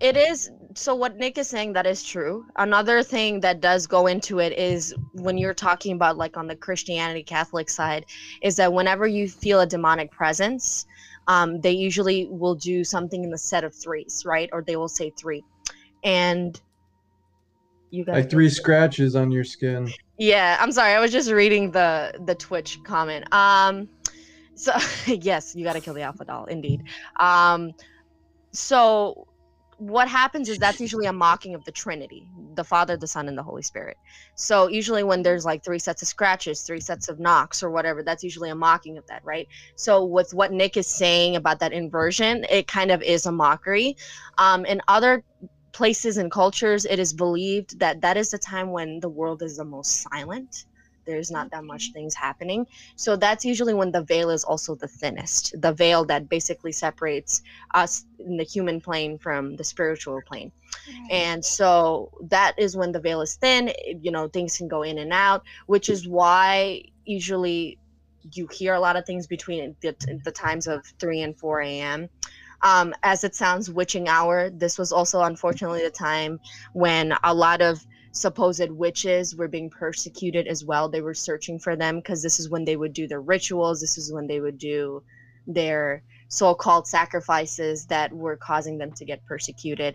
it 0.00 0.16
is 0.16 0.50
so 0.74 0.92
what 0.92 1.16
nick 1.16 1.38
is 1.38 1.48
saying 1.48 1.72
that 1.72 1.86
is 1.86 2.02
true 2.02 2.44
another 2.56 3.00
thing 3.00 3.38
that 3.38 3.60
does 3.60 3.86
go 3.86 4.08
into 4.08 4.40
it 4.40 4.52
is 4.58 4.92
when 5.12 5.38
you're 5.38 5.54
talking 5.54 5.94
about 5.94 6.16
like 6.16 6.36
on 6.36 6.48
the 6.48 6.56
christianity 6.56 7.22
catholic 7.22 7.68
side 7.70 8.04
is 8.42 8.56
that 8.56 8.72
whenever 8.72 9.06
you 9.06 9.28
feel 9.28 9.60
a 9.60 9.66
demonic 9.66 10.10
presence 10.10 10.84
um, 11.26 11.60
they 11.60 11.70
usually 11.72 12.26
will 12.30 12.54
do 12.54 12.84
something 12.84 13.24
in 13.24 13.30
the 13.30 13.38
set 13.38 13.64
of 13.64 13.74
threes 13.74 14.22
right? 14.26 14.48
Or 14.52 14.62
they 14.62 14.76
will 14.76 14.88
say 14.88 15.10
three. 15.10 15.42
And 16.02 16.60
you 17.90 18.04
guys 18.04 18.16
Like 18.16 18.30
three 18.30 18.48
scratches 18.48 19.14
on 19.16 19.30
your 19.30 19.44
skin. 19.44 19.94
yeah 20.18 20.56
i'm 20.60 20.70
sorry 20.72 20.92
i 20.94 21.00
was 21.00 21.10
just 21.12 21.30
reading 21.30 21.70
the 21.70 22.12
the 22.26 22.34
twitch 22.34 22.78
comment. 22.84 23.24
Um 23.32 23.88
so 24.54 24.72
yes 25.06 25.54
you 25.54 25.64
got 25.64 25.72
to 25.74 25.80
kill 25.80 25.94
the 25.94 26.02
alpha 26.02 26.24
doll 26.24 26.44
indeed. 26.46 26.82
Um 27.18 27.72
so 28.52 29.26
what 29.78 30.08
happens 30.08 30.48
is 30.48 30.58
that's 30.58 30.80
usually 30.80 31.06
a 31.06 31.12
mocking 31.12 31.54
of 31.54 31.64
the 31.64 31.72
Trinity, 31.72 32.26
the 32.54 32.64
Father, 32.64 32.96
the 32.96 33.06
Son, 33.06 33.28
and 33.28 33.36
the 33.36 33.42
Holy 33.42 33.62
Spirit. 33.62 33.96
So 34.36 34.68
usually 34.68 35.02
when 35.02 35.22
there's 35.22 35.44
like 35.44 35.64
three 35.64 35.78
sets 35.78 36.02
of 36.02 36.08
scratches, 36.08 36.62
three 36.62 36.80
sets 36.80 37.08
of 37.08 37.18
knocks, 37.20 37.62
or 37.62 37.70
whatever, 37.70 38.02
that's 38.02 38.22
usually 38.22 38.50
a 38.50 38.54
mocking 38.54 38.98
of 38.98 39.06
that, 39.08 39.24
right? 39.24 39.48
So 39.76 40.04
with 40.04 40.32
what 40.32 40.52
Nick 40.52 40.76
is 40.76 40.86
saying 40.86 41.36
about 41.36 41.60
that 41.60 41.72
inversion, 41.72 42.44
it 42.50 42.66
kind 42.66 42.90
of 42.90 43.02
is 43.02 43.26
a 43.26 43.32
mockery. 43.32 43.96
Um, 44.38 44.64
in 44.64 44.80
other 44.88 45.24
places 45.72 46.16
and 46.16 46.30
cultures, 46.30 46.84
it 46.84 46.98
is 46.98 47.12
believed 47.12 47.78
that 47.80 48.00
that 48.02 48.16
is 48.16 48.30
the 48.30 48.38
time 48.38 48.70
when 48.70 49.00
the 49.00 49.08
world 49.08 49.42
is 49.42 49.56
the 49.56 49.64
most 49.64 50.02
silent 50.10 50.64
there's 51.04 51.30
not 51.30 51.50
that 51.50 51.64
much 51.64 51.92
things 51.92 52.14
happening. 52.14 52.66
So 52.96 53.16
that's 53.16 53.44
usually 53.44 53.74
when 53.74 53.92
the 53.92 54.02
veil 54.02 54.30
is 54.30 54.44
also 54.44 54.74
the 54.74 54.88
thinnest, 54.88 55.60
the 55.60 55.72
veil 55.72 56.04
that 56.06 56.28
basically 56.28 56.72
separates 56.72 57.42
us 57.74 58.04
in 58.18 58.36
the 58.36 58.44
human 58.44 58.80
plane 58.80 59.18
from 59.18 59.56
the 59.56 59.64
spiritual 59.64 60.20
plane. 60.26 60.52
And 61.10 61.44
so 61.44 62.10
that 62.28 62.58
is 62.58 62.76
when 62.76 62.92
the 62.92 63.00
veil 63.00 63.20
is 63.20 63.36
thin, 63.36 63.72
you 64.00 64.10
know, 64.10 64.28
things 64.28 64.56
can 64.56 64.68
go 64.68 64.82
in 64.82 64.98
and 64.98 65.12
out, 65.12 65.42
which 65.66 65.88
is 65.88 66.06
why 66.08 66.82
usually 67.04 67.78
you 68.32 68.48
hear 68.50 68.74
a 68.74 68.80
lot 68.80 68.96
of 68.96 69.04
things 69.04 69.26
between 69.26 69.76
the, 69.82 69.94
the 70.24 70.32
times 70.32 70.66
of 70.66 70.84
3 70.98 71.22
and 71.22 71.38
4 71.38 71.60
a.m. 71.60 72.08
Um, 72.62 72.94
as 73.02 73.24
it 73.24 73.34
sounds, 73.34 73.70
witching 73.70 74.08
hour. 74.08 74.50
This 74.50 74.78
was 74.78 74.92
also 74.92 75.22
unfortunately 75.22 75.82
the 75.82 75.90
time 75.90 76.40
when 76.72 77.14
a 77.22 77.34
lot 77.34 77.60
of 77.60 77.84
supposed 78.14 78.70
witches 78.70 79.36
were 79.36 79.48
being 79.48 79.68
persecuted 79.68 80.46
as 80.46 80.64
well. 80.64 80.88
They 80.88 81.02
were 81.02 81.14
searching 81.14 81.58
for 81.58 81.76
them 81.76 81.96
because 81.96 82.22
this 82.22 82.40
is 82.40 82.48
when 82.48 82.64
they 82.64 82.76
would 82.76 82.92
do 82.92 83.06
their 83.06 83.20
rituals. 83.20 83.80
This 83.80 83.98
is 83.98 84.12
when 84.12 84.26
they 84.26 84.40
would 84.40 84.58
do 84.58 85.02
their 85.46 86.02
so-called 86.28 86.86
sacrifices 86.86 87.86
that 87.86 88.12
were 88.12 88.36
causing 88.36 88.78
them 88.78 88.90
to 88.92 89.04
get 89.04 89.24
persecuted 89.26 89.94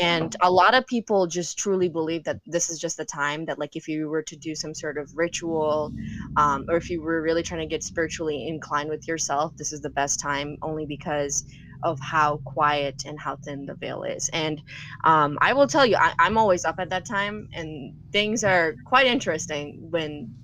and 0.00 0.36
a 0.40 0.50
lot 0.50 0.72
of 0.72 0.86
people 0.86 1.26
just 1.26 1.58
truly 1.58 1.88
believe 1.88 2.22
that 2.24 2.38
this 2.46 2.70
is 2.70 2.78
just 2.78 2.96
the 2.96 3.04
time 3.04 3.44
that 3.44 3.58
like 3.58 3.74
if 3.74 3.88
you 3.88 4.08
were 4.08 4.22
to 4.22 4.36
do 4.36 4.54
some 4.54 4.72
sort 4.72 4.96
of 4.96 5.10
ritual 5.16 5.92
um, 6.36 6.64
or 6.68 6.76
if 6.76 6.88
you 6.88 7.02
were 7.02 7.20
really 7.22 7.42
trying 7.42 7.60
to 7.60 7.66
get 7.66 7.82
spiritually 7.82 8.46
inclined 8.46 8.88
with 8.88 9.06
yourself 9.08 9.52
this 9.56 9.72
is 9.72 9.80
the 9.80 9.90
best 9.90 10.20
time 10.20 10.56
only 10.62 10.86
because 10.86 11.44
of 11.82 11.98
how 12.00 12.38
quiet 12.44 13.04
and 13.06 13.18
how 13.18 13.36
thin 13.36 13.66
the 13.66 13.74
veil 13.74 14.02
is. 14.04 14.30
And 14.32 14.62
um, 15.04 15.38
I 15.40 15.52
will 15.52 15.66
tell 15.66 15.84
you, 15.84 15.96
I, 15.96 16.14
I'm 16.18 16.38
always 16.38 16.64
up 16.64 16.76
at 16.78 16.90
that 16.90 17.04
time, 17.04 17.48
and 17.52 17.94
things 18.12 18.44
are 18.44 18.74
quite 18.86 19.06
interesting 19.06 19.78
when 19.90 20.34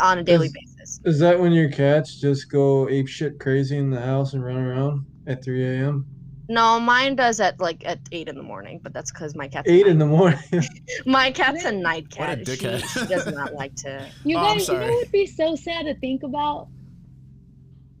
on 0.00 0.18
a 0.18 0.22
daily 0.22 0.46
Is- 0.46 0.52
basis. 0.52 1.00
Is 1.04 1.18
that 1.20 1.38
when 1.38 1.52
your 1.52 1.70
cats 1.70 2.20
just 2.20 2.50
go 2.50 2.88
ape 2.88 3.08
shit 3.08 3.38
crazy 3.38 3.76
in 3.76 3.90
the 3.90 4.00
house 4.00 4.32
and 4.34 4.44
run 4.44 4.56
around 4.56 5.04
at 5.26 5.42
3 5.44 5.62
a.m.? 5.64 6.06
No, 6.48 6.80
mine 6.80 7.14
does 7.14 7.38
at 7.38 7.60
like 7.60 7.84
at 7.86 8.00
eight 8.10 8.26
in 8.26 8.34
the 8.34 8.42
morning, 8.42 8.80
but 8.82 8.92
that's 8.92 9.12
because 9.12 9.36
my 9.36 9.46
cat's 9.46 9.68
a 9.68 9.72
8 9.72 9.86
in 9.86 9.98
the 9.98 10.06
morning. 10.06 10.40
my 11.06 11.30
cat's 11.30 11.64
a 11.64 11.70
night 11.70 12.06
What 12.16 12.40
a 12.40 12.56
cat. 12.56 12.80
She, 12.80 12.98
she 13.00 13.06
does 13.06 13.26
not 13.26 13.54
like 13.54 13.74
to. 13.76 14.04
You 14.24 14.36
Oh, 14.36 14.40
guys, 14.42 14.66
you 14.66 14.74
know 14.74 14.80
sorry. 14.80 14.90
what 14.90 14.96
would 14.96 15.12
be 15.12 15.26
so 15.26 15.54
sad 15.54 15.84
to 15.86 15.94
think 16.00 16.24
about? 16.24 16.66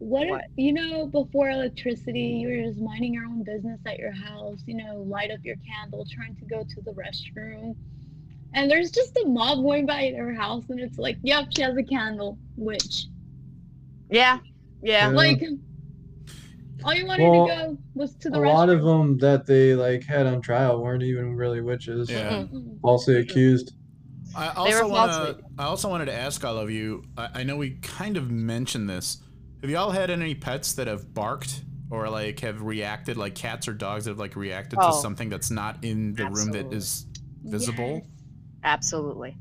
What, 0.00 0.28
What? 0.28 0.40
if 0.44 0.50
you 0.56 0.72
know 0.72 1.06
before 1.06 1.50
electricity, 1.50 2.20
you 2.20 2.48
were 2.48 2.68
just 2.70 2.80
minding 2.80 3.12
your 3.14 3.24
own 3.26 3.42
business 3.44 3.78
at 3.86 3.98
your 3.98 4.12
house, 4.12 4.60
you 4.66 4.74
know, 4.74 4.96
light 5.06 5.30
up 5.30 5.40
your 5.42 5.56
candle, 5.56 6.06
trying 6.10 6.34
to 6.36 6.44
go 6.46 6.64
to 6.64 6.80
the 6.80 6.92
restroom. 6.92 7.76
And 8.54 8.68
there's 8.70 8.90
just 8.90 9.16
a 9.18 9.26
mob 9.28 9.58
going 9.62 9.84
by 9.86 10.06
at 10.06 10.16
her 10.16 10.32
house 10.34 10.64
and 10.70 10.80
it's 10.80 10.98
like, 10.98 11.18
yep, 11.22 11.48
she 11.54 11.62
has 11.62 11.76
a 11.76 11.82
candle, 11.82 12.38
witch. 12.56 13.06
Yeah, 14.10 14.38
yeah. 14.82 15.08
Yeah. 15.10 15.16
Like 15.16 15.42
all 16.82 16.94
you 16.94 17.04
wanted 17.06 17.28
Well, 17.28 17.46
to 17.46 17.54
go 17.54 17.78
was 17.94 18.14
to 18.16 18.30
the 18.30 18.38
A 18.38 18.40
the 18.40 18.46
lot 18.48 18.70
of 18.70 18.82
them 18.82 19.18
that 19.18 19.44
they 19.46 19.74
like 19.74 20.02
had 20.04 20.26
on 20.26 20.40
trial 20.40 20.82
weren't 20.82 21.02
even 21.02 21.36
really 21.36 21.60
witches. 21.60 22.08
Yeah. 22.10 22.46
Falsely 22.80 23.16
accused. 23.18 23.72
I 24.34 24.64
They 24.64 24.74
were 24.74 24.84
also 24.84 24.88
want 24.88 25.12
to. 25.12 25.16
falsely- 25.18 25.42
I 25.58 25.64
also 25.64 25.88
wanted 25.90 26.06
to 26.06 26.14
ask 26.14 26.42
all 26.44 26.56
of 26.56 26.70
you. 26.70 27.04
I, 27.18 27.28
I 27.34 27.42
know 27.42 27.56
we 27.58 27.72
kind 27.82 28.16
of 28.16 28.30
mentioned 28.30 28.88
this. 28.88 29.18
Have 29.62 29.70
y'all 29.70 29.90
had 29.90 30.10
any 30.10 30.34
pets 30.34 30.74
that 30.74 30.86
have 30.86 31.12
barked 31.12 31.62
or 31.90 32.08
like 32.08 32.40
have 32.40 32.62
reacted, 32.62 33.16
like 33.16 33.34
cats 33.34 33.68
or 33.68 33.72
dogs 33.74 34.04
that 34.04 34.12
have 34.12 34.18
like 34.18 34.36
reacted 34.36 34.78
to 34.78 34.88
Oh. 34.88 35.00
something 35.00 35.28
that's 35.28 35.50
not 35.50 35.84
in 35.84 36.14
the 36.14 36.26
room 36.30 36.52
that 36.52 36.72
is 36.72 37.06
visible? 37.42 38.02
Yes. 38.02 38.06
Absolutely. 38.62 39.36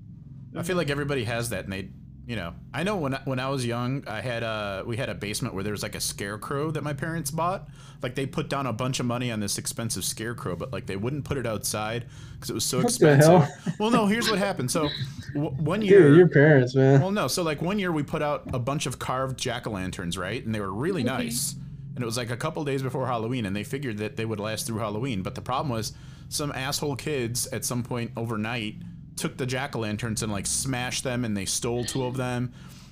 I 0.56 0.64
feel 0.64 0.72
mm-hmm. 0.72 0.78
like 0.80 0.90
everybody 0.90 1.24
has 1.26 1.50
that, 1.50 1.66
and 1.66 1.74
they, 1.74 1.90
you 2.30 2.36
know, 2.36 2.54
I 2.76 2.84
know 2.84 2.96
when 2.98 3.16
I- 3.16 3.22
when 3.26 3.40
I 3.40 3.50
was 3.50 3.66
young, 3.66 4.04
I 4.08 4.22
had 4.22 4.44
a 4.44 4.84
we 4.86 4.98
had 4.98 5.10
a 5.10 5.16
basement 5.16 5.56
where 5.56 5.64
there 5.64 5.74
was 5.74 5.82
like 5.82 5.96
a 5.96 6.00
scarecrow 6.00 6.70
that 6.70 6.84
my 6.84 6.94
parents 6.94 7.32
bought. 7.32 7.68
Like 8.04 8.14
they 8.14 8.28
put 8.28 8.50
down 8.50 8.68
a 8.68 8.72
bunch 8.72 9.00
of 9.00 9.08
money 9.08 9.32
on 9.32 9.40
this 9.40 9.58
expensive 9.58 10.06
scarecrow, 10.06 10.56
but 10.56 10.72
like 10.72 10.86
they 10.86 10.96
wouldn't 10.96 11.26
put 11.26 11.40
it 11.40 11.48
outside 11.48 12.06
because 12.34 12.52
it 12.52 12.54
was 12.54 12.64
so 12.64 12.78
What 12.78 12.84
the 12.84 12.88
expensive. 13.14 13.30
hell? 13.32 13.50
Well, 13.80 13.90
no, 13.90 14.06
here's 14.06 14.30
what 14.30 14.38
happened. 14.38 14.70
So 14.70 14.90
w- 15.34 15.56
one 15.58 15.82
year, 15.82 16.10
Dude, 16.10 16.18
your 16.18 16.28
parents, 16.30 16.76
man. 16.76 17.02
well, 17.02 17.10
no. 17.12 17.28
So 17.28 17.42
like 17.42 17.64
one 17.64 17.80
year 17.80 17.92
we 17.92 18.04
put 18.04 18.22
out 18.22 18.44
a 18.54 18.60
bunch 18.60 18.86
of 18.86 19.00
carved 19.00 19.40
jack 19.40 19.66
o' 19.66 19.72
lanterns, 19.72 20.16
right? 20.16 20.46
And 20.46 20.54
they 20.54 20.60
were 20.60 20.72
really 20.72 21.02
Okay. 21.02 21.10
nice. 21.24 21.56
And 21.96 22.04
it 22.04 22.06
was 22.06 22.16
like 22.16 22.30
a 22.30 22.38
couple 22.38 22.64
days 22.64 22.84
before 22.84 23.08
Halloween, 23.08 23.48
and 23.48 23.56
they 23.56 23.64
figured 23.64 23.98
that 23.98 24.18
they 24.18 24.24
would 24.26 24.40
last 24.40 24.68
through 24.68 24.78
Halloween. 24.78 25.24
But 25.24 25.34
the 25.34 25.42
problem 25.42 25.70
was, 25.70 25.94
some 26.30 26.52
asshole 26.52 26.96
kids 26.96 27.48
at 27.48 27.66
some 27.66 27.82
point 27.82 28.12
overnight 28.16 28.76
took 29.20 29.38
the 29.38 29.46
jack 29.46 29.76
o' 29.76 29.80
lanterns 29.80 30.24
and 30.24 30.32
like 30.32 30.46
smashed 30.48 31.04
them, 31.04 31.26
and 31.26 31.36
they 31.36 31.46
stole 31.46 31.84
two 31.86 32.04
of 32.06 32.18
them. 32.18 32.52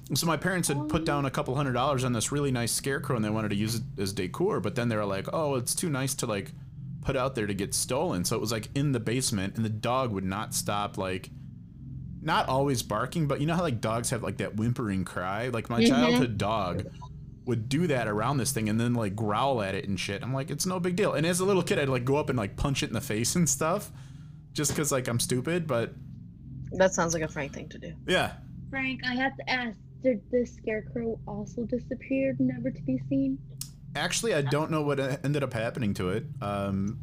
And 0.09 0.17
so 0.17 0.25
my 0.27 0.37
parents 0.37 0.67
had 0.69 0.87
put 0.87 1.03
down 1.05 1.25
a 1.25 1.31
couple 1.31 1.55
hundred 1.55 1.73
dollars 1.73 2.03
on 2.03 2.13
this 2.13 2.31
really 2.31 2.51
nice 2.51 2.71
scarecrow, 2.71 3.15
and 3.15 3.25
they 3.25 3.29
wanted 3.29 3.49
to 3.49 3.55
use 3.55 3.75
it 3.75 3.83
as 3.97 4.13
decor. 4.13 4.59
But 4.59 4.75
then 4.75 4.87
they 4.89 4.95
were 4.95 5.05
like, 5.05 5.27
"Oh, 5.33 5.55
it's 5.55 5.75
too 5.75 5.89
nice 5.89 6.13
to 6.15 6.25
like 6.25 6.51
put 7.01 7.15
out 7.17 7.35
there 7.35 7.47
to 7.47 7.53
get 7.53 7.73
stolen." 7.73 8.23
So 8.23 8.35
it 8.35 8.39
was 8.39 8.51
like 8.51 8.69
in 8.75 8.91
the 8.93 8.99
basement, 8.99 9.55
and 9.57 9.65
the 9.65 9.69
dog 9.69 10.11
would 10.13 10.23
not 10.23 10.53
stop 10.53 10.97
like 10.97 11.29
not 12.21 12.47
always 12.49 12.83
barking, 12.83 13.27
but 13.27 13.39
you 13.39 13.47
know 13.47 13.55
how 13.55 13.61
like 13.61 13.79
dogs 13.81 14.09
have 14.09 14.23
like 14.23 14.37
that 14.37 14.55
whimpering 14.55 15.05
cry? 15.05 15.49
Like 15.49 15.69
my 15.69 15.81
Mhm. 15.81 15.87
childhood 15.87 16.37
dog 16.37 16.85
would 17.45 17.69
do 17.69 17.87
that 17.87 18.07
around 18.07 18.37
this 18.37 18.51
thing 18.51 18.67
and 18.67 18.77
then 18.79 18.93
like 18.93 19.15
growl 19.15 19.61
at 19.61 19.73
it 19.75 19.87
and 19.87 19.97
shit. 19.97 20.21
I'm 20.21 20.33
like, 20.33 20.49
it's 20.49 20.65
no 20.65 20.79
big 20.79 20.97
deal. 20.97 21.13
And 21.13 21.25
as 21.25 21.39
a 21.39 21.45
little 21.45 21.63
kid, 21.63 21.79
I'd 21.79 21.87
like 21.87 22.03
go 22.03 22.17
up 22.17 22.27
and 22.29 22.37
like 22.37 22.57
punch 22.57 22.83
it 22.83 22.87
in 22.87 22.93
the 22.93 22.99
face 23.01 23.35
and 23.37 23.47
stuff, 23.47 23.91
just 24.53 24.71
because 24.71 24.91
like 24.91 25.07
I'm 25.07 25.19
stupid. 25.19 25.67
But 25.67 25.93
That 26.73 26.93
sounds 26.93 27.13
like 27.13 27.23
a 27.23 27.27
Frank 27.27 27.53
thing 27.53 27.69
to 27.69 27.77
do. 27.77 27.93
yeah, 28.07 28.33
Frank, 28.69 29.01
I 29.05 29.15
have 29.15 29.35
to 29.37 29.49
ask, 29.49 29.77
did 30.03 30.21
the 30.31 30.45
scarecrow 30.45 31.19
also 31.27 31.63
disappear, 31.63 32.35
never 32.39 32.71
to 32.71 32.81
be 32.83 32.99
seen? 33.09 33.37
actually, 33.95 34.33
I 34.35 34.41
don't 34.43 34.69
know 34.69 34.83
what 34.83 34.99
e- 34.99 35.17
ended 35.23 35.41
up 35.43 35.53
happening 35.53 35.93
to 35.95 36.09
it. 36.09 36.25
Um, 36.41 36.99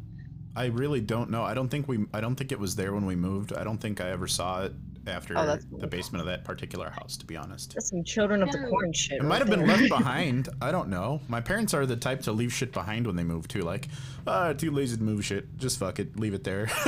I 0.55 0.67
really 0.67 1.01
don't 1.01 1.29
know. 1.29 1.43
I 1.43 1.53
don't 1.53 1.67
think 1.67 1.87
we. 1.89 2.05
I 2.13 2.21
don't 2.21 2.35
think 2.35 2.53
it 2.53 2.59
was 2.59 2.75
there 2.77 2.93
when 2.93 3.05
we 3.05 3.15
moved. 3.15 3.51
I 3.51 3.65
don't 3.65 3.79
think 3.79 3.99
I 3.99 4.11
ever 4.11 4.27
saw 4.27 4.63
it 4.63 4.71
after 5.07 5.37
Oh, 5.37 5.45
that's 5.45 5.65
the 5.65 5.87
basement 5.87 6.21
of 6.21 6.27
that 6.27 6.43
particular 6.43 6.89
house. 6.89 7.17
To 7.17 7.25
be 7.25 7.37
honest. 7.37 7.73
That's 7.75 7.89
some 7.89 8.03
children 8.03 8.41
of 8.43 8.51
the 8.51 8.67
corn 8.69 8.93
shit. 8.93 9.19
It 9.19 9.23
might 9.23 9.39
have 9.39 9.49
right 9.49 9.59
been 9.59 9.67
left 9.67 9.89
behind. 9.89 10.49
I 10.61 10.71
don't 10.71 10.89
know. 10.89 11.21
My 11.27 11.41
parents 11.41 11.73
are 11.73 11.85
the 11.85 11.95
type 11.95 12.21
to 12.23 12.31
leave 12.31 12.53
shit 12.53 12.71
behind 12.71 13.05
when 13.07 13.15
they 13.15 13.23
move 13.23 13.47
too. 13.47 13.61
Like, 13.61 13.87
ah, 14.27 14.53
too 14.53 14.71
lazy 14.71 14.97
to 14.97 15.03
move 15.03 15.23
shit. 15.25 15.57
Just 15.57 15.79
fuck 15.79 15.99
it, 15.99 16.19
leave 16.19 16.33
it 16.33 16.43
there. 16.43 16.69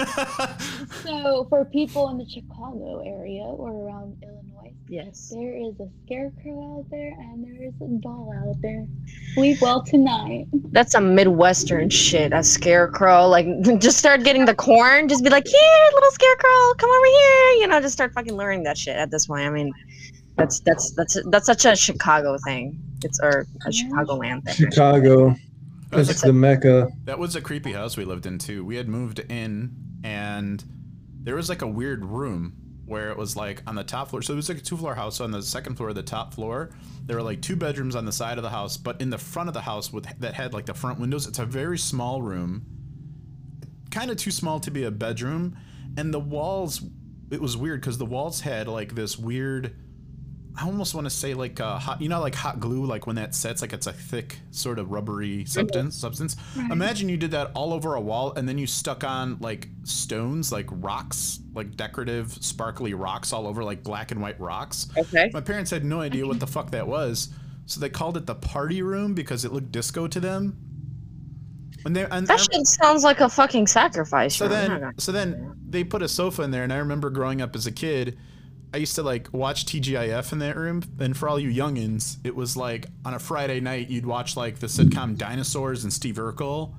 So, 1.03 1.45
for 1.49 1.65
people 1.65 2.09
in 2.09 2.18
the 2.18 2.28
Chicago 2.28 3.01
area 3.05 3.43
or 3.43 3.72
around 3.72 4.18
Illinois, 4.24 4.57
Yes. 4.88 5.30
there 5.34 5.55
is 5.55 5.80
a 5.80 5.88
scarecrow 6.05 6.78
out 6.78 6.86
there 6.89 7.13
and 7.20 7.43
there 7.43 7.68
is 7.68 7.74
a 7.82 8.01
doll 8.01 8.32
out 8.36 8.55
there. 8.61 8.86
Sleep 9.34 9.61
well 9.61 9.84
tonight. 9.84 10.47
That's 10.72 10.91
some 10.91 11.15
Midwestern 11.15 11.89
shit. 11.89 12.34
A 12.34 12.43
scarecrow. 12.43 13.28
Like, 13.28 13.47
just 13.80 13.97
start 13.97 14.24
getting 14.24 14.45
the 14.45 14.55
corn. 14.55 15.07
Just 15.07 15.24
be 15.24 15.30
like, 15.30 15.47
here, 15.47 15.89
little 15.93 16.11
scarecrow, 16.11 16.74
come 16.78 16.89
over 16.89 17.05
here. 17.05 17.51
You 17.61 17.68
know, 17.68 17.82
just 17.82 17.93
start 17.93 18.13
fucking 18.13 18.36
luring 18.36 18.63
that 18.63 18.78
shit 18.78 18.95
at 18.95 19.11
this 19.11 19.28
point. 19.28 19.45
I 19.45 19.49
mean, 19.49 19.74
that's 20.36 20.59
that's 20.61 20.91
that's 20.91 21.18
that's 21.30 21.45
such 21.45 21.65
a 21.65 21.76
Chicago 21.76 22.38
thing. 22.45 22.80
It's 23.03 23.20
or 23.20 23.45
a 23.65 23.70
Chicagoland 23.70 24.43
thing. 24.45 24.55
Chicago. 24.55 25.36
That's 25.89 26.07
That's 26.07 26.22
the 26.22 26.34
Mecca. 26.34 26.89
That 27.05 27.18
was 27.18 27.36
a 27.36 27.41
creepy 27.41 27.72
house 27.72 27.95
we 27.95 28.03
lived 28.03 28.26
in 28.26 28.39
too. 28.39 28.65
We 28.65 28.76
had 28.76 28.89
moved 28.89 29.20
in 29.20 29.76
and 30.03 30.63
there 31.24 31.36
was 31.36 31.49
like 31.49 31.61
a 31.61 31.68
weird 31.68 32.05
room 32.05 32.55
where 32.88 33.12
it 33.12 33.18
was 33.18 33.36
like 33.36 33.62
on 33.68 33.76
the 33.76 33.84
top 33.84 34.10
floor. 34.10 34.22
So 34.22 34.34
it 34.34 34.38
was 34.38 34.50
like 34.50 34.60
a 34.60 34.62
two 34.62 34.78
floor 34.78 34.96
house. 34.96 35.18
So 35.18 35.26
on 35.26 35.32
the 35.32 35.44
second 35.44 35.76
floor, 35.76 35.90
of 35.90 35.96
the 35.96 36.04
top 36.04 36.34
floor, 36.34 36.72
there 37.06 37.18
were 37.18 37.22
like 37.22 37.42
two 37.42 37.56
bedrooms 37.56 37.96
on 37.96 38.06
the 38.06 38.12
side 38.12 38.38
of 38.38 38.44
the 38.44 38.50
house, 38.50 38.78
but 38.78 39.00
in 39.02 39.10
the 39.10 39.18
front 39.18 39.50
of 39.50 39.54
the 39.54 39.62
house 39.62 39.92
with 39.92 40.08
that 40.20 40.34
had 40.34 40.54
like 40.54 40.66
the 40.66 40.74
front 40.74 41.00
windows. 41.00 41.28
It's 41.28 41.40
a 41.40 41.46
very 41.46 41.78
small 41.78 42.22
room, 42.22 42.66
kind 43.92 44.10
of 44.10 44.18
too 44.18 44.32
small 44.32 44.60
to 44.62 44.72
be 44.72 44.84
a 44.84 44.92
bedroom, 44.92 45.58
and 45.98 46.14
the 46.14 46.20
walls. 46.20 46.82
It 47.30 47.42
was 47.42 47.58
weird 47.58 47.82
because 47.82 47.98
the 47.98 48.06
walls 48.06 48.42
had 48.42 48.70
like 48.70 48.96
this 48.96 49.18
weird. 49.18 49.76
I 50.60 50.66
almost 50.66 50.95
want 50.95 51.05
to 51.05 51.12
say 51.12 51.36
like 51.36 51.60
uh, 51.60 51.78
hot, 51.78 52.01
you 52.01 52.10
know, 52.10 52.20
like 52.20 52.34
hot 52.34 52.60
glue, 52.60 52.84
like 52.84 53.05
when 53.05 53.16
that 53.18 53.36
sets, 53.36 53.62
like 53.62 53.74
it's 53.74 53.86
a 53.86 53.93
thick 53.93 54.39
sort 54.49 54.80
of 54.80 54.89
rubbery 54.89 55.45
substance. 55.45 55.95
Substance. 55.95 56.36
Imagine 56.72 57.10
you 57.10 57.18
did 57.18 57.30
that 57.32 57.51
all 57.53 57.74
over 57.74 57.93
a 57.93 58.01
wall, 58.01 58.34
and 58.34 58.49
then 58.49 58.58
you 58.58 58.66
stuck 58.66 59.03
on 59.03 59.38
like 59.39 59.70
stones, 59.84 60.51
like 60.51 60.66
rocks, 60.72 61.39
like 61.53 61.76
decorative, 61.76 62.32
sparkly 62.41 62.95
rocks 62.95 63.34
all 63.34 63.45
over, 63.45 63.64
like 63.64 63.84
black 63.84 64.10
and 64.10 64.20
white 64.20 64.39
rocks. 64.39 64.88
Okay. 64.97 65.30
My 65.32 65.41
parents 65.41 65.70
had 65.70 65.86
no 65.86 66.01
idea 66.01 66.26
what 66.26 66.39
the 66.39 66.47
fuck 66.47 66.72
that 66.72 66.88
was, 66.88 67.30
so 67.68 67.80
they 67.80 67.89
called 67.89 68.18
it 68.18 68.26
the 68.26 68.36
party 68.36 68.82
room 68.82 69.14
because 69.14 69.45
it 69.45 69.53
looked 69.53 69.72
disco 69.72 70.08
to 70.08 70.20
them. 70.20 70.58
And 71.86 71.95
they, 71.95 72.05
and 72.05 72.26
That 72.26 72.39
shit 72.39 72.66
sounds 72.66 73.03
like 73.03 73.20
a 73.20 73.30
fucking 73.30 73.68
sacrifice. 73.68 74.36
so 74.36 74.47
bro. 74.47 74.58
Then, 74.58 74.93
so 74.97 75.12
then 75.12 75.55
they 75.70 75.84
put 75.84 76.01
a 76.01 76.08
sofa 76.08 76.41
in 76.41 76.49
there, 76.49 76.64
and 76.64 76.74
I 76.74 76.78
remember 76.78 77.12
growing 77.12 77.41
up 77.41 77.55
as 77.55 77.68
a 77.68 77.72
kid. 77.72 78.18
I 78.74 78.78
used 78.78 78.95
to 78.95 79.03
like 79.03 79.34
watch 79.34 79.65
TGIF 79.65 80.32
in 80.34 80.39
that 80.39 80.55
room, 80.57 80.84
and 80.99 81.15
for 81.15 81.30
all 81.30 81.39
you 81.39 81.49
youngins, 81.49 82.18
it 82.24 82.36
was 82.36 82.57
like 82.57 82.88
on 83.05 83.13
a 83.13 83.20
Friday 83.20 83.59
night 83.59 83.89
you'd 83.89 84.05
watch 84.05 84.36
like 84.36 84.59
the 84.59 84.68
sitcom 84.68 85.18
Dinosaurs 85.18 85.84
and 85.84 85.93
Steve 85.93 86.15
Urkel. 86.15 86.74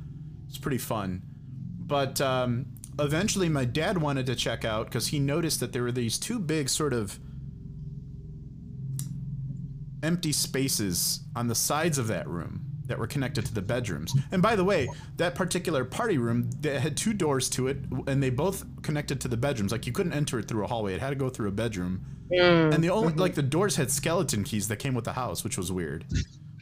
It's 0.49 0.59
pretty 0.59 0.79
fun, 0.79 1.23
but 1.81 2.21
um, 2.21 2.67
eventually 2.99 3.49
my 3.49 3.65
dad 3.65 3.99
wanted 3.99 4.27
to 4.27 4.35
check 4.35 4.65
out 4.65 4.87
because 4.87 5.09
he 5.09 5.19
noticed 5.19 5.61
that 5.61 5.73
there 5.73 5.83
were 5.83 5.93
these 5.93 6.19
two 6.19 6.39
big 6.39 6.69
sort 6.69 6.93
of 6.93 7.19
empty 10.03 10.33
spaces 10.33 11.21
on 11.35 11.49
the 11.49 11.55
sides 11.55 11.99
of 11.99 12.07
that 12.07 12.29
room 12.29 12.65
that 12.89 12.99
were 12.99 13.07
connected 13.07 13.47
to 13.47 13.55
the 13.55 13.63
bedrooms. 13.63 14.15
And 14.33 14.43
by 14.43 14.57
the 14.57 14.65
way, 14.65 14.89
that 15.17 15.35
particular 15.35 15.85
party 15.85 16.19
room 16.19 16.51
that 16.63 16.81
had 16.81 16.97
two 16.97 17.13
doors 17.13 17.49
to 17.51 17.69
it, 17.69 17.79
and 18.07 18.23
they 18.23 18.31
both 18.31 18.65
connected 18.83 19.21
to 19.23 19.29
the 19.29 19.37
bedrooms. 19.37 19.71
Like 19.73 19.87
you 19.87 19.93
couldn't 19.93 20.15
enter 20.15 20.39
it 20.39 20.49
through 20.49 20.65
a 20.65 20.67
hallway; 20.67 20.95
it 20.95 21.01
had 21.01 21.11
to 21.11 21.17
go 21.17 21.29
through 21.29 21.49
a 21.49 21.53
bedroom. 21.53 22.05
Mm. 22.31 22.75
and 22.75 22.85
the 22.85 22.91
only 22.91 23.15
like 23.15 23.35
the 23.35 23.43
doors 23.57 23.77
had 23.77 23.91
skeleton 23.91 24.45
keys 24.45 24.69
that 24.69 24.77
came 24.77 24.95
with 24.95 25.05
the 25.05 25.13
house, 25.13 25.45
which 25.45 25.57
was 25.57 25.73
weird. 25.73 26.05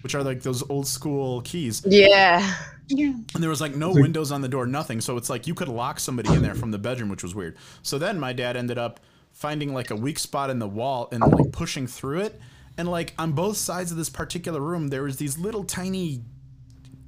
Which 0.03 0.15
are 0.15 0.23
like 0.23 0.43
those 0.43 0.69
old 0.71 0.87
school 0.87 1.41
keys. 1.41 1.83
Yeah. 1.85 2.55
Yeah. 2.87 3.15
And 3.35 3.43
there 3.43 3.51
was 3.51 3.61
like 3.61 3.75
no 3.75 3.91
windows 3.91 4.31
on 4.31 4.41
the 4.41 4.49
door, 4.49 4.65
nothing. 4.65 5.01
So 5.01 5.17
it's 5.17 5.29
like 5.29 5.49
you 5.49 5.55
could 5.55 5.67
lock 5.67 5.99
somebody 5.99 6.33
in 6.33 6.43
there 6.43 6.55
from 6.55 6.71
the 6.71 6.79
bedroom, 6.79 7.09
which 7.09 7.25
was 7.25 7.35
weird. 7.35 7.57
So 7.83 7.99
then 7.99 8.21
my 8.21 8.33
dad 8.33 8.57
ended 8.57 8.79
up 8.79 9.01
finding 9.33 9.75
like 9.75 9.91
a 9.91 9.97
weak 9.97 10.21
spot 10.21 10.49
in 10.51 10.61
the 10.61 10.69
wall 10.69 11.09
and 11.11 11.21
like 11.21 11.51
pushing 11.51 11.89
through 11.89 12.21
it. 12.21 12.41
And 12.79 12.89
like 12.89 13.15
on 13.19 13.33
both 13.33 13.57
sides 13.57 13.91
of 13.91 13.97
this 13.97 14.11
particular 14.11 14.61
room, 14.61 14.89
there 14.89 15.03
was 15.03 15.17
these 15.17 15.39
little 15.39 15.65
tiny 15.65 16.23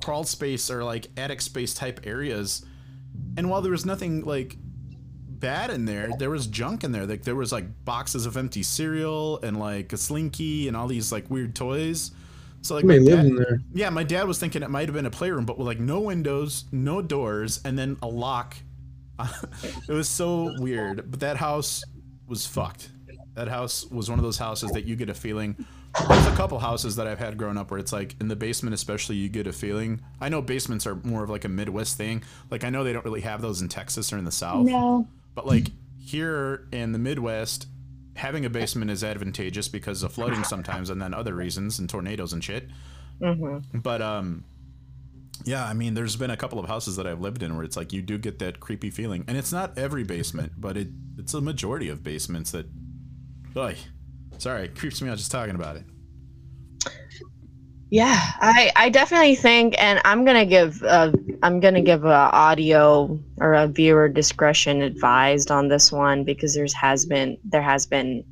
crawl 0.02 0.24
space 0.24 0.70
or 0.70 0.84
like 0.84 1.08
attic 1.16 1.40
space 1.40 1.74
type 1.74 2.00
areas. 2.04 2.64
And 3.36 3.50
while 3.50 3.60
there 3.60 3.72
was 3.72 3.84
nothing 3.84 4.22
like 4.24 4.56
bad 5.28 5.70
in 5.70 5.84
there, 5.84 6.10
there 6.18 6.30
was 6.30 6.46
junk 6.46 6.84
in 6.84 6.92
there. 6.92 7.06
Like 7.06 7.22
there 7.22 7.36
was 7.36 7.52
like 7.52 7.84
boxes 7.84 8.26
of 8.26 8.36
empty 8.36 8.62
cereal 8.62 9.40
and 9.42 9.58
like 9.58 9.92
a 9.92 9.96
slinky 9.96 10.68
and 10.68 10.76
all 10.76 10.86
these 10.86 11.12
like 11.12 11.28
weird 11.30 11.54
toys. 11.54 12.12
So 12.62 12.74
like 12.74 12.84
my 12.84 12.98
dad- 12.98 13.36
there. 13.36 13.60
yeah, 13.72 13.90
my 13.90 14.02
dad 14.02 14.26
was 14.26 14.38
thinking 14.38 14.62
it 14.62 14.70
might 14.70 14.88
have 14.88 14.94
been 14.94 15.06
a 15.06 15.10
playroom, 15.10 15.44
but 15.44 15.58
with 15.58 15.66
like 15.66 15.78
no 15.78 16.00
windows, 16.00 16.64
no 16.72 17.00
doors, 17.00 17.60
and 17.64 17.78
then 17.78 17.96
a 18.02 18.08
lock. 18.08 18.56
it 19.88 19.92
was 19.92 20.08
so 20.08 20.54
weird. 20.58 21.10
But 21.10 21.20
that 21.20 21.36
house 21.36 21.84
was 22.26 22.46
fucked. 22.46 22.90
That 23.38 23.46
house 23.46 23.88
was 23.88 24.10
one 24.10 24.18
of 24.18 24.24
those 24.24 24.36
houses 24.36 24.72
that 24.72 24.84
you 24.84 24.96
get 24.96 25.08
a 25.08 25.14
feeling. 25.14 25.54
There's 26.08 26.26
a 26.26 26.34
couple 26.34 26.58
houses 26.58 26.96
that 26.96 27.06
I've 27.06 27.20
had 27.20 27.38
growing 27.38 27.56
up 27.56 27.70
where 27.70 27.78
it's 27.78 27.92
like 27.92 28.16
in 28.20 28.26
the 28.26 28.34
basement, 28.34 28.74
especially, 28.74 29.14
you 29.14 29.28
get 29.28 29.46
a 29.46 29.52
feeling. 29.52 30.00
I 30.20 30.28
know 30.28 30.42
basements 30.42 30.88
are 30.88 30.96
more 30.96 31.22
of 31.22 31.30
like 31.30 31.44
a 31.44 31.48
Midwest 31.48 31.96
thing. 31.96 32.24
Like 32.50 32.64
I 32.64 32.70
know 32.70 32.82
they 32.82 32.92
don't 32.92 33.04
really 33.04 33.20
have 33.20 33.40
those 33.40 33.62
in 33.62 33.68
Texas 33.68 34.12
or 34.12 34.18
in 34.18 34.24
the 34.24 34.32
South. 34.32 34.66
No. 34.66 35.06
But 35.36 35.46
like 35.46 35.68
here 36.04 36.66
in 36.72 36.90
the 36.90 36.98
Midwest, 36.98 37.68
having 38.16 38.44
a 38.44 38.50
basement 38.50 38.90
is 38.90 39.04
advantageous 39.04 39.68
because 39.68 40.02
of 40.02 40.12
flooding 40.12 40.42
sometimes, 40.42 40.90
and 40.90 41.00
then 41.00 41.14
other 41.14 41.36
reasons 41.36 41.78
and 41.78 41.88
tornadoes 41.88 42.32
and 42.32 42.42
shit. 42.42 42.68
Mm-hmm. 43.20 43.78
But 43.78 44.02
um, 44.02 44.46
yeah, 45.44 45.64
I 45.64 45.74
mean, 45.74 45.94
there's 45.94 46.16
been 46.16 46.32
a 46.32 46.36
couple 46.36 46.58
of 46.58 46.66
houses 46.66 46.96
that 46.96 47.06
I've 47.06 47.20
lived 47.20 47.44
in 47.44 47.54
where 47.54 47.64
it's 47.64 47.76
like 47.76 47.92
you 47.92 48.02
do 48.02 48.18
get 48.18 48.40
that 48.40 48.58
creepy 48.58 48.90
feeling, 48.90 49.24
and 49.28 49.36
it's 49.36 49.52
not 49.52 49.78
every 49.78 50.02
basement, 50.02 50.54
but 50.56 50.76
it 50.76 50.88
it's 51.16 51.34
a 51.34 51.40
majority 51.40 51.88
of 51.88 52.02
basements 52.02 52.50
that. 52.50 52.66
Boy, 53.54 53.76
sorry, 54.38 54.64
it 54.66 54.74
creeps 54.76 55.00
me 55.02 55.08
out 55.08 55.18
just 55.18 55.30
talking 55.30 55.54
about 55.54 55.76
it. 55.76 55.84
Yeah, 57.90 58.18
I 58.40 58.70
I 58.76 58.90
definitely 58.90 59.34
think, 59.34 59.74
and 59.82 59.98
I'm 60.04 60.26
gonna 60.26 60.44
give 60.44 60.82
uh, 60.82 61.10
I'm 61.42 61.58
gonna 61.58 61.80
give 61.80 62.04
a 62.04 62.12
audio 62.32 63.18
or 63.38 63.54
a 63.54 63.66
viewer 63.66 64.10
discretion 64.10 64.82
advised 64.82 65.50
on 65.50 65.68
this 65.68 65.90
one 65.90 66.22
because 66.22 66.54
there's 66.54 66.74
has 66.74 67.06
been 67.06 67.38
there 67.44 67.62
has 67.62 67.86
been 67.86 68.24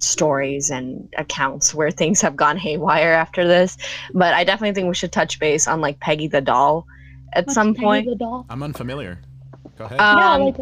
stories 0.00 0.68
and 0.70 1.08
accounts 1.16 1.74
where 1.74 1.90
things 1.90 2.20
have 2.20 2.36
gone 2.36 2.58
haywire 2.58 3.12
after 3.14 3.48
this, 3.48 3.78
but 4.12 4.34
I 4.34 4.44
definitely 4.44 4.74
think 4.74 4.88
we 4.88 4.94
should 4.94 5.10
touch 5.10 5.40
base 5.40 5.66
on 5.66 5.80
like 5.80 5.98
Peggy 6.00 6.28
the 6.28 6.42
doll 6.42 6.86
at 7.32 7.46
What's 7.46 7.54
some 7.54 7.72
Peggy 7.74 7.84
point. 7.84 8.06
the 8.10 8.14
doll? 8.16 8.44
I'm 8.50 8.62
unfamiliar. 8.62 9.20
Go 9.78 9.86
ahead. 9.86 9.98
yeah, 10.00 10.32
Um, 10.34 10.42
like 10.42 10.56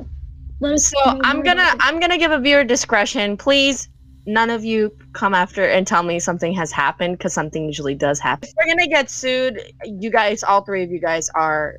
let 0.60 0.72
us 0.72 0.86
so 0.86 0.96
I'm 1.24 1.42
gonna 1.42 1.74
I'm 1.80 1.98
gonna 1.98 2.16
give 2.16 2.30
a 2.30 2.38
viewer 2.38 2.62
discretion. 2.62 3.36
Please, 3.36 3.88
none 4.26 4.50
of 4.50 4.64
you 4.64 4.90
come 5.12 5.34
after 5.34 5.64
and 5.64 5.86
tell 5.86 6.02
me 6.02 6.18
something 6.18 6.52
has 6.54 6.72
happened 6.72 7.18
because 7.18 7.32
something 7.32 7.64
usually 7.64 7.94
does 7.94 8.18
happen. 8.18 8.48
If 8.48 8.54
we're 8.56 8.74
gonna 8.74 8.88
get 8.88 9.08
sued. 9.10 9.60
You 9.84 10.10
guys, 10.10 10.42
all 10.42 10.62
three 10.62 10.82
of 10.82 10.90
you 10.90 11.00
guys 11.00 11.30
are 11.34 11.76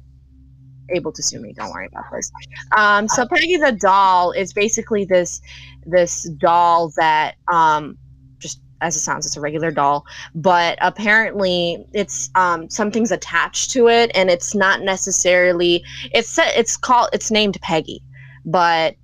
able 0.90 1.12
to 1.12 1.22
sue 1.22 1.40
me. 1.40 1.54
Don't 1.54 1.72
worry 1.72 1.88
about 1.88 2.06
this. 2.14 2.32
Um, 2.76 3.08
so 3.08 3.28
Peggy 3.28 3.58
the 3.58 3.74
doll 3.74 4.32
is 4.32 4.54
basically 4.54 5.06
this 5.06 5.42
this 5.86 6.24
doll 6.38 6.92
that 6.98 7.36
um, 7.52 7.98
just 8.40 8.62
as 8.82 8.96
it 8.96 9.00
sounds, 9.00 9.26
it's 9.26 9.38
a 9.38 9.42
regular 9.42 9.72
doll, 9.72 10.06
but 10.36 10.78
apparently 10.82 11.86
it's 11.94 12.30
um, 12.36 12.70
something's 12.70 13.12
attached 13.12 13.72
to 13.72 13.90
it, 13.90 14.12
and 14.16 14.30
it's 14.30 14.56
not 14.56 14.82
necessarily. 14.82 15.84
It's 16.14 16.38
it's 16.40 16.78
called 16.78 17.10
it's 17.14 17.32
named 17.32 17.58
Peggy, 17.62 18.02
but 18.46 18.96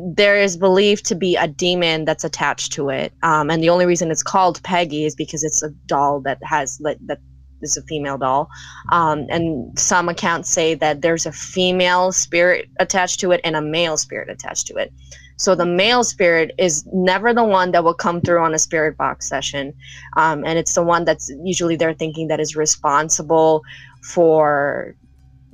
there 0.00 0.36
is 0.36 0.56
believed 0.56 1.04
to 1.06 1.14
be 1.14 1.36
a 1.36 1.48
demon 1.48 2.04
that's 2.04 2.24
attached 2.24 2.72
to 2.72 2.88
it, 2.88 3.12
um, 3.22 3.50
and 3.50 3.62
the 3.62 3.70
only 3.70 3.86
reason 3.86 4.10
it's 4.10 4.22
called 4.22 4.62
Peggy 4.62 5.04
is 5.04 5.14
because 5.14 5.44
it's 5.44 5.62
a 5.62 5.70
doll 5.86 6.20
that 6.22 6.38
has 6.42 6.78
that 6.78 7.18
is 7.62 7.76
a 7.76 7.82
female 7.82 8.18
doll, 8.18 8.48
um, 8.92 9.26
and 9.30 9.78
some 9.78 10.08
accounts 10.08 10.50
say 10.50 10.74
that 10.74 11.02
there's 11.02 11.26
a 11.26 11.32
female 11.32 12.12
spirit 12.12 12.68
attached 12.78 13.20
to 13.20 13.32
it 13.32 13.40
and 13.44 13.56
a 13.56 13.62
male 13.62 13.96
spirit 13.96 14.28
attached 14.28 14.66
to 14.66 14.74
it. 14.76 14.92
So 15.38 15.54
the 15.54 15.66
male 15.66 16.02
spirit 16.02 16.52
is 16.58 16.86
never 16.92 17.34
the 17.34 17.44
one 17.44 17.72
that 17.72 17.84
will 17.84 17.94
come 17.94 18.22
through 18.22 18.40
on 18.40 18.54
a 18.54 18.58
spirit 18.58 18.96
box 18.96 19.28
session, 19.28 19.74
um, 20.16 20.44
and 20.44 20.58
it's 20.58 20.74
the 20.74 20.82
one 20.82 21.04
that's 21.04 21.30
usually 21.42 21.76
they're 21.76 21.94
thinking 21.94 22.28
that 22.28 22.40
is 22.40 22.56
responsible 22.56 23.62
for 24.02 24.94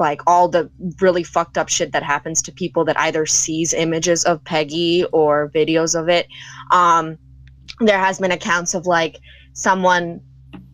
like 0.02 0.20
all 0.26 0.48
the 0.48 0.68
really 1.00 1.22
fucked 1.22 1.56
up 1.56 1.68
shit 1.68 1.92
that 1.92 2.02
happens 2.02 2.42
to 2.42 2.52
people 2.52 2.84
that 2.84 2.98
either 2.98 3.24
sees 3.24 3.72
images 3.72 4.24
of 4.24 4.42
Peggy 4.44 5.04
or 5.12 5.48
videos 5.54 5.98
of 5.98 6.08
it. 6.08 6.26
Um, 6.72 7.16
there 7.78 8.00
has 8.00 8.18
been 8.18 8.32
accounts 8.32 8.74
of 8.74 8.84
like 8.84 9.20
someone 9.52 10.20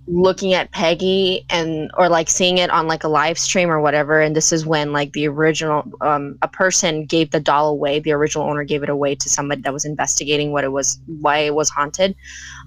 looking 0.06 0.54
at 0.54 0.72
Peggy 0.72 1.44
and 1.50 1.90
or 1.98 2.08
like 2.08 2.30
seeing 2.30 2.56
it 2.56 2.70
on 2.70 2.86
like 2.86 3.04
a 3.04 3.08
live 3.08 3.38
stream 3.38 3.70
or 3.70 3.80
whatever 3.82 4.22
and 4.22 4.34
this 4.34 4.52
is 4.52 4.64
when 4.64 4.90
like 4.90 5.12
the 5.12 5.28
original 5.28 5.82
um 6.00 6.38
a 6.40 6.48
person 6.48 7.04
gave 7.04 7.30
the 7.30 7.40
doll 7.40 7.68
away 7.68 8.00
the 8.00 8.12
original 8.12 8.48
owner 8.48 8.64
gave 8.64 8.82
it 8.82 8.88
away 8.88 9.14
to 9.14 9.28
somebody 9.28 9.60
that 9.60 9.72
was 9.72 9.84
investigating 9.84 10.50
what 10.50 10.64
it 10.64 10.72
was 10.72 10.98
why 11.20 11.40
it 11.40 11.54
was 11.54 11.68
haunted 11.68 12.16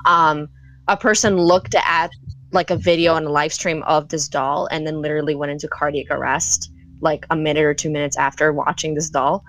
um 0.05 0.47
a 0.87 0.95
person 0.95 1.35
looked 1.35 1.73
at 1.73 2.11
like 2.51 2.69
a 2.69 2.77
video 2.77 3.15
and 3.15 3.27
a 3.27 3.29
live 3.29 3.53
stream 3.53 3.83
of 3.83 4.09
this 4.09 4.27
doll 4.27 4.67
and 4.71 4.85
then 4.85 5.01
literally 5.01 5.35
went 5.35 5.51
into 5.51 5.67
cardiac 5.67 6.07
arrest 6.11 6.71
like 7.03 7.25
a 7.31 7.35
minute 7.35 7.63
or 7.63 7.73
two 7.73 7.89
minutes 7.89 8.15
after 8.17 8.53
watching 8.53 8.93
this 8.93 9.09
doll 9.09 9.43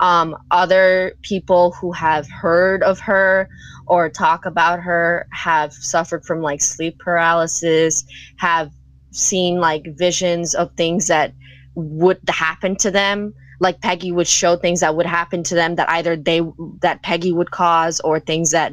um 0.00 0.34
other 0.50 1.14
people 1.22 1.72
who 1.72 1.92
have 1.92 2.28
heard 2.30 2.82
of 2.82 2.98
her 2.98 3.48
or 3.86 4.08
talk 4.08 4.46
about 4.46 4.80
her 4.80 5.26
have 5.30 5.72
suffered 5.72 6.24
from 6.24 6.40
like 6.40 6.62
sleep 6.62 6.98
paralysis, 6.98 8.04
have 8.36 8.72
seen 9.12 9.60
like 9.60 9.84
visions 9.96 10.54
of 10.54 10.72
things 10.76 11.08
that 11.08 11.32
would 11.74 12.18
happen 12.28 12.76
to 12.76 12.90
them. 12.90 13.34
Like 13.60 13.80
Peggy 13.80 14.12
would 14.12 14.26
show 14.26 14.56
things 14.56 14.80
that 14.80 14.96
would 14.96 15.06
happen 15.06 15.42
to 15.44 15.54
them 15.54 15.76
that 15.76 15.88
either 15.88 16.16
they 16.16 16.40
that 16.80 17.02
Peggy 17.02 17.32
would 17.32 17.50
cause 17.50 18.00
or 18.00 18.18
things 18.20 18.50
that 18.50 18.72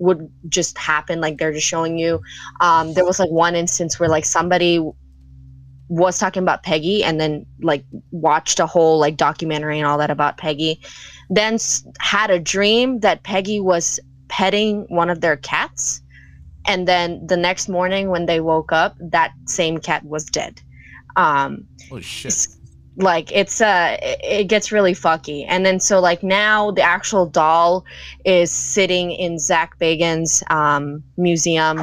would 0.00 0.30
just 0.48 0.76
happen 0.76 1.20
like 1.20 1.38
they're 1.38 1.52
just 1.52 1.66
showing 1.66 1.98
you. 1.98 2.20
Um, 2.60 2.94
there 2.94 3.04
was 3.04 3.20
like 3.20 3.30
one 3.30 3.54
instance 3.54 4.00
where 4.00 4.08
like 4.08 4.24
somebody 4.24 4.80
was 5.88 6.18
talking 6.18 6.42
about 6.42 6.62
Peggy 6.62 7.04
and 7.04 7.20
then 7.20 7.46
like 7.60 7.84
watched 8.10 8.60
a 8.60 8.66
whole 8.66 8.98
like 8.98 9.16
documentary 9.16 9.78
and 9.78 9.86
all 9.86 9.98
that 9.98 10.10
about 10.10 10.36
Peggy, 10.36 10.80
then 11.28 11.54
s- 11.54 11.84
had 11.98 12.30
a 12.30 12.38
dream 12.38 13.00
that 13.00 13.22
Peggy 13.22 13.60
was 13.60 14.00
petting 14.28 14.86
one 14.88 15.10
of 15.10 15.20
their 15.20 15.36
cats 15.36 16.00
and 16.66 16.86
then 16.86 17.26
the 17.26 17.36
next 17.36 17.68
morning 17.68 18.10
when 18.10 18.26
they 18.26 18.40
woke 18.40 18.72
up 18.72 18.94
that 19.00 19.32
same 19.46 19.78
cat 19.78 20.04
was 20.04 20.24
dead 20.24 20.60
um 21.16 21.66
Holy 21.88 22.02
shit. 22.02 22.46
Like 22.96 23.30
it's 23.32 23.60
uh 23.60 23.96
it, 24.02 24.20
it 24.22 24.44
gets 24.44 24.72
really 24.72 24.94
fucky. 24.94 25.44
And 25.48 25.64
then 25.64 25.80
so 25.80 26.00
like 26.00 26.22
now 26.22 26.70
the 26.72 26.82
actual 26.82 27.26
doll 27.26 27.84
is 28.24 28.50
sitting 28.50 29.12
in 29.12 29.38
Zak 29.38 29.78
Bagans' 29.78 30.42
um 30.50 31.02
museum 31.16 31.78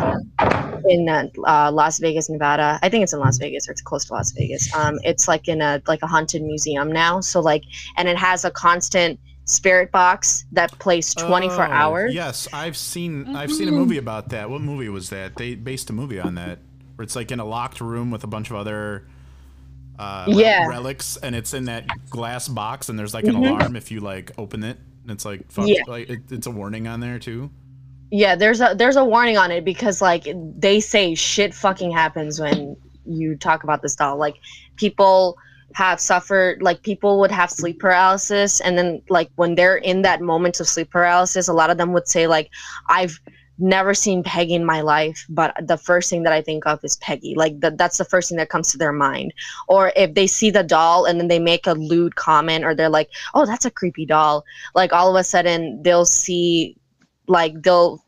in 0.89 1.09
uh, 1.09 1.27
uh, 1.45 1.71
las 1.71 1.99
vegas 1.99 2.29
nevada. 2.29 2.79
I 2.81 2.89
think 2.89 3.03
it's 3.03 3.13
in 3.13 3.19
las 3.19 3.37
vegas 3.37 3.67
or 3.67 3.71
it's 3.71 3.81
close 3.81 4.05
to 4.05 4.13
las 4.13 4.31
vegas. 4.31 4.73
Um 4.75 4.99
it's 5.03 5.27
like 5.27 5.47
in 5.47 5.61
a 5.61 5.81
like 5.87 6.01
a 6.03 6.07
haunted 6.07 6.43
museum 6.43 6.91
now. 6.91 7.21
So 7.21 7.39
like 7.39 7.63
and 7.95 8.07
it 8.07 8.17
has 8.17 8.45
a 8.45 8.51
constant 8.51 9.19
spirit 9.45 9.91
box 9.93 10.45
that 10.51 10.77
plays 10.77 11.15
24 11.15 11.67
Oh, 11.67 11.71
hours. 11.71 12.13
Yes, 12.13 12.49
I've 12.51 12.75
seen 12.75 13.33
I've 13.35 13.51
seen 13.51 13.69
a 13.69 13.71
movie 13.71 13.97
about 13.97 14.29
that. 14.29 14.49
What 14.49 14.61
movie 14.61 14.89
was 14.89 15.09
that? 15.09 15.37
They 15.37 15.55
based 15.55 15.89
a 15.89 15.93
movie 15.93 16.19
on 16.19 16.35
that. 16.35 16.59
Where 16.95 17.03
it's 17.03 17.15
like 17.15 17.31
in 17.31 17.39
a 17.39 17.45
locked 17.45 17.79
room 17.79 18.11
with 18.11 18.23
a 18.23 18.27
bunch 18.27 18.49
of 18.49 18.57
other 18.57 19.07
uh, 19.99 20.25
Yeah. 20.27 20.67
relics, 20.67 21.17
and 21.17 21.35
it's 21.35 21.53
in 21.53 21.65
that 21.65 21.85
glass 22.09 22.47
box, 22.47 22.89
and 22.89 22.97
there's 22.97 23.13
like 23.13 23.25
an 23.25 23.35
Mhm. 23.35 23.49
alarm 23.49 23.75
if 23.75 23.91
you 23.91 23.99
like 23.99 24.31
open 24.37 24.63
it, 24.63 24.77
and 25.03 25.11
it's 25.11 25.25
like 25.25 25.49
fuck, 25.51 25.67
Yeah. 25.67 25.81
like 25.87 26.09
it, 26.09 26.19
it's 26.31 26.47
a 26.47 26.51
warning 26.51 26.87
on 26.87 26.99
there 26.99 27.19
too. 27.19 27.49
Yeah, 28.11 28.35
there's 28.35 28.61
a 28.61 28.73
there's 28.77 28.95
a 28.95 29.03
warning 29.03 29.37
on 29.37 29.51
it 29.51 29.65
because 29.65 30.01
like 30.01 30.27
they 30.57 30.79
say 30.79 31.13
shit 31.15 31.53
fucking 31.53 31.91
happens 31.91 32.39
when 32.39 32.77
you 33.05 33.35
talk 33.35 33.63
about 33.63 33.81
this 33.81 33.95
doll. 33.95 34.17
Like 34.17 34.35
people 34.75 35.37
have 35.73 35.99
suffered 35.99 36.61
like 36.61 36.81
people 36.83 37.19
would 37.19 37.31
have 37.31 37.51
sleep 37.51 37.79
paralysis 37.79 38.61
and 38.61 38.77
then 38.77 39.01
like 39.09 39.29
when 39.35 39.55
they're 39.55 39.75
in 39.77 40.01
that 40.03 40.21
moment 40.21 40.59
of 40.59 40.67
sleep 40.67 40.89
paralysis, 40.89 41.47
a 41.49 41.53
lot 41.53 41.69
of 41.69 41.77
them 41.77 41.91
would 41.93 42.07
say 42.07 42.27
like 42.27 42.49
I've 42.89 43.19
never 43.59 43.93
seen 43.93 44.23
Peggy 44.23 44.53
in 44.53 44.65
my 44.65 44.81
life, 44.81 45.25
but 45.29 45.55
the 45.61 45.77
first 45.77 46.09
thing 46.09 46.23
that 46.23 46.33
I 46.33 46.41
think 46.41 46.65
of 46.65 46.83
is 46.83 46.97
Peggy. 46.97 47.35
Like 47.35 47.59
that 47.61 47.77
that's 47.77 47.97
the 47.97 48.05
first 48.05 48.29
thing 48.29 48.37
that 48.37 48.49
comes 48.49 48.71
to 48.71 48.77
their 48.77 48.91
mind. 48.91 49.33
Or 49.67 49.91
if 49.95 50.13
they 50.13 50.27
see 50.27 50.49
the 50.49 50.63
doll 50.63 51.05
and 51.05 51.19
then 51.19 51.27
they 51.27 51.39
make 51.39 51.67
a 51.67 51.73
lewd 51.73 52.15
comment 52.15 52.65
or 52.65 52.75
they're 52.75 52.89
like, 52.89 53.09
"Oh, 53.33 53.45
that's 53.45 53.65
a 53.65 53.71
creepy 53.71 54.05
doll." 54.05 54.45
Like 54.75 54.93
all 54.93 55.09
of 55.09 55.19
a 55.19 55.23
sudden 55.23 55.81
they'll 55.83 56.05
see 56.05 56.75
like 57.27 57.61
they'll 57.61 58.03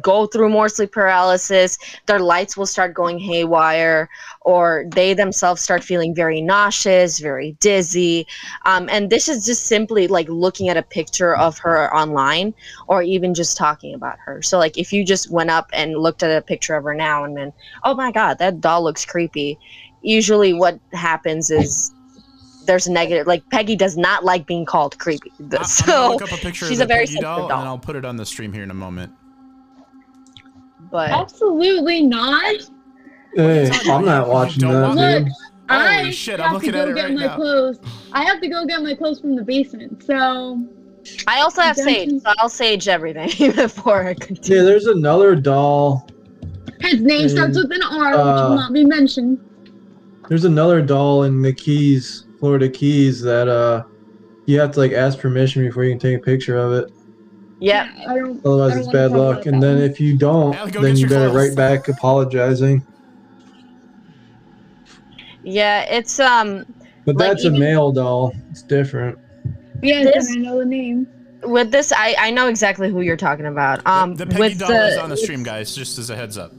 go 0.00 0.26
through 0.26 0.48
more 0.48 0.68
sleep 0.68 0.90
paralysis 0.90 1.78
their 2.06 2.18
lights 2.18 2.56
will 2.56 2.66
start 2.66 2.92
going 2.92 3.20
haywire 3.20 4.08
or 4.40 4.84
they 4.92 5.14
themselves 5.14 5.62
start 5.62 5.84
feeling 5.84 6.12
very 6.12 6.40
nauseous 6.40 7.20
very 7.20 7.52
dizzy. 7.60 8.26
Um, 8.64 8.88
and 8.90 9.10
this 9.10 9.28
is 9.28 9.46
just 9.46 9.66
simply 9.66 10.08
like 10.08 10.28
looking 10.28 10.68
at 10.68 10.76
a 10.76 10.82
picture 10.82 11.36
of 11.36 11.56
her 11.58 11.94
online 11.94 12.52
or 12.88 13.02
even 13.02 13.32
just 13.32 13.56
talking 13.56 13.94
about 13.94 14.18
her. 14.18 14.42
So 14.42 14.58
like 14.58 14.76
if 14.76 14.92
you 14.92 15.04
just 15.04 15.30
went 15.30 15.50
up 15.50 15.70
and 15.72 15.96
looked 15.96 16.24
at 16.24 16.36
a 16.36 16.42
picture 16.42 16.74
of 16.74 16.82
her 16.84 16.94
now 16.94 17.22
and 17.22 17.36
then 17.36 17.52
oh 17.84 17.94
my 17.94 18.10
god 18.10 18.38
that 18.38 18.60
doll 18.60 18.82
looks 18.82 19.04
creepy 19.04 19.58
usually 20.02 20.52
what 20.52 20.78
happens 20.92 21.50
is 21.50 21.92
there's 22.66 22.86
a 22.88 22.92
negative 22.92 23.26
like 23.26 23.48
peggy 23.50 23.76
does 23.76 23.96
not 23.96 24.24
like 24.24 24.46
being 24.46 24.64
called 24.64 24.98
creepy. 24.98 25.30
I- 25.52 25.58
I'm 25.58 25.64
so 25.64 26.08
look 26.10 26.22
up 26.22 26.32
a 26.32 26.36
picture 26.36 26.66
she's 26.66 26.80
of 26.80 26.86
a 26.86 26.88
very 26.88 27.06
Peggy 27.06 27.20
doll, 27.20 27.48
doll. 27.48 27.60
and 27.60 27.68
I'll 27.68 27.78
put 27.78 27.94
it 27.94 28.04
on 28.04 28.16
the 28.16 28.26
stream 28.26 28.52
here 28.52 28.64
in 28.64 28.70
a 28.70 28.74
moment. 28.74 29.12
But 30.90 31.10
Absolutely 31.10 32.02
not. 32.02 32.56
Hey, 33.34 33.70
I'm 33.86 34.04
not 34.04 34.28
watching 34.28 34.60
don't 34.62 34.96
that, 34.96 35.18
Look, 35.18 35.24
dude. 35.24 35.32
I 35.68 36.10
shit, 36.10 36.38
have 36.40 36.54
I'm 36.54 36.60
to 36.60 36.70
go 36.72 36.82
at 36.82 36.88
it 36.88 36.94
get 36.94 37.04
right 37.06 37.14
my 37.14 37.26
now. 37.26 37.36
clothes. 37.36 37.78
I 38.12 38.24
have 38.24 38.40
to 38.40 38.48
go 38.48 38.64
get 38.66 38.82
my 38.82 38.94
clothes 38.94 39.20
from 39.20 39.34
the 39.36 39.42
basement. 39.42 40.02
So 40.04 40.64
I 41.26 41.40
also 41.40 41.60
have 41.62 41.76
Don't 41.76 41.84
sage, 41.84 42.22
so 42.22 42.32
I'll 42.38 42.48
sage 42.48 42.88
everything 42.88 43.52
before 43.56 44.06
I 44.06 44.14
continue. 44.14 44.60
Yeah, 44.60 44.64
there's 44.64 44.86
another 44.86 45.34
doll. 45.34 46.08
his 46.80 47.00
name 47.00 47.28
starts 47.28 47.56
with 47.56 47.70
an 47.72 47.82
R, 47.82 48.10
which 48.10 48.16
uh, 48.16 48.46
will 48.48 48.56
not 48.56 48.72
be 48.72 48.84
mentioned. 48.84 49.38
There's 50.28 50.44
another 50.44 50.82
doll 50.82 51.24
in 51.24 51.42
the 51.42 51.52
Keys, 51.52 52.26
Florida 52.40 52.68
Keys, 52.68 53.20
that 53.22 53.48
uh, 53.48 53.84
you 54.46 54.58
have 54.60 54.72
to 54.72 54.80
like 54.80 54.92
ask 54.92 55.18
permission 55.18 55.62
before 55.64 55.84
you 55.84 55.90
can 55.92 55.98
take 56.00 56.18
a 56.18 56.22
picture 56.22 56.56
of 56.56 56.72
it. 56.72 56.90
Yep. 57.58 57.86
I 58.08 58.14
don't. 58.16 58.36
I 58.44 58.48
Otherwise, 58.48 58.70
don't 58.72 58.78
it's 58.80 58.88
bad 58.92 59.12
luck. 59.12 59.46
And 59.46 59.62
then 59.62 59.78
if 59.78 59.98
you 60.00 60.16
don't, 60.16 60.54
Allie, 60.54 60.70
then 60.72 60.96
you 60.96 61.08
better 61.08 61.30
clothes. 61.30 61.48
write 61.48 61.56
back 61.56 61.88
apologizing. 61.88 62.84
Yeah, 65.42 65.82
it's 65.82 66.18
um 66.20 66.64
But 67.04 67.16
Like, 67.16 67.28
that's 67.30 67.44
even- 67.44 67.56
a 67.56 67.60
male 67.60 67.92
doll. 67.92 68.32
It's 68.50 68.62
different. 68.62 69.18
Yeah, 69.82 70.04
this- 70.04 70.30
I 70.32 70.36
know 70.36 70.58
the 70.58 70.64
name. 70.64 71.06
with 71.44 71.70
this 71.70 71.92
I 71.92 72.14
I 72.18 72.30
know 72.30 72.48
exactly 72.48 72.90
who 72.90 73.00
you're 73.02 73.16
talking 73.16 73.46
about. 73.46 73.86
Um 73.86 74.14
the 74.16 74.26
Peggy 74.26 74.40
with 74.40 74.58
doll 74.58 74.68
the 74.68 74.88
is 74.88 74.96
on 74.98 75.10
the 75.10 75.16
stream, 75.16 75.42
guys. 75.42 75.74
Just 75.74 75.98
as 75.98 76.10
a 76.10 76.16
heads 76.16 76.36
up. 76.36 76.52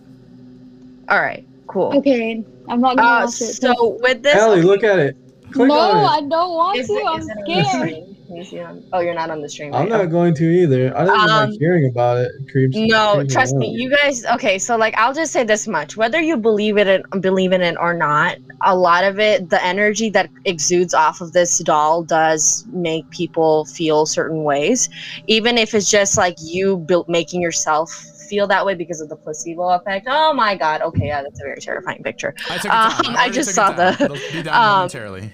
All 1.10 1.20
right, 1.20 1.46
cool. 1.68 1.96
Okay, 1.98 2.44
I'm 2.70 2.80
not 2.82 2.96
gonna 2.98 3.08
Uh 3.08 3.26
watch 3.26 3.42
it. 3.42 3.54
so 3.62 3.98
with 4.02 4.24
this 4.24 4.36
Allie, 4.36 4.62
look 4.62 4.84
at 4.84 5.00
it. 5.00 5.18
Click 5.52 5.68
no, 5.70 5.76
it. 5.76 6.06
I 6.06 6.22
don't 6.22 6.56
want 6.56 6.78
is 6.80 6.88
to. 6.88 6.94
it- 6.94 7.06
I'm 7.06 7.20
is 7.22 7.28
it 7.28 7.32
on 7.32 7.38
the 7.46 7.64
scared. 7.64 8.07
Stream? 8.28 8.36
Can 8.36 8.36
you 8.38 8.44
see 8.44 8.60
on- 8.60 8.84
Oh, 8.94 9.00
you're 9.00 9.14
not 9.14 9.30
on 9.30 9.42
the 9.42 9.50
stream. 9.50 9.74
I'm 9.74 9.90
right? 9.90 9.90
not 10.04 10.06
going 10.12 10.34
to 10.36 10.44
either. 10.44 10.96
I 10.98 11.06
don't 11.06 11.16
even 11.18 11.30
Um, 11.30 11.50
like 11.50 11.60
hearing 11.60 11.90
about 11.90 12.18
it. 12.18 12.32
It 12.40 12.52
creeps. 12.52 12.76
No, 12.78 13.16
creeps 13.16 13.30
me 13.30 13.34
trust 13.34 13.54
out. 13.56 13.60
me, 13.60 13.68
you 13.70 13.90
guys. 13.90 14.26
Okay, 14.26 14.60
so 14.60 14.76
like, 14.76 14.94
I'll 14.98 15.14
just 15.14 15.32
say 15.32 15.44
this 15.44 15.68
much: 15.68 15.98
whether 15.98 16.20
you 16.22 16.38
believe 16.38 16.78
it, 16.78 17.02
believe 17.22 17.52
in 17.52 17.62
it 17.62 17.76
or 17.80 17.94
not, 17.94 18.38
a 18.64 18.76
lot 18.76 19.04
of 19.04 19.20
it, 19.20 19.50
the 19.50 19.64
energy 19.64 20.10
that 20.12 20.30
exudes 20.46 20.94
off 20.94 21.22
of 21.22 21.32
this 21.34 21.60
doll 21.60 22.04
does 22.04 22.66
make 22.72 23.10
people 23.12 23.66
feel 23.66 24.06
certain 24.06 24.44
ways, 24.44 24.90
even 25.28 25.58
if 25.58 25.74
it's 25.74 25.90
just 25.90 26.18
like 26.18 26.36
you 26.42 26.78
built 26.78 27.08
making 27.10 27.42
yourself 27.42 27.92
feel 28.30 28.46
that 28.48 28.66
way 28.66 28.76
because 28.76 29.00
of 29.00 29.08
the 29.08 29.16
placebo 29.16 29.70
effect. 29.70 30.06
Oh 30.10 30.34
my 30.34 30.54
god! 30.56 30.82
Okay, 30.82 31.08
yeah, 31.08 31.22
that's 31.24 31.40
a 31.40 31.44
very 31.44 31.62
terrifying 31.62 32.04
picture. 32.04 32.36
I 32.50 32.58
took 32.58 32.66
it 32.66 32.72
Um, 32.72 33.02
down. 33.04 33.16
I 33.16 33.30
just 33.30 33.50
took 33.50 33.56
saw 33.56 33.72
it 33.72 33.98
the- 33.98 34.04
It'll 34.06 34.44
be 34.44 34.50
um, 34.50 34.80
momentarily. 34.80 35.32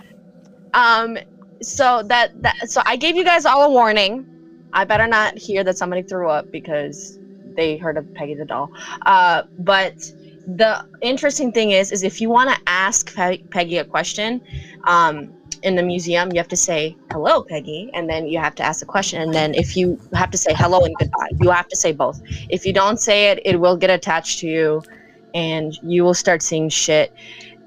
Um, 0.76 1.18
so 1.64 2.04
that 2.04 2.32
that 2.42 2.56
so 2.70 2.82
I 2.86 2.96
gave 2.96 3.16
you 3.16 3.24
guys 3.24 3.46
all 3.46 3.64
a 3.64 3.70
warning. 3.70 4.26
I 4.74 4.86
better 4.86 5.08
not 5.08 5.38
hear 5.38 5.64
that 5.64 5.78
somebody 5.78 6.02
threw 6.04 6.30
up 6.30 6.52
because 6.52 7.20
they 7.56 7.78
heard 7.78 7.98
of 7.98 8.12
Peggy 8.16 8.36
the 8.36 8.46
doll. 8.46 8.72
Uh, 9.06 9.44
but 9.60 9.94
the 10.48 10.84
interesting 11.02 11.52
thing 11.52 11.72
is, 11.72 11.92
is 11.92 12.04
if 12.04 12.20
you 12.20 12.30
want 12.30 12.50
to 12.50 12.58
ask 12.68 13.14
Pe- 13.14 13.44
Peggy 13.52 13.78
a 13.78 13.86
question, 13.86 14.42
um, 14.88 15.34
in 15.62 15.76
the 15.76 15.84
museum, 15.84 16.32
you 16.32 16.38
have 16.40 16.48
to 16.50 16.58
say 16.58 16.98
hello, 17.12 17.44
Peggy, 17.44 17.90
and 17.94 18.10
then 18.10 18.28
you 18.28 18.40
have 18.40 18.56
to 18.56 18.64
ask 18.64 18.82
a 18.82 18.86
question. 18.86 19.22
And 19.22 19.34
then 19.34 19.54
if 19.54 19.78
you 19.78 20.00
have 20.14 20.32
to 20.32 20.38
say 20.38 20.54
hello 20.54 20.84
and 20.84 20.96
goodbye, 20.98 21.30
you 21.40 21.50
have 21.52 21.68
to 21.70 21.78
say 21.78 21.92
both. 21.94 22.20
If 22.50 22.66
you 22.66 22.74
don't 22.74 23.00
say 23.00 23.30
it, 23.32 23.40
it 23.46 23.60
will 23.60 23.78
get 23.78 23.90
attached 23.90 24.40
to 24.40 24.48
you, 24.48 24.84
and 25.34 25.74
you 25.82 26.04
will 26.04 26.14
start 26.14 26.42
seeing 26.42 26.70
shit 26.70 27.12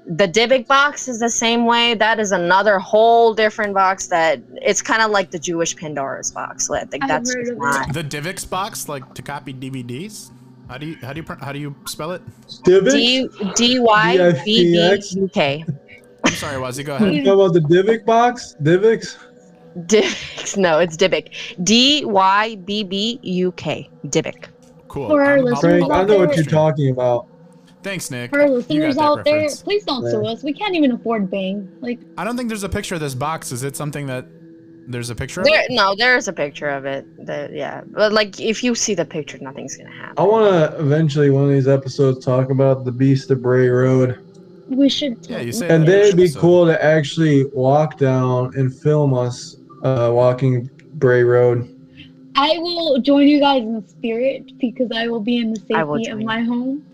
the 0.09 0.27
Dybbuk 0.27 0.67
box 0.67 1.07
is 1.07 1.19
the 1.19 1.29
same 1.29 1.65
way. 1.65 1.93
That 1.93 2.19
is 2.19 2.31
another 2.31 2.79
whole 2.79 3.33
different 3.33 3.73
box. 3.73 4.07
That 4.07 4.39
it's 4.61 4.81
kind 4.81 5.01
of 5.01 5.11
like 5.11 5.31
the 5.31 5.39
Jewish 5.39 5.75
Pandora's 5.75 6.31
box. 6.31 6.69
I 6.69 6.85
think 6.85 7.03
I've 7.03 7.09
that's 7.09 7.33
just 7.33 7.53
not. 7.57 7.93
The 7.93 8.03
Divx 8.03 8.49
box, 8.49 8.87
like 8.87 9.13
to 9.15 9.21
copy 9.21 9.53
DVDs. 9.53 10.31
How 10.69 10.77
do 10.77 10.85
you 10.85 10.97
how 11.01 11.13
do 11.13 11.21
you 11.21 11.25
how 11.41 11.51
do 11.51 11.59
you 11.59 11.75
spell 11.85 12.11
it? 12.11 12.21
Divx? 12.63 12.91
D 12.91 13.29
D 13.55 13.79
Y 13.79 14.17
B 14.17 14.41
B 14.45 14.75
DIVX? 14.75 15.15
U 15.15 15.27
K. 15.29 15.65
I'm 16.25 16.33
sorry, 16.33 16.55
Wazzy. 16.55 16.85
Go 16.85 16.97
You 16.97 17.05
ahead. 17.05 17.25
talking 17.25 17.27
about 17.29 17.53
the 17.53 17.59
Divic 17.61 18.05
box? 18.05 18.55
Divix? 18.61 19.17
Dybbuk. 19.77 20.57
No, 20.57 20.79
it's 20.79 20.97
Dybbuk. 20.97 21.63
D 21.63 22.03
Y 22.05 22.55
B 22.65 22.83
B 22.83 23.19
U 23.23 23.51
K. 23.53 23.89
Dybbuk. 24.07 24.45
Cool. 24.87 25.09
For 25.09 25.21
our 25.23 25.35
I'm- 25.35 25.43
listeners 25.45 25.79
Frank, 25.79 25.91
I'll- 25.91 26.05
know 26.07 26.17
what 26.19 26.35
you're 26.35 26.45
talking 26.45 26.89
about. 26.91 27.27
Thanks, 27.83 28.11
Nick. 28.11 28.31
For 28.31 28.41
our 28.41 28.49
listeners 28.49 28.95
got 28.95 29.01
that 29.01 29.19
out 29.19 29.25
there, 29.25 29.49
please 29.63 29.85
don't 29.85 30.09
sue 30.09 30.25
us. 30.25 30.43
We 30.43 30.53
can't 30.53 30.75
even 30.75 30.91
afford 30.91 31.29
Bang. 31.29 31.71
Like, 31.79 31.99
I 32.17 32.23
don't 32.23 32.35
think 32.35 32.49
there's 32.49 32.63
a 32.63 32.69
picture 32.69 32.95
of 32.95 33.01
this 33.01 33.15
box. 33.15 33.51
Is 33.51 33.63
it 33.63 33.75
something 33.75 34.07
that 34.07 34.25
there's 34.87 35.09
a 35.09 35.15
picture 35.15 35.41
of? 35.41 35.47
There, 35.47 35.61
it? 35.61 35.71
no, 35.71 35.95
there's 35.95 36.27
a 36.27 36.33
picture 36.33 36.69
of 36.69 36.85
it. 36.85 37.25
That 37.25 37.53
yeah, 37.53 37.83
but 37.87 38.11
like 38.11 38.39
if 38.39 38.63
you 38.63 38.75
see 38.75 38.93
the 38.93 39.05
picture, 39.05 39.37
nothing's 39.39 39.77
gonna 39.77 39.91
happen. 39.91 40.15
I 40.17 40.23
want 40.23 40.51
to 40.51 40.79
eventually 40.79 41.29
one 41.29 41.43
of 41.43 41.49
these 41.49 41.67
episodes 41.67 42.25
talk 42.25 42.49
about 42.49 42.83
the 42.83 42.91
Beast 42.91 43.29
of 43.31 43.41
Bray 43.41 43.69
Road, 43.69 44.19
we 44.69 44.89
should. 44.89 45.25
Yeah, 45.29 45.39
you 45.39 45.51
say 45.51 45.69
and 45.69 45.87
then 45.87 45.99
it'd 46.01 46.17
be 46.17 46.23
episode. 46.23 46.39
cool 46.39 46.65
to 46.65 46.83
actually 46.83 47.45
walk 47.53 47.97
down 47.97 48.53
and 48.55 48.73
film 48.73 49.13
us 49.13 49.57
uh, 49.83 50.11
walking 50.13 50.69
Bray 50.95 51.23
Road. 51.23 51.73
I 52.35 52.57
will 52.59 52.99
join 52.99 53.27
you 53.27 53.39
guys 53.39 53.63
in 53.63 53.87
spirit 53.87 54.57
because 54.59 54.91
I 54.93 55.07
will 55.07 55.21
be 55.21 55.37
in 55.37 55.53
the 55.53 55.59
safety 55.59 55.75
of 55.75 56.03
join 56.03 56.25
my 56.25 56.41
home. 56.41 56.85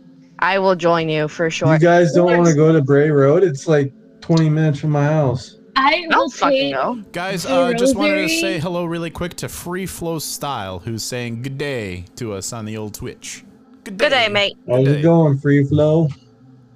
I 0.43 0.59
will 0.59 0.75
join 0.75 1.07
you 1.07 1.29
for 1.29 1.49
sure. 1.49 1.71
You 1.71 1.79
guys 1.79 2.11
don't 2.11 2.25
want 2.37 2.45
to 2.47 2.53
go 2.53 2.73
to 2.73 2.81
Bray 2.81 3.09
Road? 3.09 3.43
It's 3.43 3.65
like 3.65 3.93
20 4.19 4.49
minutes 4.49 4.77
from 4.79 4.89
my 4.89 5.05
house. 5.05 5.57
I 5.77 6.05
I'll 6.11 6.23
will 6.23 6.29
fucking 6.31 6.57
take. 6.57 6.73
go. 6.75 6.95
Guys, 7.13 7.45
Hey, 7.45 7.53
uh, 7.55 7.73
just 7.73 7.95
wanted 7.95 8.23
to 8.23 8.29
say 8.29 8.59
hello 8.59 8.83
really 8.83 9.09
quick 9.09 9.35
to 9.37 9.47
Free 9.47 9.85
Flow 9.85 10.19
Style, 10.19 10.79
who's 10.79 11.01
saying 11.01 11.43
good 11.43 11.57
day 11.57 12.03
to 12.17 12.33
us 12.33 12.51
on 12.51 12.65
the 12.65 12.75
old 12.75 12.93
Twitch. 12.93 13.45
Good 13.85 13.97
day, 13.97 14.05
Good 14.05 14.09
day, 14.09 14.27
mate. 14.27 14.53
How's 14.67 14.85
day. 14.85 14.99
it 14.99 15.01
going, 15.01 15.37
Free 15.37 15.63
Flow? 15.63 16.09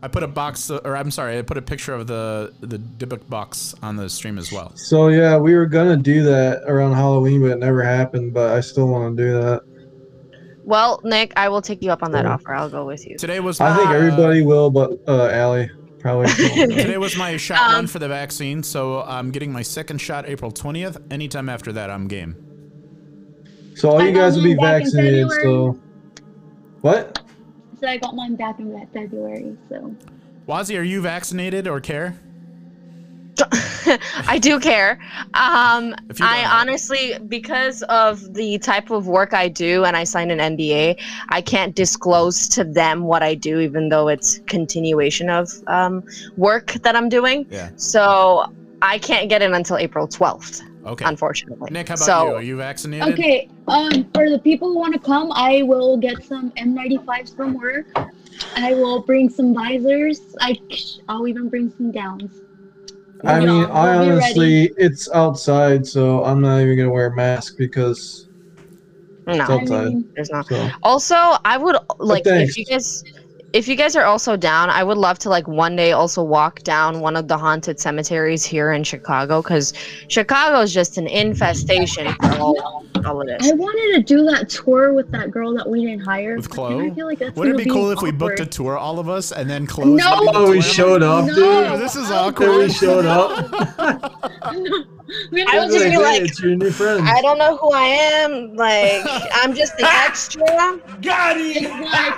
I 0.02 0.08
put 0.08 0.24
a 0.24 0.28
box, 0.28 0.70
uh, 0.72 0.78
or 0.86 0.96
I'm 0.96 1.12
sorry, 1.12 1.38
I 1.38 1.42
put 1.42 1.58
a 1.58 1.62
picture 1.62 1.94
of 1.94 2.08
the 2.08 2.54
the 2.62 2.78
Dybbuk 2.80 3.28
box 3.30 3.76
on 3.84 3.98
the 3.98 4.08
stream 4.10 4.38
as 4.38 4.52
well. 4.52 4.72
So 4.76 5.10
yeah, 5.10 5.38
we 5.38 5.56
were 5.56 5.66
gonna 5.66 5.98
do 5.98 6.24
that 6.24 6.62
around 6.68 6.94
Halloween, 6.94 7.42
but 7.42 7.52
it 7.52 7.58
never 7.60 7.84
happened. 7.84 8.34
But 8.34 8.52
I 8.52 8.62
still 8.62 8.88
want 8.88 9.18
to 9.18 9.24
do 9.24 9.34
that. 9.34 9.62
Well, 10.68 11.00
Nick, 11.06 11.32
I 11.38 11.48
will 11.48 11.62
take 11.62 11.82
you 11.82 11.92
up 11.92 12.04
on 12.04 12.12
that 12.12 12.26
Cool. 12.26 12.34
offer. 12.34 12.54
I'll 12.54 12.70
go 12.70 12.84
with 12.86 13.08
you. 13.08 13.18
Today 13.18 13.40
was 13.40 13.62
I 13.62 13.74
think 13.74 13.86
my, 13.90 13.96
uh, 13.96 13.98
everybody 14.00 14.42
will, 14.42 14.70
but 14.70 15.00
uh, 15.08 15.30
Allie 15.30 15.72
probably. 16.00 16.28
Today 16.36 16.98
was 16.98 17.16
my 17.16 17.38
shot 17.38 17.60
Um, 17.70 17.74
one 17.74 17.88
for 17.88 18.00
the 18.00 18.10
vaccine, 18.10 18.62
so 18.64 19.02
I'm 19.04 19.32
getting 19.32 19.52
my 19.54 19.62
second 19.62 20.00
shot 20.00 20.28
April 20.28 20.52
20th. 20.52 21.02
Anytime 21.12 21.48
after 21.48 21.72
that, 21.72 21.90
I'm 21.90 22.10
game. 22.10 22.36
so 23.76 23.92
all 23.92 24.02
I 24.02 24.08
you 24.08 24.14
guys 24.14 24.36
will 24.36 24.44
be 24.44 24.56
mine 24.56 24.66
back 24.66 24.82
in 24.82 24.84
vaccinated. 24.92 25.30
February. 25.30 25.44
So 25.44 25.80
what? 26.82 27.20
So 27.80 27.88
I 27.88 27.96
got 27.98 28.14
mine 28.16 28.36
back 28.36 28.60
in 28.60 28.74
that 28.74 28.92
February. 28.92 29.56
So 29.70 29.96
Wazzy, 30.50 30.78
are 30.78 30.84
you 30.84 31.00
vaccinated 31.02 31.66
or 31.66 31.80
care? 31.80 32.20
I 34.28 34.40
do 34.40 34.60
care. 34.60 35.00
Um, 35.34 35.96
I 36.22 36.46
honestly, 36.46 37.18
because 37.28 37.84
of 37.84 38.34
the 38.34 38.58
type 38.60 38.90
of 38.90 39.08
work 39.08 39.34
I 39.34 39.48
do, 39.48 39.86
and 39.86 39.96
I 39.96 40.04
signed 40.04 40.32
an 40.32 40.40
NDA, 40.40 41.02
I 41.30 41.42
can't 41.42 41.76
disclose 41.76 42.48
to 42.50 42.64
them 42.64 43.04
what 43.04 43.24
I 43.24 43.36
do, 43.36 43.60
even 43.60 43.90
though 43.90 44.08
it's 44.08 44.40
continuation 44.48 45.30
of 45.30 45.50
um, 45.68 46.04
work 46.36 46.74
that 46.84 46.96
I'm 46.96 47.10
doing. 47.10 47.46
Yeah. 47.50 47.70
So 47.76 48.52
I 48.82 49.00
can't 49.00 49.30
get 49.30 49.42
in 49.42 49.54
until 49.54 49.78
April 49.78 50.08
12th, 50.08 50.64
Okay. 50.86 51.06
unfortunately. 51.06 51.70
Nick, 51.72 51.90
how 51.90 51.96
about 51.96 52.06
so, 52.06 52.28
you? 52.28 52.36
Are 52.36 52.42
you 52.42 52.58
vaccinated? 52.58 53.14
Okay, 53.14 53.50
um, 53.68 54.06
for 54.14 54.30
the 54.30 54.40
people 54.40 54.70
who 54.70 54.78
want 54.78 54.94
to 54.94 55.00
come, 55.00 55.32
I 55.32 55.64
will 55.64 55.98
get 55.98 56.24
some 56.24 56.52
N95s 56.52 57.36
from 57.36 57.56
work. 57.56 57.88
I 58.56 58.74
will 58.74 59.02
bring 59.02 59.30
some 59.30 59.54
visors. 59.54 60.22
I, 60.40 60.60
I'll 61.10 61.28
even 61.28 61.50
bring 61.50 61.72
some 61.76 61.92
gowns. 61.92 62.42
I 63.26 63.40
You 63.40 63.48
know, 63.48 63.54
mean, 63.60 63.66
I 63.66 63.98
we'll 63.98 64.12
honestly, 64.12 64.72
it's 64.78 65.10
outside, 65.12 65.86
so 65.88 66.24
I'm 66.24 66.42
not 66.42 66.62
even 66.62 66.78
gonna 66.78 66.92
wear 66.92 67.08
a 67.08 67.16
mask 67.16 67.58
because 67.58 68.28
No, 69.26 69.34
it's 69.34 69.50
outside. 69.50 70.04
there's 70.16 70.30
not. 70.30 70.46
So 70.48 70.70
Also, 70.84 71.16
I 71.16 71.58
would 71.58 71.78
like 72.00 72.26
if 72.26 72.58
you 72.58 72.66
guys 72.66 73.04
if 73.54 73.68
you 73.68 73.76
guys 73.76 73.96
are 73.96 74.04
also 74.04 74.36
down, 74.36 74.70
I 74.70 74.84
would 74.84 74.98
love 74.98 75.20
to 75.20 75.30
like 75.30 75.48
one 75.48 75.76
day 75.76 75.92
also 75.94 76.22
walk 76.22 76.64
down 76.64 77.00
one 77.00 77.16
of 77.16 77.28
the 77.28 77.38
haunted 77.38 77.80
cemeteries 77.80 78.44
here 78.46 78.72
in 78.72 78.84
Chicago 78.84 79.42
cuz 79.42 79.74
Chicago 80.10 80.62
is 80.62 80.74
just 80.74 80.98
an 80.98 81.08
infestation 81.08 82.14
for 82.16 82.30
all, 82.38 82.84
all 83.06 83.22
of 83.22 83.28
I 83.42 83.54
wanted 83.54 83.96
to 83.96 84.04
do 84.04 84.26
that 84.26 84.50
tour 84.50 84.94
with 84.94 85.10
that 85.12 85.32
girl 85.32 85.54
that 85.56 85.68
we 85.68 85.86
didn't 85.86 86.02
hire. 86.02 86.36
With 86.36 86.50
Chloe? 86.50 86.88
I 86.88 86.94
feel 86.94 87.08
like 87.08 87.20
that's 87.20 87.36
Wouldn't 87.38 87.60
it 87.60 87.64
gonna 87.64 87.76
be 87.76 87.80
cool 87.82 87.92
if 87.92 88.02
we 88.02 88.12
booked 88.12 88.40
a 88.40 88.46
tour, 88.46 88.78
all 88.78 89.00
of 89.00 89.08
us, 89.08 89.32
and 89.32 89.50
then 89.50 89.66
closed? 89.66 89.98
No! 89.98 90.20
the 90.26 90.32
Oh, 90.34 90.52
we 90.52 90.62
showed 90.62 91.02
up, 91.02 91.26
No. 91.26 91.36
dude. 91.36 91.80
This 91.80 91.96
is 91.96 92.12
awkward. 92.12 92.58
We 92.58 92.70
showed 92.70 93.06
up. 93.06 93.52
We 95.32 95.46
I 95.48 95.60
would 95.60 95.68
just 95.72 95.78
do 95.78 95.84
be 95.86 95.90
Hey, 95.92 95.98
like, 95.98 96.22
it's 96.22 96.42
your 96.42 96.56
new 96.56 96.70
friends. 96.70 97.02
I 97.06 97.22
don't 97.22 97.38
know 97.38 97.56
who 97.56 97.72
I 97.72 97.84
am, 97.84 98.56
like 98.56 99.02
I'm 99.36 99.56
just 99.56 99.72
an 99.80 99.86
extra. 100.06 100.44
Got 101.02 101.38
It's 101.38 101.60
him. 101.60 101.82
like, 101.82 102.16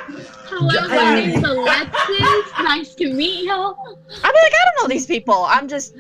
hello, 0.50 0.88
my 0.88 1.16
name's 1.16 1.44
Alexis. 1.44 2.52
Nice 2.60 2.94
to 2.96 3.14
meet 3.14 3.44
you. 3.46 3.52
I'm 3.52 3.74
like 3.74 4.24
I 4.24 4.66
don't 4.66 4.84
know 4.84 4.88
these 4.88 5.06
people. 5.06 5.46
I'm 5.48 5.68
just 5.68 5.96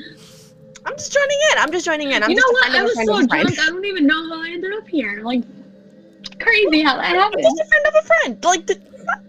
I'm 0.86 0.94
just 0.98 1.12
joining 1.14 1.38
in. 1.52 1.58
I'm 1.58 1.72
just 1.72 1.86
joining 1.86 2.12
in. 2.12 2.24
I'm 2.24 2.30
you 2.30 2.36
know 2.36 2.42
a 2.48 2.52
what? 2.54 2.72
I 2.76 2.84
was 2.84 2.94
so 2.96 3.02
of 3.02 3.08
a 3.24 3.28
friend. 3.28 3.30
drunk, 3.48 3.60
I 3.60 3.66
don't 3.68 3.86
even 3.86 4.06
know 4.08 4.30
how 4.30 4.42
I 4.44 4.50
ended 4.50 4.72
up 4.74 4.88
here. 4.88 5.22
Like, 5.24 5.44
crazy 6.40 6.82
how 6.82 6.98
that 6.98 7.06
I'm 7.12 7.16
happened. 7.16 7.44
just 7.44 7.60
a 7.62 7.66
friend 7.66 7.86
of 7.88 7.94
a 7.96 8.02
friend. 8.08 8.44
Like 8.44 8.66
the 8.68 8.76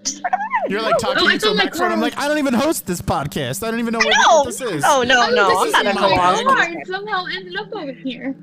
just 0.05 0.21
friend 0.23 0.35
of 0.35 0.41
a 0.41 0.51
friend. 0.51 0.71
You're 0.71 0.83
like 0.83 0.99
talking 0.99 1.23
Oh, 1.25 1.29
I 1.29 1.33
into 1.35 1.47
a 1.47 1.49
thought 1.51 1.57
my 1.57 1.65
microphone. 1.65 1.93
I'm 1.93 2.01
like, 2.01 2.19
I 2.19 2.29
don't 2.29 2.39
even 2.39 2.55
host 2.55 2.87
this 2.87 3.01
podcast. 3.01 3.67
I 3.67 3.71
don't 3.71 3.81
even 3.81 3.93
know 3.93 3.99
what, 3.99 4.15
No, 4.29 4.37
what 4.39 4.47
this 4.47 4.61
is. 4.61 4.83
no, 4.83 5.03
no, 5.03 5.27
Oh, 5.29 5.35
no. 5.35 5.49
this 5.49 5.59
I'm 5.59 5.67
is 5.69 5.73
not 5.73 5.87
in 5.87 5.95
gonna 5.95 6.09
go 6.09 6.17
my 6.17 6.35
on. 6.35 6.45
car 6.57 6.85
somehow 6.87 7.25
ended 7.33 7.57
up 7.57 7.73
over 7.75 7.93
here. 7.93 8.35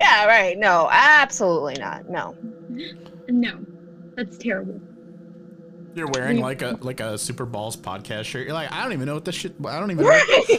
Yeah, 0.00 0.26
right. 0.26 0.58
No, 0.58 0.88
absolutely 0.90 1.74
not. 1.74 2.08
No. 2.10 2.36
No, 3.28 3.64
that's 4.16 4.36
terrible. 4.38 4.80
You're 5.94 6.08
wearing 6.08 6.40
like 6.40 6.62
a 6.62 6.76
like 6.80 7.00
a 7.00 7.16
Super 7.16 7.46
Balls 7.46 7.76
podcast 7.76 8.24
shirt. 8.24 8.46
You're 8.46 8.54
like, 8.54 8.72
I 8.72 8.82
don't 8.82 8.92
even 8.92 9.06
know 9.06 9.14
what 9.14 9.24
this 9.24 9.34
shit. 9.36 9.54
I 9.66 9.78
don't 9.78 9.90
even. 9.90 10.04
know. 10.04 10.10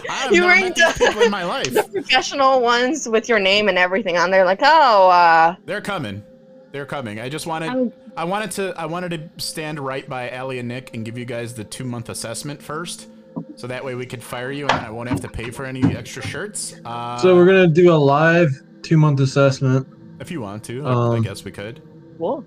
I've 0.10 0.32
You're 0.32 0.46
wearing 0.46 0.70
the- 0.74 1.22
in 1.26 1.32
my 1.32 1.44
life. 1.44 1.74
The 1.74 1.84
professional 1.84 2.62
ones 2.62 3.08
with 3.10 3.28
your 3.28 3.40
name 3.40 3.68
and 3.68 3.78
everything 3.78 4.18
on 4.18 4.32
there, 4.32 4.46
like, 4.46 4.60
oh, 4.62 5.10
uh, 5.10 5.56
They're 5.66 5.82
coming. 5.82 6.24
They're 6.72 6.86
coming. 6.86 7.20
I 7.20 7.30
just 7.30 7.48
wanted. 7.48 7.72
Oh. 7.74 7.92
I 8.18 8.24
wanted 8.24 8.52
to. 8.52 8.74
I 8.78 8.86
wanted 8.86 9.12
to 9.38 9.44
stand 9.44 9.80
right 9.80 10.08
by 10.08 10.30
Allie 10.30 10.60
and 10.60 10.68
Nick 10.70 10.94
and 10.94 11.04
give 11.04 11.18
you 11.18 11.26
guys 11.26 11.54
the 11.54 11.64
two 11.66 11.84
month 11.84 12.08
assessment 12.10 12.62
first, 12.62 13.08
so 13.56 13.68
that 13.68 13.84
way 13.84 13.96
we 13.96 14.06
could 14.06 14.24
fire 14.24 14.52
you 14.52 14.64
and 14.68 14.72
I 14.86 14.90
won't 14.90 15.10
have 15.10 15.20
to 15.22 15.28
pay 15.28 15.52
for 15.52 15.66
any 15.66 15.84
extra 15.96 16.26
shirts. 16.26 16.76
Uh, 16.86 17.18
So 17.18 17.36
we're 17.36 17.46
gonna 17.46 17.68
do 17.68 17.92
a 17.94 17.96
live 17.96 18.52
two 18.84 18.98
month 18.98 19.20
assessment. 19.20 19.86
if 20.22 20.32
you 20.32 20.40
want 20.40 20.64
to, 20.64 20.86
I- 20.86 20.90
I 20.92 21.16
Um, 21.18 21.22
guess 21.24 21.44
we 21.44 21.52
could. 21.52 21.82
cool. 22.18 22.46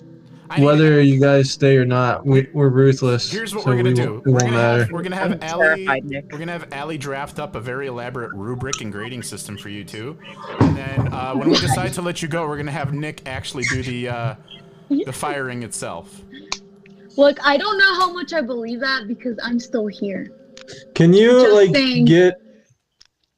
I 0.51 0.59
need- 0.59 0.65
Whether 0.65 1.01
you 1.03 1.21
guys 1.21 1.51
stay 1.51 1.77
or 1.77 1.85
not, 1.85 2.25
we, 2.27 2.49
we're 2.53 2.69
ruthless. 2.71 3.31
Here's 3.31 3.55
what 3.55 3.65
so 3.65 3.71
we're 3.71 3.77
gonna 3.77 3.91
we 3.91 3.95
do. 3.95 4.13
won't- 4.15 4.19
It 4.19 4.25
We're 4.27 4.33
won't 4.33 4.41
gonna, 4.45 4.53
matter. 4.57 4.79
have, 4.85 4.91
we're 4.93 5.03
gonna 5.03 5.17
have 5.17 5.33
I'm 5.33 5.43
Allie. 5.43 5.87
We're 6.31 6.39
gonna 6.39 6.53
have 6.53 6.73
Allie 6.73 6.99
draft 6.99 7.39
up 7.39 7.55
a 7.55 7.61
very 7.61 7.87
elaborate 7.89 8.33
rubric 8.35 8.81
and 8.81 8.91
grading 8.93 9.23
system 9.25 9.57
for 9.59 9.69
you 9.69 9.85
two, 9.85 10.17
and 10.61 10.77
then 10.77 11.13
uh, 11.13 11.35
when 11.35 11.51
we 11.51 11.57
decide 11.61 11.93
to 11.95 12.03
let 12.03 12.23
you 12.23 12.29
go, 12.29 12.47
we're 12.47 12.57
gonna 12.57 12.71
have 12.71 12.93
Nick 12.95 13.27
actually 13.29 13.65
do 13.65 13.83
the 13.83 14.09
uh, 14.09 14.35
the 15.05 15.13
firing 15.13 15.63
itself. 15.65 16.23
Look, 17.17 17.37
I 17.45 17.57
don't 17.57 17.77
know 17.79 17.95
how 17.97 18.13
much 18.13 18.33
I 18.33 18.41
believe 18.41 18.81
that 18.81 19.09
because 19.09 19.37
I'm 19.43 19.59
still 19.59 19.87
here. 19.89 20.29
Can 20.95 21.13
you 21.13 21.31
Just 21.43 21.53
like 21.53 21.75
saying. 21.75 22.05
get? 22.05 22.35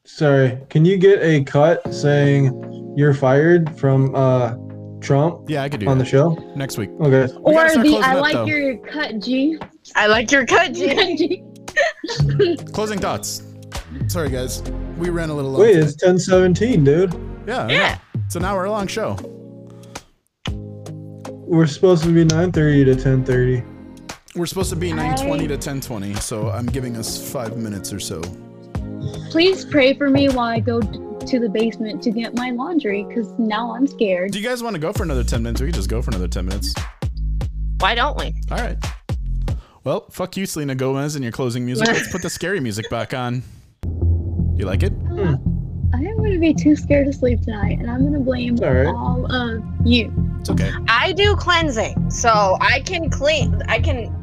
Sorry, 0.05 0.59
can 0.69 0.85
you 0.85 0.97
get 0.97 1.23
a 1.23 1.43
cut 1.45 1.93
saying 1.95 2.95
you're 2.97 3.15
fired 3.15 3.79
from 3.79 4.15
uh 4.15 4.55
Trump 5.01 5.49
Yeah, 5.49 5.63
I 5.63 5.69
could 5.69 5.81
do 5.81 5.89
on 5.89 5.99
that 5.99 6.05
the 6.05 6.11
show? 6.11 6.31
next 6.57 6.77
week. 6.79 6.91
Okay. 7.01 7.33
We 7.35 7.55
or 7.55 7.69
the 7.69 8.01
I 8.05 8.15
up, 8.17 8.21
like 8.23 8.33
though. 8.35 8.45
your 8.47 8.77
cut, 8.79 9.19
G. 9.21 9.59
I 9.97 10.07
like 10.07 10.31
your 10.31 10.47
cut, 10.47 10.73
G. 10.73 11.17
G. 11.17 12.57
Closing 12.73 12.99
thoughts. 12.99 13.43
Sorry, 14.09 14.29
guys. 14.31 14.63
We 14.99 15.11
ran 15.11 15.31
a 15.31 15.35
little 15.35 15.53
long. 15.53 15.63
Wait, 15.63 15.77
it's 15.77 15.97
10:17, 15.97 16.85
dude. 16.85 17.15
yeah, 17.47 17.67
I 17.67 17.73
Yeah. 17.73 17.95
know. 17.95 18.21
It's 18.27 18.37
an 18.37 18.45
hour 18.45 18.69
long 18.69 18.87
show. 18.87 19.17
We're 21.47 21.67
supposed 21.67 22.05
to 22.05 22.13
be 22.13 22.25
9:30 22.25 22.85
to 22.85 22.95
10:30. 22.95 23.65
We're 24.37 24.47
supposed 24.47 24.71
to 24.71 24.77
be 24.77 24.93
9:20 24.93 25.49
to 25.49 25.57
10:20, 25.59 26.15
so 26.21 26.49
I'm 26.51 26.67
giving 26.67 26.97
us 26.97 27.31
five 27.33 27.57
minutes 27.57 27.93
or 27.93 27.99
so. 27.99 28.21
Please 29.31 29.65
pray 29.65 29.95
for 29.95 30.11
me 30.11 30.29
while 30.29 30.47
I 30.47 30.61
go 30.61 30.81
to 30.81 31.39
the 31.39 31.49
basement 31.49 32.03
to 32.03 32.11
get 32.11 32.35
my 32.35 32.51
laundry 32.51 33.05
because 33.05 33.31
now 33.39 33.75
I'm 33.75 33.87
scared. 33.87 34.33
Do 34.33 34.41
you 34.41 34.49
guys 34.49 34.63
want 34.63 34.75
to 34.75 34.81
go 34.81 34.93
for 34.93 35.03
another 35.03 35.23
10 35.25 35.43
minutes? 35.43 35.61
We 35.61 35.69
can 35.69 35.75
just 35.75 35.89
go 35.89 36.03
for 36.03 36.11
another 36.11 36.29
10 36.29 36.47
minutes. 36.47 36.75
Why 37.79 37.95
don't 37.95 38.19
we? 38.19 38.35
All 38.51 38.59
right. 38.59 38.77
Well, 39.85 40.07
fuck 40.11 40.37
you, 40.37 40.47
Selena 40.47 40.75
Gomez, 40.75 41.15
and 41.15 41.25
your 41.25 41.33
closing 41.33 41.65
music. 41.65 41.87
Let's 41.93 42.11
put 42.11 42.23
the 42.23 42.31
scary 42.31 42.61
music 42.61 42.91
back 42.91 43.15
on. 43.15 43.43
You 44.57 44.67
like 44.67 44.83
it? 44.83 44.91
Hmm. 44.93 45.35
I 45.93 45.99
am 45.99 46.19
going 46.19 46.33
to 46.33 46.39
be 46.39 46.55
too 46.55 46.77
scared 46.77 47.07
to 47.07 47.13
sleep 47.13 47.41
tonight, 47.43 47.79
and 47.79 47.91
I'm 47.91 48.01
going 48.01 48.13
to 48.13 48.21
blame 48.21 48.59
All 48.63 48.73
right. 48.73 48.87
all 48.87 49.33
of 49.33 49.63
you. 49.85 50.13
It's 50.41 50.51
okay. 50.51 50.71
I 50.89 51.13
do 51.13 51.35
cleansing, 51.35 52.11
so 52.11 52.57
I 52.61 52.81
can 52.81 53.11
clean. 53.11 53.63
I 53.69 53.81
can. 53.81 54.17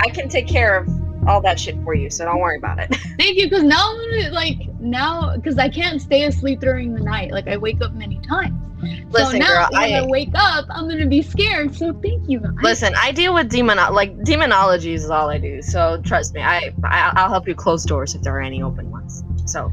I 0.00 0.08
can 0.08 0.28
take 0.28 0.48
care 0.48 0.76
of 0.78 0.88
all 1.26 1.40
that 1.42 1.58
shit 1.58 1.76
for 1.84 1.94
you. 1.94 2.10
So 2.10 2.24
don't 2.24 2.40
worry 2.40 2.58
about 2.58 2.78
it. 2.78 2.94
Thank 3.18 3.36
you, 3.38 3.44
because 3.48 3.62
now 3.62 3.90
I'm 3.92 4.10
gonna 4.10 4.30
like 4.32 4.58
now 4.80 5.36
because 5.36 5.58
I 5.58 5.68
can't 5.68 6.00
stay 6.00 6.24
asleep 6.24 6.60
during 6.60 6.94
the 6.94 7.00
night. 7.00 7.30
Like 7.32 7.48
I 7.48 7.56
wake 7.56 7.80
up 7.80 7.92
many 7.94 8.18
times. 8.20 8.54
so 8.82 8.88
Listen, 9.10 9.38
now 9.38 9.46
girl, 9.46 9.68
when 9.72 9.94
I, 9.94 9.98
I- 9.98 10.06
wake 10.06 10.30
up, 10.34 10.66
I'm 10.70 10.88
gonna 10.88 11.06
be 11.06 11.22
scared. 11.22 11.74
So 11.74 11.92
thank 12.02 12.28
you. 12.28 12.40
guys. 12.40 12.50
Listen, 12.62 12.94
I 12.96 13.12
deal 13.12 13.34
with 13.34 13.48
demon 13.48 13.78
like 13.92 14.20
demonology 14.24 14.92
is 14.94 15.08
all 15.10 15.28
I 15.30 15.38
do. 15.38 15.62
So 15.62 16.00
trust 16.04 16.34
me, 16.34 16.42
I, 16.42 16.72
I 16.84 17.12
I'll 17.16 17.28
help 17.30 17.46
you 17.46 17.54
close 17.54 17.84
doors 17.84 18.14
if 18.14 18.22
there 18.22 18.36
are 18.36 18.42
any 18.42 18.62
open 18.62 18.90
ones. 18.90 19.22
So 19.46 19.72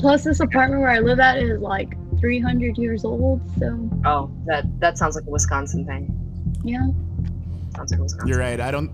Plus, 0.00 0.22
this 0.22 0.38
apartment 0.38 0.80
where 0.80 0.90
I 0.90 1.00
live 1.00 1.18
at 1.18 1.38
is 1.38 1.60
like 1.60 1.96
300 2.20 2.78
years 2.78 3.04
old. 3.04 3.40
So 3.58 3.90
oh, 4.04 4.30
that 4.46 4.64
that 4.80 4.96
sounds 4.96 5.16
like 5.16 5.24
a 5.26 5.30
Wisconsin 5.30 5.84
thing. 5.84 6.06
yeah. 6.64 6.86
Sounds 7.74 7.90
like 7.90 7.98
a 7.98 8.02
Wisconsin. 8.04 8.28
You're 8.28 8.38
right. 8.38 8.60
I 8.60 8.70
don't. 8.70 8.92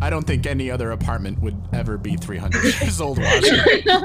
I 0.00 0.10
don't 0.10 0.26
think 0.26 0.46
any 0.46 0.70
other 0.70 0.90
apartment 0.90 1.40
would 1.40 1.56
ever 1.72 1.96
be 1.96 2.16
300 2.16 2.62
years 2.82 3.00
old. 3.00 3.18
Washington. 3.18 3.82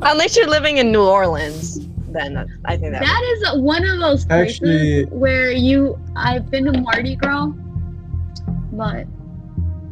Unless 0.02 0.36
you're 0.36 0.48
living 0.48 0.78
in 0.78 0.90
New 0.90 1.02
Orleans, 1.04 1.86
then 2.08 2.36
I 2.64 2.76
think 2.76 2.92
that. 2.92 3.02
That 3.02 3.22
is 3.54 3.60
one 3.62 3.84
of 3.88 4.00
those 4.00 4.24
places 4.24 4.56
Actually- 4.56 5.04
where 5.06 5.52
you. 5.52 5.98
I've 6.16 6.50
been 6.50 6.64
to 6.64 6.80
Mardi 6.80 7.16
Gras, 7.16 7.52
but 8.72 9.06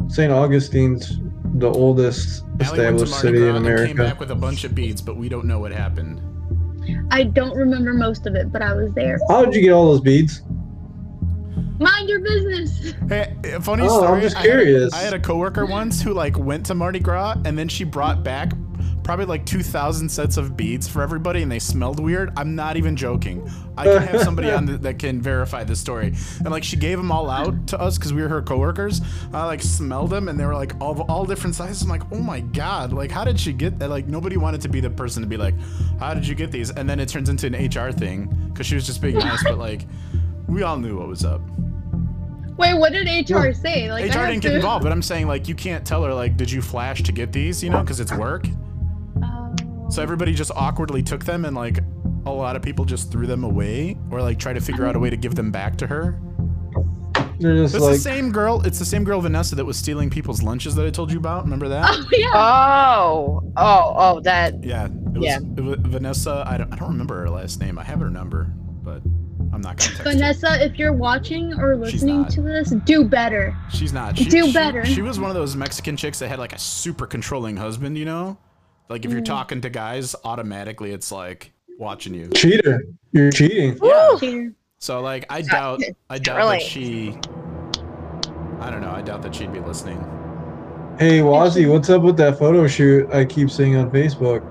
St. 0.08 0.32
Augustine's 0.32 1.20
the 1.54 1.70
oldest 1.70 2.42
Allie 2.60 2.80
established 2.80 3.14
city 3.14 3.38
Gras 3.38 3.56
in 3.56 3.66
and 3.66 3.86
Came 3.86 3.96
back 3.96 4.20
with 4.20 4.30
a 4.30 4.34
bunch 4.34 4.64
of 4.64 4.74
beads, 4.74 5.00
but 5.00 5.16
we 5.16 5.28
don't 5.28 5.46
know 5.46 5.60
what 5.60 5.72
happened. 5.72 6.20
I 7.10 7.24
don't 7.24 7.54
remember 7.56 7.92
most 7.92 8.26
of 8.26 8.34
it. 8.34 8.50
But 8.50 8.62
I 8.62 8.72
was 8.74 8.92
there. 8.94 9.18
How 9.28 9.44
did 9.44 9.54
you 9.54 9.60
get 9.60 9.70
all 9.72 9.92
those 9.92 10.00
beads? 10.00 10.42
Mind 11.78 12.08
your 12.08 12.20
business. 12.20 12.92
Hey, 13.08 13.34
funny 13.60 13.84
Oh, 13.86 14.00
I'm 14.00 14.04
story. 14.04 14.20
just 14.22 14.36
I 14.36 14.40
had 14.40 14.48
a- 14.48 14.52
curious. 14.64 14.92
I 14.94 14.98
had 14.98 15.14
a 15.14 15.20
coworker 15.20 15.64
once 15.66 16.00
who 16.02 16.12
like 16.12 16.36
went 16.38 16.66
to 16.66 16.74
Mardi 16.74 16.98
Gras 16.98 17.36
and 17.44 17.56
then 17.58 17.68
she 17.68 17.84
brought 17.84 18.22
back 18.24 18.52
probably 19.04 19.24
like 19.24 19.46
2,000 19.46 20.06
sets 20.06 20.36
of 20.36 20.54
beads 20.54 20.86
for 20.86 21.00
everybody 21.02 21.40
and 21.40 21.50
they 21.50 21.58
smelled 21.58 21.98
weird. 21.98 22.30
I'm 22.36 22.54
not 22.54 22.76
even 22.76 22.94
joking. 22.94 23.48
I 23.74 23.84
can 23.84 24.02
have 24.02 24.20
somebody 24.20 24.50
on 24.50 24.66
the, 24.66 24.76
that 24.78 24.98
can 24.98 25.22
verify 25.22 25.64
this 25.64 25.80
story. 25.80 26.08
And 26.40 26.50
like 26.50 26.62
she 26.62 26.76
gave 26.76 26.98
them 26.98 27.10
all 27.10 27.30
out 27.30 27.68
to 27.68 27.80
us 27.80 27.96
because 27.96 28.12
we 28.12 28.20
were 28.20 28.28
her 28.28 28.42
coworkers. 28.42 29.00
I 29.32 29.46
like 29.46 29.62
smelled 29.62 30.10
them 30.10 30.28
and 30.28 30.38
they 30.38 30.44
were 30.44 30.54
like 30.54 30.72
all, 30.78 31.00
all 31.10 31.24
different 31.24 31.54
sizes. 31.56 31.82
I'm 31.82 31.88
like, 31.88 32.02
oh 32.12 32.20
my 32.20 32.40
god, 32.40 32.92
like 32.92 33.10
how 33.10 33.24
did 33.24 33.40
she 33.40 33.52
get 33.54 33.78
that? 33.78 33.88
Like 33.88 34.08
nobody 34.08 34.36
wanted 34.36 34.60
to 34.62 34.68
be 34.68 34.80
the 34.80 34.90
person 34.90 35.22
to 35.22 35.28
be 35.28 35.38
like, 35.38 35.54
how 36.00 36.12
did 36.12 36.26
you 36.26 36.34
get 36.34 36.50
these? 36.52 36.70
And 36.70 36.90
then 36.90 37.00
it 37.00 37.08
turns 37.08 37.30
into 37.30 37.46
an 37.46 37.54
HR 37.54 37.92
thing 37.92 38.26
because 38.52 38.66
she 38.66 38.74
was 38.74 38.84
just 38.84 39.00
being 39.00 39.14
nice, 39.16 39.42
but 39.42 39.56
like 39.58 39.86
we 40.48 40.64
all 40.64 40.76
knew 40.76 40.98
what 40.98 41.08
was 41.08 41.24
up. 41.24 41.40
Wait, 42.58 42.74
what 42.74 42.92
did 42.92 43.06
HR 43.30 43.52
say? 43.52 43.90
Like 43.90 44.04
HR 44.14 44.26
didn't 44.26 44.40
get 44.40 44.50
to- 44.50 44.56
involved, 44.56 44.82
but 44.82 44.92
I'm 44.92 45.02
saying 45.02 45.26
like 45.28 45.48
you 45.48 45.54
can't 45.54 45.86
tell 45.86 46.02
her 46.04 46.12
like, 46.12 46.36
did 46.36 46.50
you 46.50 46.60
flash 46.60 47.02
to 47.04 47.12
get 47.12 47.32
these? 47.32 47.62
You 47.62 47.70
know, 47.70 47.80
because 47.80 48.00
it's 48.00 48.12
work. 48.12 48.46
Oh, 49.22 49.54
So 49.90 50.02
everybody 50.02 50.34
just 50.34 50.50
awkwardly 50.54 51.02
took 51.02 51.24
them 51.24 51.44
and 51.44 51.54
like 51.56 51.78
a 52.26 52.30
lot 52.32 52.56
of 52.56 52.62
people 52.62 52.84
just 52.84 53.10
threw 53.12 53.26
them 53.26 53.44
away 53.44 53.96
or 54.10 54.20
like 54.20 54.38
try 54.38 54.52
to 54.52 54.60
figure 54.60 54.86
out 54.86 54.96
a 54.96 54.98
way 54.98 55.08
to 55.08 55.16
give 55.16 55.34
them 55.34 55.50
back 55.50 55.76
to 55.78 55.86
her. 55.86 56.20
Just 57.40 57.76
It's 57.76 57.84
like, 57.84 57.92
the 57.94 57.98
same 58.00 58.32
girl. 58.32 58.60
It's 58.66 58.80
the 58.80 58.84
same 58.84 59.04
girl 59.04 59.20
Vanessa 59.20 59.54
that 59.54 59.64
was 59.64 59.76
stealing 59.76 60.10
people's 60.10 60.42
lunches 60.42 60.74
that 60.74 60.84
I 60.84 60.90
told 60.90 61.12
you 61.12 61.18
about. 61.18 61.44
Remember 61.44 61.68
that? 61.68 61.88
Oh 61.88 62.08
yeah. 62.10 62.30
Oh, 62.34 63.52
oh, 63.56 63.94
oh, 63.96 64.20
that. 64.22 64.64
Yeah. 64.64 64.86
It 64.86 64.90
was, 65.18 65.24
Yeah. 65.24 65.38
It 65.56 65.60
was 65.60 65.76
Vanessa. 65.82 66.42
I 66.46 66.56
don't, 66.58 66.72
I 66.72 66.76
don't 66.76 66.88
remember 66.88 67.20
her 67.20 67.30
last 67.30 67.60
name. 67.60 67.78
I 67.78 67.84
have 67.84 68.00
her 68.00 68.10
number, 68.10 68.52
but 68.82 69.02
I'm 69.52 69.60
not 69.62 69.76
gonna 69.76 69.90
text 69.90 69.98
her. 69.98 70.04
Vanessa, 70.04 70.64
if 70.64 70.78
you're 70.78 70.92
watching 70.92 71.54
or 71.58 71.76
listening 71.76 72.26
to 72.26 72.42
this, 72.42 72.70
do 72.70 73.04
better. 73.04 73.56
She's 73.70 73.92
not. 73.92 74.16
She, 74.18 74.24
Do 74.24 74.46
she- 74.46 74.52
better. 74.52 74.84
She, 74.84 75.02
was 75.02 75.18
one 75.18 75.30
of 75.30 75.36
those 75.36 75.56
Mexican 75.56 75.96
chicks 75.96 76.18
that 76.18 76.28
had 76.28 76.38
like 76.38 76.52
a 76.52 76.58
super 76.58 77.06
controlling 77.06 77.56
husband. 77.56 77.96
You 77.96 78.04
know, 78.04 78.38
like 78.88 79.04
if 79.04 79.10
you're 79.10 79.20
Mm. 79.22 79.26
talking 79.26 79.60
to 79.62 79.70
guys, 79.70 80.14
automatically 80.24 80.92
it's 80.92 81.10
like 81.10 81.52
watching 81.78 82.14
you. 82.14 82.28
cheater. 82.34 82.82
You're 83.12 83.30
cheating. 83.30 83.78
Cheater. 84.18 84.52
So 84.80 85.00
like 85.00 85.24
I 85.30 85.42
doubt 85.42 85.80
I 86.10 86.18
doubt 86.18 86.36
Really? 86.36 86.58
that 86.58 86.66
she 86.66 87.16
I 88.60 88.70
don't 88.70 88.80
know, 88.80 88.90
I 88.90 89.02
doubt 89.02 89.22
that 89.22 89.34
she'd 89.34 89.52
be 89.52 89.60
listening. 89.60 89.98
Hey, 90.98 91.20
Wazzy, 91.20 91.70
what's 91.70 91.88
up 91.90 92.02
with 92.02 92.16
that 92.16 92.38
photo 92.38 92.66
shoot 92.66 93.08
I 93.12 93.24
keep 93.24 93.50
seeing 93.50 93.76
on 93.76 93.90
Facebook? 93.90 94.42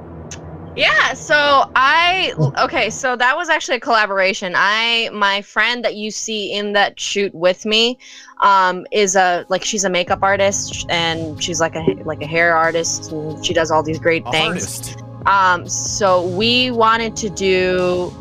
Yeah, 0.77 1.13
so 1.13 1.65
I 1.75 2.33
okay, 2.63 2.91
so 2.91 3.15
that 3.15 3.35
was 3.35 3.49
actually 3.49 3.77
a 3.77 3.79
collaboration. 3.79 4.53
I 4.55 5.09
my 5.11 5.41
friend 5.41 5.83
that 5.83 5.95
you 5.95 6.11
see 6.11 6.53
in 6.53 6.73
that 6.73 6.99
shoot 6.99 7.33
with 7.33 7.65
me 7.65 7.97
um 8.41 8.85
is 8.91 9.15
a 9.15 9.43
like 9.49 9.65
she's 9.65 9.83
a 9.83 9.89
makeup 9.89 10.19
artist 10.21 10.85
and 10.89 11.41
she's 11.43 11.59
like 11.59 11.75
a 11.75 11.83
like 12.05 12.21
a 12.21 12.27
hair 12.27 12.55
artist 12.55 13.11
and 13.11 13.43
she 13.43 13.53
does 13.55 13.71
all 13.71 13.81
these 13.81 13.97
great 13.97 14.23
A 14.27 14.31
things. 14.31 14.79
artist. 14.91 15.03
Um 15.25 15.67
so 15.67 16.27
we 16.27 16.69
wanted 16.69 17.15
to 17.17 17.29
do 17.31 18.13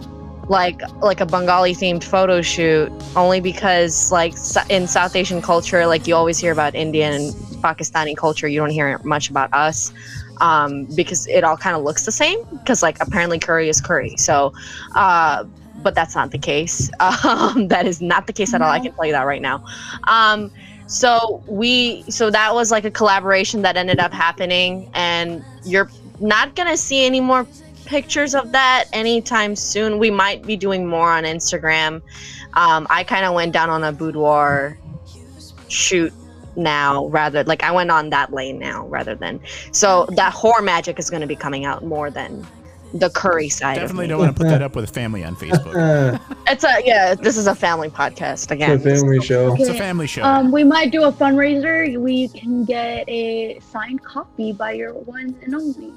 like 0.49 0.81
like 1.03 1.21
a 1.21 1.27
Bengali 1.27 1.75
themed 1.75 2.05
photo 2.05 2.41
shoot 2.41 2.91
only 3.17 3.41
because 3.41 4.11
like 4.11 4.35
in 4.71 4.87
South 4.87 5.15
Asian 5.15 5.43
culture 5.43 5.87
like 5.87 6.07
you 6.07 6.15
always 6.15 6.39
hear 6.39 6.53
about 6.53 6.75
Indian 6.75 7.13
and 7.13 7.35
Pakistani 7.63 8.17
culture 8.17 8.49
you 8.49 8.59
don't 8.61 8.71
hear 8.71 8.99
much 9.05 9.29
about 9.29 9.53
us 9.53 9.93
um, 10.39 10.85
because 10.95 11.27
it 11.27 11.45
all 11.45 11.57
kind 11.57 11.77
of 11.77 11.83
looks 11.83 12.05
the 12.05 12.13
same 12.13 12.39
because 12.53 12.83
like 12.83 12.97
apparently 13.01 13.39
curry 13.39 13.69
is 13.69 13.81
curry. 13.81 14.17
So 14.17 14.53
uh, 14.95 15.45
but 15.83 15.95
that's 15.95 16.15
not 16.15 16.31
the 16.31 16.39
case. 16.39 16.91
Um, 17.01 17.69
that 17.69 17.87
is 17.87 18.01
not 18.01 18.27
the 18.27 18.33
case 18.33 18.55
at 18.55 18.63
all. 18.63 18.71
I 18.71 18.81
can 18.81 18.93
tell 18.93 19.07
you 19.07 19.13
that 19.13 19.23
right 19.23 19.43
now. 19.43 19.65
Um, 20.05 20.51
so 20.87 21.43
we 21.47 22.03
so 22.09 22.31
that 22.31 22.55
was 22.55 22.71
like 22.71 22.85
a 22.85 22.91
collaboration 22.91 23.63
that 23.63 23.77
ended 23.77 23.99
up 23.99 24.13
happening 24.13 24.91
and 24.95 25.45
you're 25.65 25.91
not 26.21 26.55
gonna 26.55 26.77
see 26.77 27.05
any 27.05 27.21
more 27.21 27.47
pictures 27.85 28.35
of 28.35 28.53
that 28.53 28.85
anytime 28.93 29.57
soon. 29.57 29.99
We 29.99 30.11
might 30.11 30.45
be 30.45 30.57
doing 30.57 30.87
more 30.87 31.11
on 31.11 31.25
instagram. 31.25 32.03
Um, 32.55 32.87
i 32.91 33.05
kind 33.05 33.25
of 33.25 33.35
went 33.35 33.53
down 33.53 33.71
on 33.71 33.85
a 33.85 33.93
boudoir 33.93 34.79
shoot 35.69 36.13
now 36.57 37.07
rather 37.07 37.45
like 37.45 37.63
i 37.63 37.71
went 37.71 37.91
on 37.91 38.11
that 38.11 38.33
lane 38.33 38.59
now 38.59 38.87
rather 38.87 39.15
than 39.15 39.41
so 39.73 40.07
that 40.11 40.33
horror 40.33 40.63
magic 40.63 40.99
is 40.99 41.11
going 41.11 41.21
to 41.21 41.27
be 41.27 41.37
coming 41.37 41.65
out 41.65 41.85
more 41.85 42.11
than 42.11 42.47
the 42.95 43.11
curry 43.11 43.49
side 43.49 43.77
Definitely 43.77 44.07
of 44.07 44.11
don't 44.11 44.19
want 44.21 44.37
to 44.37 44.43
put 44.43 44.49
that 44.49 44.63
up 44.63 44.77
with 44.77 44.89
family 44.91 45.25
on 45.25 45.35
Facebook. 45.37 45.75
Uh, 45.75 46.19
it's 46.47 46.65
a 46.65 46.83
yeah 46.85 47.15
this 47.15 47.37
is 47.37 47.47
a 47.47 47.55
family 47.55 47.89
podcast 47.89 48.51
again 48.51 48.71
it's 48.71 48.87
a 48.87 48.97
family 48.97 49.21
show. 49.21 49.55
It's 49.55 49.69
a 49.69 49.75
family 49.75 50.07
show. 50.07 50.23
Um, 50.23 50.53
we 50.53 50.65
might 50.65 50.93
do 50.93 51.05
a 51.05 51.13
fundraiser. 51.13 52.01
We 52.01 52.29
can 52.29 52.65
get 52.65 53.09
a 53.09 53.59
signed 53.61 54.03
copy 54.03 54.53
by 54.53 54.73
your 54.73 54.95
one 54.95 55.37
and 55.43 55.55
only. 55.55 55.93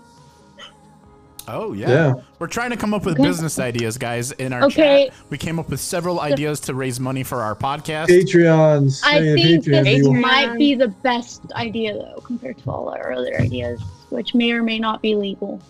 Oh 1.55 1.73
yeah. 1.73 1.89
Yeah. 1.89 2.13
We're 2.39 2.47
trying 2.47 2.69
to 2.71 2.77
come 2.77 2.93
up 2.93 3.05
with 3.05 3.15
Okay. 3.19 3.23
business 3.27 3.59
ideas, 3.59 3.97
guys, 3.97 4.31
in 4.33 4.53
our 4.53 4.63
Okay. 4.65 5.07
chat. 5.07 5.15
We 5.29 5.37
came 5.37 5.59
up 5.59 5.69
with 5.69 5.79
several 5.79 6.19
ideas 6.19 6.59
to 6.61 6.73
raise 6.73 6.99
money 6.99 7.23
for 7.23 7.41
our 7.41 7.55
podcast. 7.55 8.07
Patreons. 8.07 9.01
I 9.03 9.19
Hey, 9.19 9.35
think 9.35 9.65
Patreons, 9.65 9.83
this 9.83 9.97
you- 10.05 10.13
might 10.13 10.57
be 10.57 10.75
the 10.75 10.87
best 10.89 11.41
idea 11.53 11.93
though, 11.93 12.21
compared 12.25 12.57
to 12.59 12.69
all 12.71 12.89
our 12.89 13.11
other 13.13 13.39
ideas, 13.39 13.81
which 14.09 14.33
may 14.35 14.51
or 14.51 14.63
may 14.63 14.79
not 14.79 15.01
be 15.01 15.15
legal. 15.15 15.61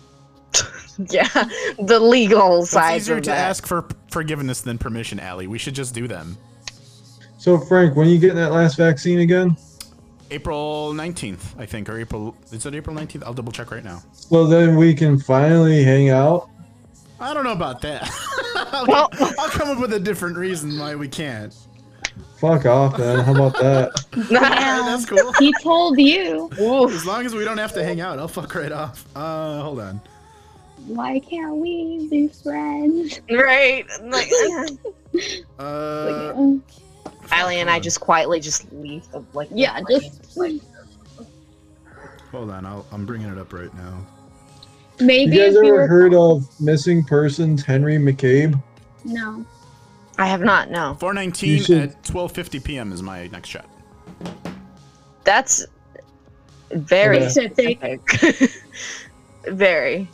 yeah 1.10 1.28
the 1.78 1.98
legal 2.00 2.62
It's 2.62 2.70
side 2.70 2.96
easier 2.96 3.16
of 3.18 3.22
to 3.22 3.30
that. 3.30 3.38
ask 3.38 3.66
for 3.66 3.86
forgiveness 4.10 4.60
than 4.62 4.78
permission, 4.78 5.20
Allie. 5.20 5.46
We 5.46 5.58
should 5.58 5.74
just 5.74 5.94
do 5.94 6.08
them. 6.08 6.36
So, 7.38 7.56
Frank, 7.56 7.94
when 7.96 8.08
you 8.08 8.18
getting 8.18 8.36
that 8.36 8.52
last 8.52 8.76
vaccine 8.76 9.20
again? 9.20 9.56
April 10.30 10.92
19th, 10.94 11.58
I 11.58 11.66
think, 11.66 11.88
or 11.88 11.98
April. 11.98 12.36
Is 12.52 12.64
it 12.64 12.74
April 12.74 12.94
19th? 12.96 13.24
I'll 13.24 13.34
double 13.34 13.52
check 13.52 13.70
right 13.70 13.84
now. 13.84 14.02
Well, 14.30 14.46
then 14.46 14.76
we 14.76 14.94
can 14.94 15.18
finally 15.18 15.82
hang 15.82 16.10
out. 16.10 16.48
I 17.18 17.34
don't 17.34 17.44
know 17.44 17.52
about 17.52 17.80
that. 17.82 18.08
I'll, 18.56 18.86
Well- 18.88 19.08
I'll 19.38 19.48
come 19.50 19.68
up 19.70 19.78
with 19.80 19.92
a 19.92 20.00
different 20.00 20.36
reason 20.36 20.78
why 20.78 20.94
we 20.94 21.08
can't. 21.08 21.54
Fuck 22.38 22.64
off, 22.64 22.98
man. 22.98 23.18
How 23.24 23.34
about 23.34 23.52
that? 23.60 23.90
Alright, 24.16 24.40
that's 24.40 25.04
cool. 25.04 25.30
He 25.38 25.52
told 25.62 25.98
you. 25.98 26.48
As 26.90 27.04
long 27.04 27.26
as 27.26 27.34
we 27.34 27.44
don't 27.44 27.58
have 27.58 27.74
to 27.74 27.84
hang 27.84 28.00
out, 28.00 28.18
I'll 28.18 28.28
fuck 28.28 28.54
right 28.54 28.72
off. 28.72 29.04
Uh, 29.14 29.60
hold 29.60 29.80
on. 29.80 30.00
Why 30.86 31.20
can't 31.20 31.56
we 31.56 32.08
be 32.10 32.28
friends? 32.28 33.20
right 33.30 33.84
like 34.02 34.30
Uh, 35.58 36.32
Um, 36.34 36.64
Allie 37.32 37.60
and 37.60 37.70
I 37.70 37.80
just 37.80 38.00
quietly 38.00 38.40
just 38.40 38.70
leave 38.72 39.08
the 39.10 39.22
like 39.32 39.48
yeah, 39.52 39.78
frame. 40.34 40.60
just 40.60 40.68
hold 42.30 42.50
on. 42.50 42.66
I'll, 42.66 42.86
I'm 42.92 43.06
bringing 43.06 43.28
it 43.30 43.38
up 43.38 43.52
right 43.52 43.72
now. 43.74 44.04
maybe 45.00 45.32
You 45.36 45.38
guys 45.42 45.54
if 45.54 45.62
we 45.62 45.68
ever 45.68 45.76
were 45.82 45.86
heard 45.86 46.14
of 46.14 46.46
missing 46.60 47.04
persons 47.04 47.64
Henry 47.64 47.96
McCabe? 47.96 48.60
no. 49.04 49.44
I 50.18 50.26
have 50.26 50.42
not 50.42 50.70
no 50.70 50.96
419 51.00 51.62
should- 51.62 51.78
at 51.80 52.02
12:50 52.02 52.62
p.m. 52.62 52.92
is 52.92 53.02
my 53.02 53.26
next 53.28 53.48
shot. 53.48 53.64
that's 55.24 55.64
very 56.72 57.18
Okay. 57.24 57.28
specific 57.30 58.52
very 59.46 60.08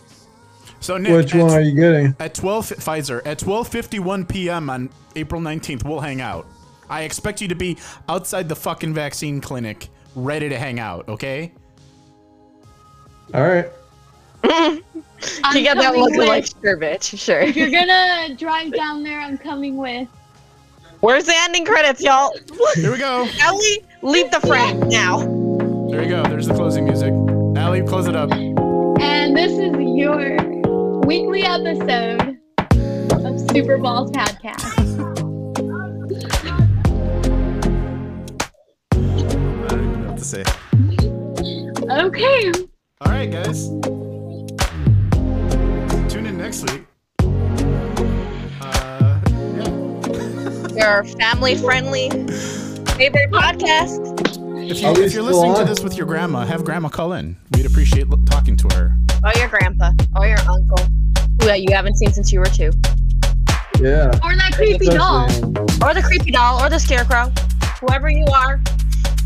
So 0.81 0.97
Nick, 0.97 1.13
Which 1.13 1.35
at, 1.35 1.43
one 1.43 1.51
are 1.53 1.61
you 1.61 1.75
getting? 1.75 2.15
at 2.21 2.35
12 2.35 2.67
Pfizer 2.77 3.21
at 3.27 3.39
12:51 3.41 4.29
p.m. 4.29 4.71
on 4.71 4.91
April 5.17 5.41
19th, 5.41 5.85
we'll 5.85 6.01
hang 6.01 6.21
out. 6.21 6.47
I 6.89 7.03
expect 7.03 7.41
you 7.41 7.49
to 7.49 7.55
be 7.55 7.77
outside 8.09 8.49
the 8.49 8.57
fucking 8.57 8.95
vaccine 8.95 9.41
clinic, 9.41 9.89
ready 10.15 10.49
to 10.49 10.59
hang 10.59 10.81
out. 10.81 11.09
Okay? 11.09 11.53
All 13.35 13.43
right. 13.43 13.67
you 14.45 15.65
got 15.65 15.77
that 15.77 15.95
look 15.97 16.11
with. 16.15 16.29
like 16.29 16.47
sure, 16.47 16.79
bitch. 16.79 17.19
Sure. 17.19 17.41
If 17.41 17.57
you're 17.57 17.71
gonna 17.71 18.35
drive 18.37 18.73
down 18.73 19.03
there, 19.03 19.21
I'm 19.21 19.37
coming 19.37 19.77
with. 19.77 20.09
where's 21.01 21.25
the 21.25 21.35
ending 21.35 21.65
credits 21.65 22.03
y'all 22.03 22.33
Here 22.75 22.93
we 22.93 22.99
go. 22.99 23.27
Allie 23.41 23.85
leave 24.03 24.31
the 24.31 24.41
frame 24.41 24.81
now 24.89 25.19
There 25.91 26.01
we 26.01 26.07
go. 26.07 26.23
There's 26.25 26.47
the 26.47 26.55
closing 26.55 26.85
music. 26.85 27.13
Allie, 27.61 27.83
close 27.83 28.07
it 28.07 28.15
up. 28.17 28.31
And 28.33 29.37
this 29.37 29.53
is 29.53 29.73
your 29.79 30.37
weekly 31.01 31.43
episode 31.43 32.39
of 33.11 33.51
Super 33.51 33.79
Balls 33.79 34.11
Podcast. 34.13 34.96
Say. 40.27 40.43
Okay. 41.89 42.53
All 43.01 43.13
right, 43.13 43.31
guys. 43.31 43.69
Tune 46.13 46.27
in 46.27 46.37
next 46.37 46.69
week. 46.69 46.85
Uh, 48.61 49.21
yeah. 49.55 50.69
your 50.75 51.05
family 51.05 51.55
friendly 51.57 52.11
favorite 52.97 53.31
podcast 53.31 54.01
If, 54.69 54.81
you, 54.81 54.89
Are 54.89 54.93
if 54.93 54.99
you're 54.99 55.09
still 55.11 55.25
listening 55.25 55.55
to 55.55 55.65
this 55.65 55.85
with 55.85 55.97
your 55.97 56.07
grandma, 56.07 56.45
have 56.45 56.65
grandma 56.65 56.89
call 56.89 57.13
in. 57.13 57.37
We'd 57.55 57.67
appreciate 57.67 58.09
talking 58.27 58.57
to 58.57 58.69
her. 58.77 58.97
or 59.23 59.33
your 59.39 59.49
grandpa 59.49 59.93
or 60.17 60.27
your 60.27 60.41
uncle 60.41 60.85
who 61.41 61.53
you 61.53 61.73
haven't 61.73 61.99
seen 61.99 62.13
since 62.13 62.33
you 62.33 62.41
were 62.41 62.47
two 62.47 62.73
Yeah. 63.81 64.11
Or 64.25 64.35
that 64.35 64.55
creepy 64.55 64.87
doll. 64.87 65.27
Or 65.85 65.95
the 65.95 66.03
creepy 66.05 66.33
doll 66.33 66.61
or 66.65 66.69
the 66.69 66.81
scarecrow 66.81 67.31
whoever 67.81 68.09
you 68.09 68.25
are 68.35 68.61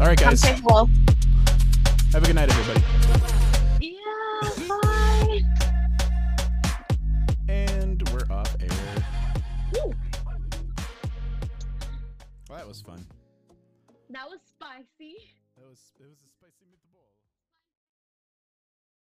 All 0.00 0.06
right, 0.06 0.18
come 0.18 0.30
guys. 0.30 0.42
Have 2.14 2.22
a 2.22 2.26
good 2.26 2.34
night, 2.34 2.48
everybody. 2.48 3.29